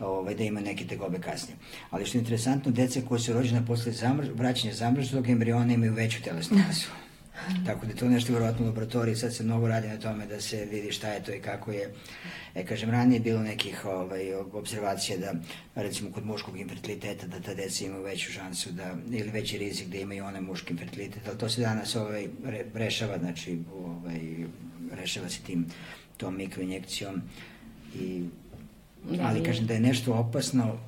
ovaj, 0.00 0.34
da 0.34 0.44
imaju 0.44 0.66
neke 0.66 0.86
tegobe 0.86 1.20
kasnije. 1.20 1.56
Ali 1.90 2.06
što 2.06 2.18
je 2.18 2.20
interesantno, 2.20 2.72
deca 2.72 3.00
koja 3.08 3.18
su 3.18 3.32
rođena 3.32 3.64
posle 3.66 3.92
zamrz, 3.92 4.28
vraćanja 4.34 4.74
zamrznutog 4.74 5.28
embriona 5.28 5.74
imaju 5.74 5.92
veću 5.92 6.22
telesnu 6.22 6.58
masu. 6.68 6.88
Tako 7.66 7.86
da 7.86 7.94
to 7.94 8.08
nešto 8.08 8.32
vjerojatno 8.32 8.64
u 8.64 8.68
laboratoriji, 8.68 9.16
sad 9.16 9.34
se 9.34 9.44
mnogo 9.44 9.68
radi 9.68 9.88
na 9.88 9.98
tome 9.98 10.26
da 10.26 10.40
se 10.40 10.64
vidi 10.64 10.92
šta 10.92 11.08
je 11.08 11.24
to 11.24 11.32
i 11.32 11.40
kako 11.40 11.72
je. 11.72 11.94
E, 12.54 12.66
kažem, 12.66 12.90
ranije 12.90 13.16
je 13.16 13.20
bilo 13.20 13.42
nekih 13.42 13.84
ovaj, 13.84 14.34
observacija 14.34 15.18
da, 15.18 15.34
recimo, 15.74 16.12
kod 16.12 16.26
muškog 16.26 16.58
infertiliteta, 16.58 17.26
da 17.26 17.40
ta 17.40 17.54
deca 17.54 17.84
imaju 17.84 18.02
veću 18.02 18.32
šansu 18.32 18.72
da, 18.72 18.94
ili 19.10 19.30
veći 19.30 19.58
rizik 19.58 19.88
da 19.88 19.98
imaju 19.98 20.24
onaj 20.24 20.40
muški 20.40 20.72
infertilitet, 20.72 21.28
ali 21.28 21.38
to 21.38 21.48
se 21.48 21.60
danas 21.60 21.96
ovaj, 21.96 22.28
re, 22.44 22.64
rešava, 22.74 23.18
znači, 23.18 23.58
ovaj, 23.74 24.20
rešava 24.92 25.28
se 25.28 25.40
tim, 25.46 25.66
tom 26.16 26.36
mikroinjekcijom 26.36 27.22
i 27.94 28.24
Da, 29.10 29.26
ali 29.26 29.42
kažem 29.44 29.66
da 29.66 29.74
je 29.74 29.80
nešto 29.80 30.14
opasno, 30.14 30.78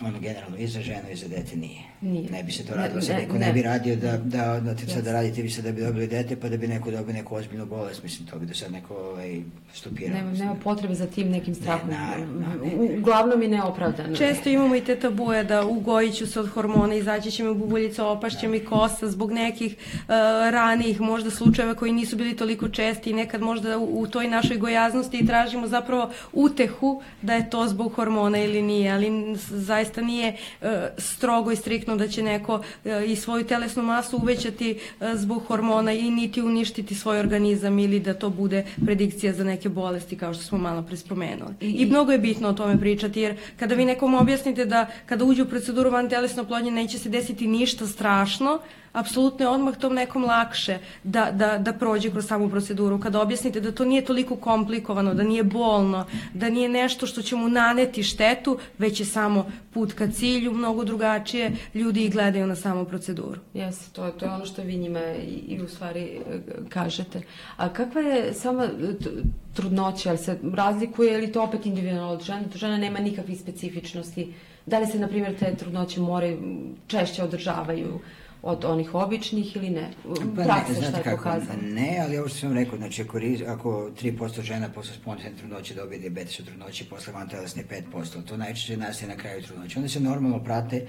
ono 0.00 0.20
generalno 0.20 0.56
i 0.56 0.66
za 0.66 0.80
ženu 0.80 1.10
i 1.12 1.16
za 1.16 1.28
dete 1.28 1.56
nije. 1.56 1.91
Nije. 2.02 2.30
Ne 2.30 2.42
bi 2.42 2.52
se 2.52 2.66
to 2.66 2.74
radilo, 2.74 3.00
ne, 3.08 3.14
neko 3.14 3.38
ne, 3.38 3.46
ne. 3.46 3.52
bi 3.52 3.62
radio 3.62 3.96
da, 3.96 4.16
da, 4.16 4.60
da 4.60 4.74
ti 4.74 4.86
sad 4.86 5.04
da 5.04 5.12
radite 5.12 5.42
vi 5.42 5.50
sad 5.50 5.64
da 5.64 5.72
bi 5.72 5.80
dobili 5.80 6.06
dete 6.06 6.36
pa 6.36 6.48
da 6.48 6.56
bi 6.56 6.68
neko 6.68 6.90
dobio 6.90 7.14
neku 7.14 7.34
ozbiljnu 7.34 7.66
bolest, 7.66 8.02
mislim 8.02 8.28
to 8.28 8.38
bi 8.38 8.46
do 8.46 8.54
sad 8.54 8.72
neko 8.72 8.94
ovaj, 8.94 9.40
stopirao. 9.74 10.16
Nema, 10.16 10.32
nema 10.32 10.54
potrebe 10.54 10.94
za 10.94 11.06
tim 11.06 11.30
nekim 11.30 11.54
strahom. 11.54 11.90
Ne, 11.90 11.96
naravno, 11.96 12.40
ne, 12.64 12.98
Uglavnom 12.98 13.42
je 13.42 13.48
neopravdano. 13.48 14.16
Često 14.16 14.48
imamo 14.48 14.76
i 14.76 14.80
te 14.80 14.96
tabuje 14.96 15.44
da 15.44 15.66
ugojit 15.66 16.14
ću 16.14 16.26
se 16.26 16.40
od 16.40 16.48
hormona, 16.48 16.94
izaći 16.94 17.30
će 17.30 17.44
mi 17.44 17.54
bubuljica, 17.54 18.06
opašće 18.06 18.48
mi 18.48 18.60
kosa 18.60 19.10
zbog 19.10 19.32
nekih 19.32 19.76
uh, 19.76 20.08
ranijih 20.50 21.00
možda 21.00 21.30
slučajeva 21.30 21.74
koji 21.74 21.92
nisu 21.92 22.16
bili 22.16 22.36
toliko 22.36 22.68
česti 22.68 23.10
i 23.10 23.14
nekad 23.14 23.40
možda 23.40 23.78
u, 23.78 24.00
u 24.00 24.06
toj 24.06 24.28
našoj 24.28 24.56
gojaznosti 24.56 25.18
i 25.18 25.26
tražimo 25.26 25.66
zapravo 25.66 26.10
utehu 26.32 27.02
da 27.22 27.34
je 27.34 27.50
to 27.50 27.68
zbog 27.68 27.92
hormona 27.92 28.38
ili 28.38 28.62
nije, 28.62 28.92
ali 28.92 29.36
zaista 29.36 30.00
nije 30.00 30.36
uh, 30.60 30.68
strogo 30.98 31.52
i 31.52 31.56
striktno 31.56 31.91
bitno 31.92 32.06
da 32.06 32.12
će 32.12 32.22
neko 32.22 32.62
e, 32.84 33.04
i 33.06 33.16
svoju 33.16 33.44
telesnu 33.44 33.82
masu 33.82 34.16
uvećati 34.16 34.70
e, 35.00 35.16
zbog 35.16 35.42
hormona 35.46 35.92
i 35.92 36.10
niti 36.10 36.42
uništiti 36.42 36.94
svoj 36.94 37.20
organizam 37.20 37.78
ili 37.78 38.00
da 38.00 38.14
to 38.14 38.30
bude 38.30 38.64
predikcija 38.84 39.32
za 39.32 39.44
neke 39.44 39.68
bolesti 39.68 40.16
kao 40.16 40.34
što 40.34 40.42
smo 40.42 40.58
malo 40.58 40.82
pre 40.82 40.96
spomenuli. 40.96 41.54
I, 41.60 41.70
I 41.70 41.86
mnogo 41.86 42.12
je 42.12 42.18
bitno 42.18 42.48
o 42.48 42.52
tome 42.52 42.78
pričati 42.78 43.20
jer 43.20 43.36
kada 43.58 43.74
vi 43.74 43.84
nekom 43.84 44.14
objasnite 44.14 44.64
da 44.64 44.86
kada 45.06 45.24
uđe 45.24 45.42
u 45.42 45.48
proceduru 45.48 45.90
van 45.90 46.08
telesno 46.08 46.44
plodnje 46.44 46.70
neće 46.70 46.98
se 46.98 47.08
desiti 47.08 47.46
ništa 47.46 47.86
strašno, 47.86 48.58
apsolutno 48.92 49.44
je 49.44 49.48
odmah 49.48 49.76
tom 49.76 49.94
nekom 49.94 50.24
lakše 50.24 50.78
da, 51.04 51.30
da, 51.30 51.58
da 51.58 51.72
prođe 51.72 52.10
kroz 52.10 52.26
samu 52.26 52.50
proceduru. 52.50 53.00
Kada 53.00 53.20
objasnite 53.20 53.60
da 53.60 53.72
to 53.72 53.84
nije 53.84 54.04
toliko 54.04 54.36
komplikovano, 54.36 55.14
da 55.14 55.22
nije 55.22 55.42
bolno, 55.42 56.06
da 56.34 56.50
nije 56.50 56.68
nešto 56.68 57.06
što 57.06 57.22
će 57.22 57.36
mu 57.36 57.48
naneti 57.48 58.02
štetu, 58.02 58.58
već 58.78 59.00
je 59.00 59.06
samo 59.06 59.50
put 59.74 59.92
ka 59.92 60.08
cilju, 60.08 60.52
mnogo 60.52 60.84
drugačije, 60.84 61.52
ljudi 61.74 62.04
i 62.04 62.08
gledaju 62.08 62.46
na 62.46 62.56
samu 62.56 62.84
proceduru. 62.84 63.40
Jeste, 63.54 63.92
to, 63.92 64.10
to 64.10 64.24
je 64.24 64.32
ono 64.32 64.46
što 64.46 64.62
vi 64.62 64.76
njima 64.76 65.00
i, 65.00 65.54
i 65.54 65.62
u 65.62 65.68
stvari 65.68 66.00
e, 66.00 66.40
kažete. 66.68 67.22
A 67.56 67.68
kakva 67.68 68.00
je 68.00 68.34
sama 68.34 68.68
trudnoća, 69.54 70.08
ali 70.08 70.18
se 70.18 70.38
razlikuje 70.54 71.14
ili 71.14 71.32
to 71.32 71.42
opet 71.42 71.66
individualno 71.66 72.12
od 72.12 72.22
žene? 72.22 72.44
To 72.52 72.58
žena 72.58 72.76
nema 72.76 72.98
nikakvih 72.98 73.40
specifičnosti. 73.40 74.34
Da 74.66 74.78
li 74.78 74.86
se, 74.86 74.98
na 74.98 75.08
primjer, 75.08 75.38
te 75.38 75.54
trudnoće 75.56 76.00
more 76.00 76.36
češće 76.86 77.22
održavaju? 77.22 78.00
Od 78.42 78.64
onih 78.64 78.94
običnih 78.94 79.56
ili 79.56 79.70
ne? 79.70 79.90
Pa 80.36 80.42
Praksa 80.42 80.72
ne, 80.72 80.74
šta 80.74 80.90
znate 80.90 80.98
je 80.98 81.02
kako, 81.02 81.16
pokazano? 81.16 81.62
ne, 81.62 81.98
ali 82.04 82.18
ovo 82.18 82.28
što 82.28 82.38
sam 82.38 82.52
rekao, 82.52 82.78
znači 82.78 83.02
ako, 83.02 83.18
riz, 83.18 83.42
ako 83.46 83.90
3% 84.02 84.42
žena 84.42 84.68
posle 84.68 84.94
spontane 84.94 85.36
trudnoće 85.36 85.74
dobije 85.74 85.98
diabetes 85.98 86.40
u 86.40 86.44
trudnoći, 86.44 86.84
posle 86.84 87.12
vantelesne 87.12 87.64
5%, 87.92 88.24
to 88.24 88.36
najčešće 88.36 88.76
nastaje 88.76 89.08
na 89.08 89.16
kraju 89.16 89.42
trudnoće. 89.42 89.78
Onda 89.78 89.88
se 89.88 90.00
normalno 90.00 90.44
prate, 90.44 90.86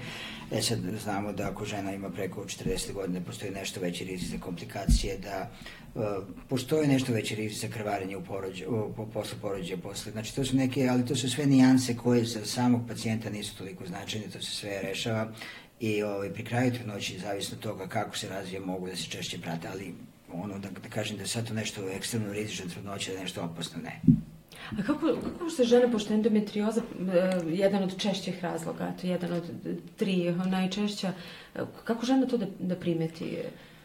e 0.52 0.62
sad 0.62 0.78
znamo 1.02 1.32
da 1.32 1.48
ako 1.48 1.64
žena 1.64 1.92
ima 1.92 2.10
preko 2.10 2.44
40 2.44 2.92
godina, 2.92 3.20
postoji 3.26 3.52
nešto 3.52 3.80
veći 3.80 4.04
rizik 4.04 4.28
za 4.28 4.38
komplikacije, 4.38 5.18
da 5.18 5.50
uh, 5.94 6.02
postoji 6.48 6.88
nešto 6.88 7.12
veći 7.12 7.34
rizik 7.34 7.58
za 7.58 7.68
krvarenje 7.68 8.16
u 8.16 8.24
porođe, 8.24 8.66
u, 8.66 8.92
po, 8.96 9.06
posle 9.06 9.38
porođaja, 9.42 9.76
posle. 9.76 10.12
Znači 10.12 10.34
to 10.34 10.44
su 10.44 10.56
neke, 10.56 10.88
ali 10.90 11.06
to 11.06 11.16
su 11.16 11.30
sve 11.30 11.46
nijanse 11.46 11.96
koje 11.96 12.24
za 12.24 12.44
samog 12.44 12.80
pacijenta 12.88 13.30
nisu 13.30 13.58
toliko 13.58 13.86
značajne, 13.86 14.26
to 14.26 14.40
se 14.40 14.50
sve 14.50 14.82
rešava 14.82 15.32
i 15.84 16.02
ovaj, 16.02 16.30
pri 16.32 16.44
kraju 16.44 16.72
trudnoći, 16.72 17.18
zavisno 17.18 17.56
od 17.56 17.62
toga 17.62 17.86
kako 17.86 18.18
se 18.18 18.28
razvije, 18.28 18.60
mogu 18.60 18.86
da 18.86 18.96
se 18.96 19.10
češće 19.10 19.38
prate, 19.40 19.68
ali 19.72 19.94
ono 20.32 20.58
da, 20.58 20.68
da 20.70 20.88
kažem 20.88 21.16
da 21.16 21.22
je 21.22 21.26
sad 21.26 21.48
to 21.48 21.54
nešto 21.54 21.88
ekstremno 21.88 22.32
rizično 22.32 22.70
trudnoće, 22.70 23.10
da 23.10 23.16
je 23.16 23.22
nešto 23.22 23.42
opasno, 23.42 23.82
ne. 23.82 24.00
A 24.78 24.82
kako, 24.86 25.16
kako 25.38 25.50
se 25.50 25.64
žene, 25.64 25.92
pošto 25.92 26.12
je 26.12 26.16
endometrioza 26.16 26.80
eh, 26.80 27.40
jedan 27.48 27.82
od 27.82 27.98
češćih 27.98 28.42
razloga, 28.42 28.92
to 29.00 29.06
je 29.06 29.10
jedan 29.10 29.32
od 29.32 29.42
tri 29.96 30.32
najčešća, 30.32 31.12
eh, 31.54 31.60
kako 31.84 32.06
žena 32.06 32.26
to 32.26 32.36
da, 32.36 32.46
da 32.58 32.76
primeti 32.76 33.36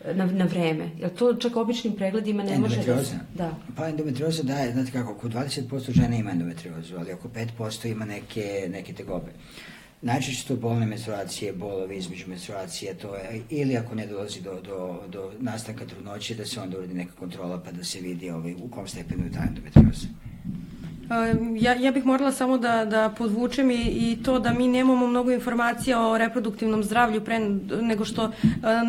eh, 0.05 0.13
na, 0.13 0.25
na 0.25 0.45
vreme? 0.45 0.89
Je 0.99 1.15
to 1.15 1.33
čak 1.33 1.55
običnim 1.55 1.93
pregledima 1.95 2.43
ne 2.43 2.59
može 2.59 2.83
da 2.83 3.03
se... 3.03 3.19
Da. 3.35 3.55
Pa 3.75 3.89
endometrioza 3.89 4.43
daje, 4.43 4.71
znate 4.71 4.91
kako, 4.91 5.11
oko 5.11 5.29
20% 5.29 5.91
žena 5.91 6.15
ima 6.15 6.31
endometriozu, 6.31 6.95
ali 6.97 7.13
oko 7.13 7.29
5% 7.59 7.91
ima 7.91 8.05
neke, 8.05 8.69
neke 8.71 8.93
tegobe. 8.93 9.31
Najčešće 10.01 10.47
su 10.47 10.57
bolne 10.57 10.85
menstruacije, 10.85 11.53
bolovi 11.53 11.97
između 11.97 12.27
menstruacije, 12.27 12.93
to 12.93 13.15
je, 13.15 13.41
ili 13.49 13.77
ako 13.77 13.95
ne 13.95 14.07
dolazi 14.07 14.41
do, 14.41 14.61
do, 14.61 15.03
do 15.07 15.31
nastanka 15.39 15.85
trudnoće, 15.85 16.35
da 16.35 16.45
se 16.45 16.61
onda 16.61 16.77
uradi 16.77 16.93
neka 16.93 17.11
kontrola 17.19 17.61
pa 17.63 17.71
da 17.71 17.83
se 17.83 17.99
vidi 17.99 18.29
ovaj, 18.29 18.53
u 18.53 18.69
kom 18.71 18.87
stepenu 18.87 19.25
je 19.25 19.31
ta 19.31 19.43
endometrioza. 19.47 20.07
Ja, 21.59 21.73
ja 21.73 21.91
bih 21.91 22.05
morala 22.05 22.31
samo 22.31 22.57
da, 22.57 22.85
da 22.85 23.09
podvučem 23.17 23.71
i, 23.71 23.75
i 23.75 24.23
to 24.23 24.39
da 24.39 24.53
mi 24.53 24.67
nemamo 24.67 25.07
mnogo 25.07 25.31
informacija 25.31 26.01
o 26.01 26.17
reproduktivnom 26.17 26.83
zdravlju 26.83 27.21
pre 27.21 27.39
nego 27.81 28.05
što 28.05 28.23
uh, 28.23 28.31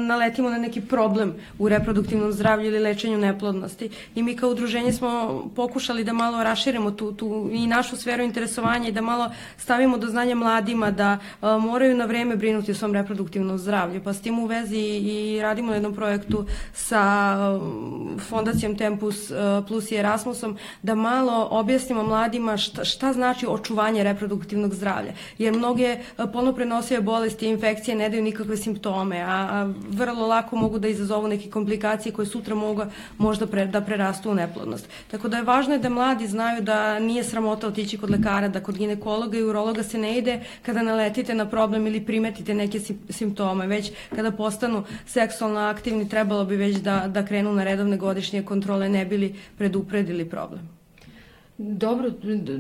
naletimo 0.06 0.50
na 0.50 0.58
neki 0.58 0.80
problem 0.80 1.34
u 1.58 1.68
reproduktivnom 1.68 2.32
zdravlju 2.32 2.66
ili 2.66 2.78
lečenju 2.78 3.18
neplodnosti. 3.18 3.90
I 4.14 4.22
mi 4.22 4.36
kao 4.36 4.50
udruženje 4.50 4.92
smo 4.92 5.42
pokušali 5.56 6.04
da 6.04 6.12
malo 6.12 6.44
raširimo 6.44 6.90
tu, 6.90 7.12
tu 7.12 7.48
i 7.52 7.66
našu 7.66 7.96
sferu 7.96 8.22
interesovanja 8.22 8.88
i 8.88 8.92
da 8.92 9.00
malo 9.00 9.30
stavimo 9.56 9.98
do 9.98 10.06
znanja 10.06 10.34
mladima 10.34 10.90
da 10.90 11.18
uh, 11.42 11.62
moraju 11.62 11.96
na 11.96 12.04
vreme 12.04 12.36
brinuti 12.36 12.70
o 12.70 12.74
svom 12.74 12.94
reproduktivnom 12.94 13.58
zdravlju. 13.58 14.00
Pa 14.04 14.12
s 14.12 14.20
tim 14.20 14.38
u 14.38 14.46
vezi 14.46 14.78
i 14.78 15.38
radimo 15.42 15.68
na 15.68 15.74
jednom 15.74 15.94
projektu 15.94 16.46
sa 16.72 17.34
uh, 17.56 18.20
Fondacijom 18.20 18.76
Tempus 18.76 19.32
Plus 19.68 19.90
i 19.90 19.96
Erasmusom 19.96 20.56
da 20.82 20.94
malo 20.94 21.48
objasnimo 21.50 22.09
mladima 22.10 22.56
šta, 22.56 22.84
šta 22.84 23.12
znači 23.12 23.46
očuvanje 23.48 24.04
reproduktivnog 24.04 24.74
zdravlja. 24.74 25.12
Jer 25.38 25.54
mnoge 25.54 25.86
e, 25.86 25.98
polno 26.32 26.52
prenosive 26.52 27.00
bolesti 27.00 27.46
i 27.46 27.50
infekcije 27.50 27.96
ne 27.96 28.08
daju 28.08 28.22
nikakve 28.22 28.56
simptome, 28.56 29.20
a, 29.20 29.38
a 29.50 29.72
vrlo 29.90 30.26
lako 30.26 30.56
mogu 30.56 30.78
da 30.78 30.88
izazovu 30.88 31.28
neke 31.28 31.50
komplikacije 31.50 32.12
koje 32.12 32.26
sutra 32.26 32.54
mogu 32.54 32.86
možda 33.18 33.46
pre, 33.46 33.66
da 33.66 33.80
prerastu 33.80 34.30
u 34.30 34.34
neplodnost. 34.34 34.88
Tako 35.10 35.28
da 35.28 35.36
je 35.36 35.48
važno 35.48 35.74
je 35.74 35.78
da 35.78 35.88
mladi 35.88 36.26
znaju 36.26 36.62
da 36.62 36.98
nije 36.98 37.24
sramota 37.24 37.68
otići 37.68 37.98
kod 37.98 38.10
lekara, 38.10 38.48
da 38.48 38.62
kod 38.62 38.78
ginekologa 38.78 39.38
i 39.38 39.42
urologa 39.42 39.82
se 39.82 39.98
ne 39.98 40.18
ide 40.18 40.40
kada 40.62 40.82
naletite 40.82 41.34
na 41.34 41.46
problem 41.48 41.86
ili 41.86 42.04
primetite 42.06 42.54
neke 42.54 42.80
simptome, 43.08 43.66
već 43.66 43.92
kada 44.16 44.30
postanu 44.30 44.84
seksualno 45.06 45.60
aktivni 45.60 46.08
trebalo 46.08 46.44
bi 46.44 46.56
već 46.56 46.76
da, 46.76 47.04
da 47.08 47.26
krenu 47.26 47.52
na 47.52 47.64
redovne 47.64 47.96
godišnje 47.96 48.42
kontrole 48.42 48.88
ne 48.88 49.04
bili 49.04 49.34
predupredili 49.58 50.28
problem. 50.30 50.79
Dobro, 51.62 52.10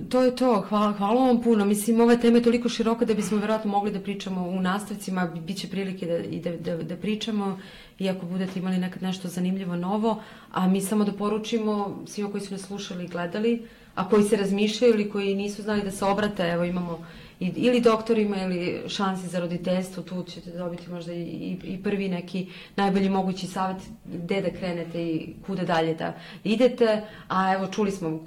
to 0.08 0.22
je 0.22 0.36
to. 0.36 0.64
Hvala, 0.68 0.92
hvala 0.92 1.26
vam 1.26 1.42
puno. 1.42 1.64
Mislim, 1.64 2.00
ova 2.00 2.16
tema 2.16 2.36
je 2.36 2.42
toliko 2.42 2.68
široka 2.68 3.04
da 3.04 3.14
bismo 3.14 3.38
verovatno 3.38 3.70
mogli 3.70 3.92
da 3.92 4.00
pričamo 4.00 4.42
u 4.42 4.60
nastavcima, 4.60 5.26
bit 5.46 5.58
će 5.58 5.68
prilike 5.68 6.06
da, 6.06 6.18
i 6.18 6.40
da, 6.40 6.56
da, 6.56 6.76
da 6.82 6.96
pričamo 6.96 7.58
i 7.98 8.08
ako 8.08 8.26
budete 8.26 8.58
imali 8.58 8.78
nekad 8.78 9.02
nešto 9.02 9.28
zanimljivo 9.28 9.76
novo, 9.76 10.22
a 10.52 10.68
mi 10.68 10.80
samo 10.80 11.04
da 11.04 11.12
poručimo 11.12 12.02
svima 12.06 12.30
koji 12.30 12.40
su 12.40 12.52
nas 12.52 12.62
slušali 12.62 13.04
i 13.04 13.08
gledali, 13.08 13.62
a 13.94 14.08
koji 14.08 14.24
se 14.24 14.36
razmišljaju 14.36 14.94
ili 14.94 15.10
koji 15.10 15.34
nisu 15.34 15.62
znali 15.62 15.82
da 15.82 15.90
se 15.90 16.04
obrate, 16.04 16.42
evo 16.42 16.64
imamo 16.64 17.06
ili 17.40 17.80
doktorima 17.80 18.36
ili 18.42 18.82
šansi 18.88 19.28
za 19.28 19.40
roditeljstvo, 19.40 20.02
tu 20.02 20.22
ćete 20.22 20.50
dobiti 20.50 20.90
možda 20.90 21.12
i, 21.12 21.56
i, 21.64 21.82
prvi 21.82 22.08
neki 22.08 22.46
najbolji 22.76 23.08
mogući 23.08 23.46
savjet 23.46 23.82
gde 24.04 24.40
da 24.40 24.50
krenete 24.50 25.02
i 25.02 25.34
kuda 25.46 25.64
dalje 25.64 25.94
da 25.94 26.14
idete, 26.44 27.02
a 27.28 27.54
evo 27.54 27.66
čuli 27.66 27.90
smo 27.90 28.18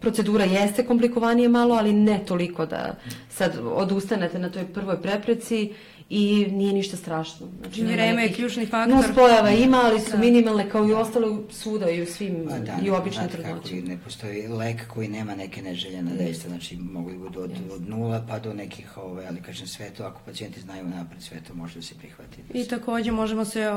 procedura 0.00 0.44
jeste 0.44 0.86
komplikovanije 0.86 1.48
malo, 1.48 1.74
ali 1.74 1.92
ne 1.92 2.20
toliko 2.26 2.66
da 2.66 2.96
sad 3.28 3.58
odustanete 3.62 4.38
na 4.38 4.50
toj 4.50 4.66
prvoj 4.66 5.02
prepreci 5.02 5.72
i 6.10 6.46
nije 6.50 6.72
ništa 6.72 6.96
strašno. 6.96 7.46
Znači, 7.60 7.82
Vreme 7.82 8.22
je 8.22 8.32
ključni 8.32 8.66
faktor. 8.66 8.96
Nus 8.96 9.06
pojava 9.14 9.50
ima, 9.50 9.80
ali 9.84 10.00
su 10.00 10.10
da. 10.10 10.18
minimalne 10.18 10.70
kao 10.70 10.88
i 10.88 10.92
ostalo 10.92 11.42
svuda 11.50 11.90
i 11.90 12.02
u 12.02 12.06
svim 12.06 12.46
pa 12.48 12.58
da, 12.58 12.76
i 12.84 12.90
u 12.90 12.94
običnoj 12.94 13.28
trudnoći. 13.28 13.82
Ne 13.82 13.98
postoji 14.04 14.48
lek 14.48 14.88
koji 14.88 15.08
nema 15.08 15.34
neke 15.34 15.62
neželjene 15.62 16.10
dejstva, 16.10 16.48
znači 16.48 16.76
mogu 16.76 17.10
da 17.10 17.18
budu 17.18 17.40
od, 17.40 17.50
od 17.72 17.88
nula 17.88 18.24
pa 18.28 18.38
do 18.38 18.54
nekih, 18.54 18.98
ove, 18.98 19.26
ali 19.26 19.42
kažem 19.42 19.66
sve 19.66 19.90
to, 19.90 20.04
ako 20.04 20.20
pacijenti 20.26 20.60
znaju 20.60 20.84
napred, 20.84 21.22
sve 21.22 21.36
to 21.48 21.54
može 21.54 21.74
da 21.74 21.82
se 21.82 21.94
prihvati. 21.94 22.38
I 22.54 22.68
takođe 22.68 23.12
možemo 23.12 23.44
se 23.44 23.70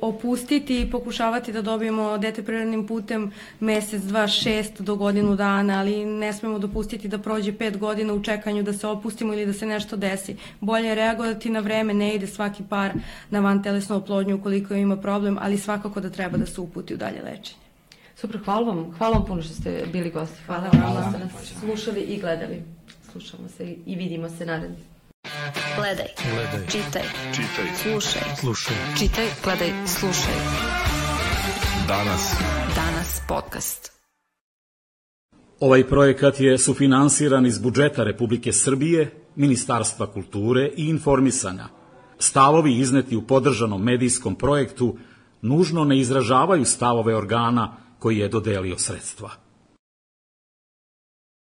opustiti 0.00 0.80
i 0.80 0.90
pokušavati 0.90 1.52
da 1.52 1.62
dobijemo 1.62 2.18
dete 2.18 2.42
prirodnim 2.42 2.86
putem 2.86 3.32
mesec, 3.60 4.02
dva, 4.02 4.28
šest 4.28 4.80
do 4.80 4.96
godinu 4.96 5.36
dana, 5.42 5.78
ali 5.80 6.04
ne 6.04 6.32
smemo 6.32 6.58
dopustiti 6.58 7.08
da 7.08 7.18
prođe 7.18 7.56
pet 7.58 7.78
godina 7.78 8.14
u 8.14 8.22
čekanju 8.22 8.62
da 8.62 8.72
se 8.72 8.86
opustimo 8.86 9.32
ili 9.32 9.46
da 9.46 9.52
se 9.52 9.66
nešto 9.66 9.96
desi. 9.96 10.36
Bolje 10.60 10.88
je 10.88 10.94
reagovati 10.94 11.50
na 11.50 11.60
vreme, 11.60 11.94
ne 11.94 12.14
ide 12.14 12.26
svaki 12.26 12.62
par 12.68 12.92
na 13.30 13.40
van 13.40 13.62
telesnu 13.62 13.96
oplodnju 13.96 14.36
ukoliko 14.36 14.74
ima 14.74 14.96
problem, 14.96 15.38
ali 15.40 15.58
svakako 15.58 16.00
da 16.00 16.10
treba 16.10 16.38
da 16.38 16.46
se 16.46 16.60
uputi 16.60 16.94
u 16.94 16.96
dalje 16.96 17.22
lečenje. 17.22 17.62
Super, 18.16 18.40
hvala 18.44 18.66
vam. 18.66 18.94
Hvala 18.98 19.18
vam 19.18 19.26
puno 19.26 19.42
što 19.42 19.54
ste 19.54 19.84
bili 19.92 20.10
gosti. 20.10 20.42
Hvala, 20.46 20.68
hvala 20.70 21.00
vam 21.00 21.12
što 21.12 21.18
ste 21.18 21.24
nas 21.24 21.60
slušali 21.60 22.00
i 22.00 22.20
gledali. 22.20 22.62
Slušamo 23.12 23.48
se 23.48 23.64
i 23.86 23.96
vidimo 23.96 24.28
se 24.28 24.46
naredno. 24.46 24.76
Gledaj. 25.76 26.06
Gledaj. 26.34 26.66
Čitaj. 26.66 27.02
Čitaj. 27.32 27.66
Slušaj. 27.82 28.22
Slušaj. 28.40 28.76
Čitaj, 28.98 29.26
gledaj, 29.44 29.70
slušaj. 29.86 30.38
Danas. 31.88 32.34
Danas 32.76 33.20
podcast. 33.28 34.01
Ovaj 35.62 35.84
projekat 35.88 36.40
je 36.40 36.58
sufinansiran 36.58 37.46
iz 37.46 37.58
budžeta 37.58 38.04
Republike 38.04 38.52
Srbije, 38.52 39.10
Ministarstva 39.36 40.06
kulture 40.06 40.70
i 40.76 40.88
informisanja. 40.88 41.68
Stavovi 42.18 42.72
izneti 42.78 43.16
u 43.16 43.22
podržanom 43.22 43.82
medijskom 43.82 44.34
projektu 44.34 44.96
nužno 45.42 45.84
ne 45.84 45.98
izražavaju 45.98 46.64
stavove 46.64 47.16
organa 47.16 47.76
koji 47.98 48.18
je 48.18 48.28
dodelio 48.28 48.78
sredstva. 48.78 49.30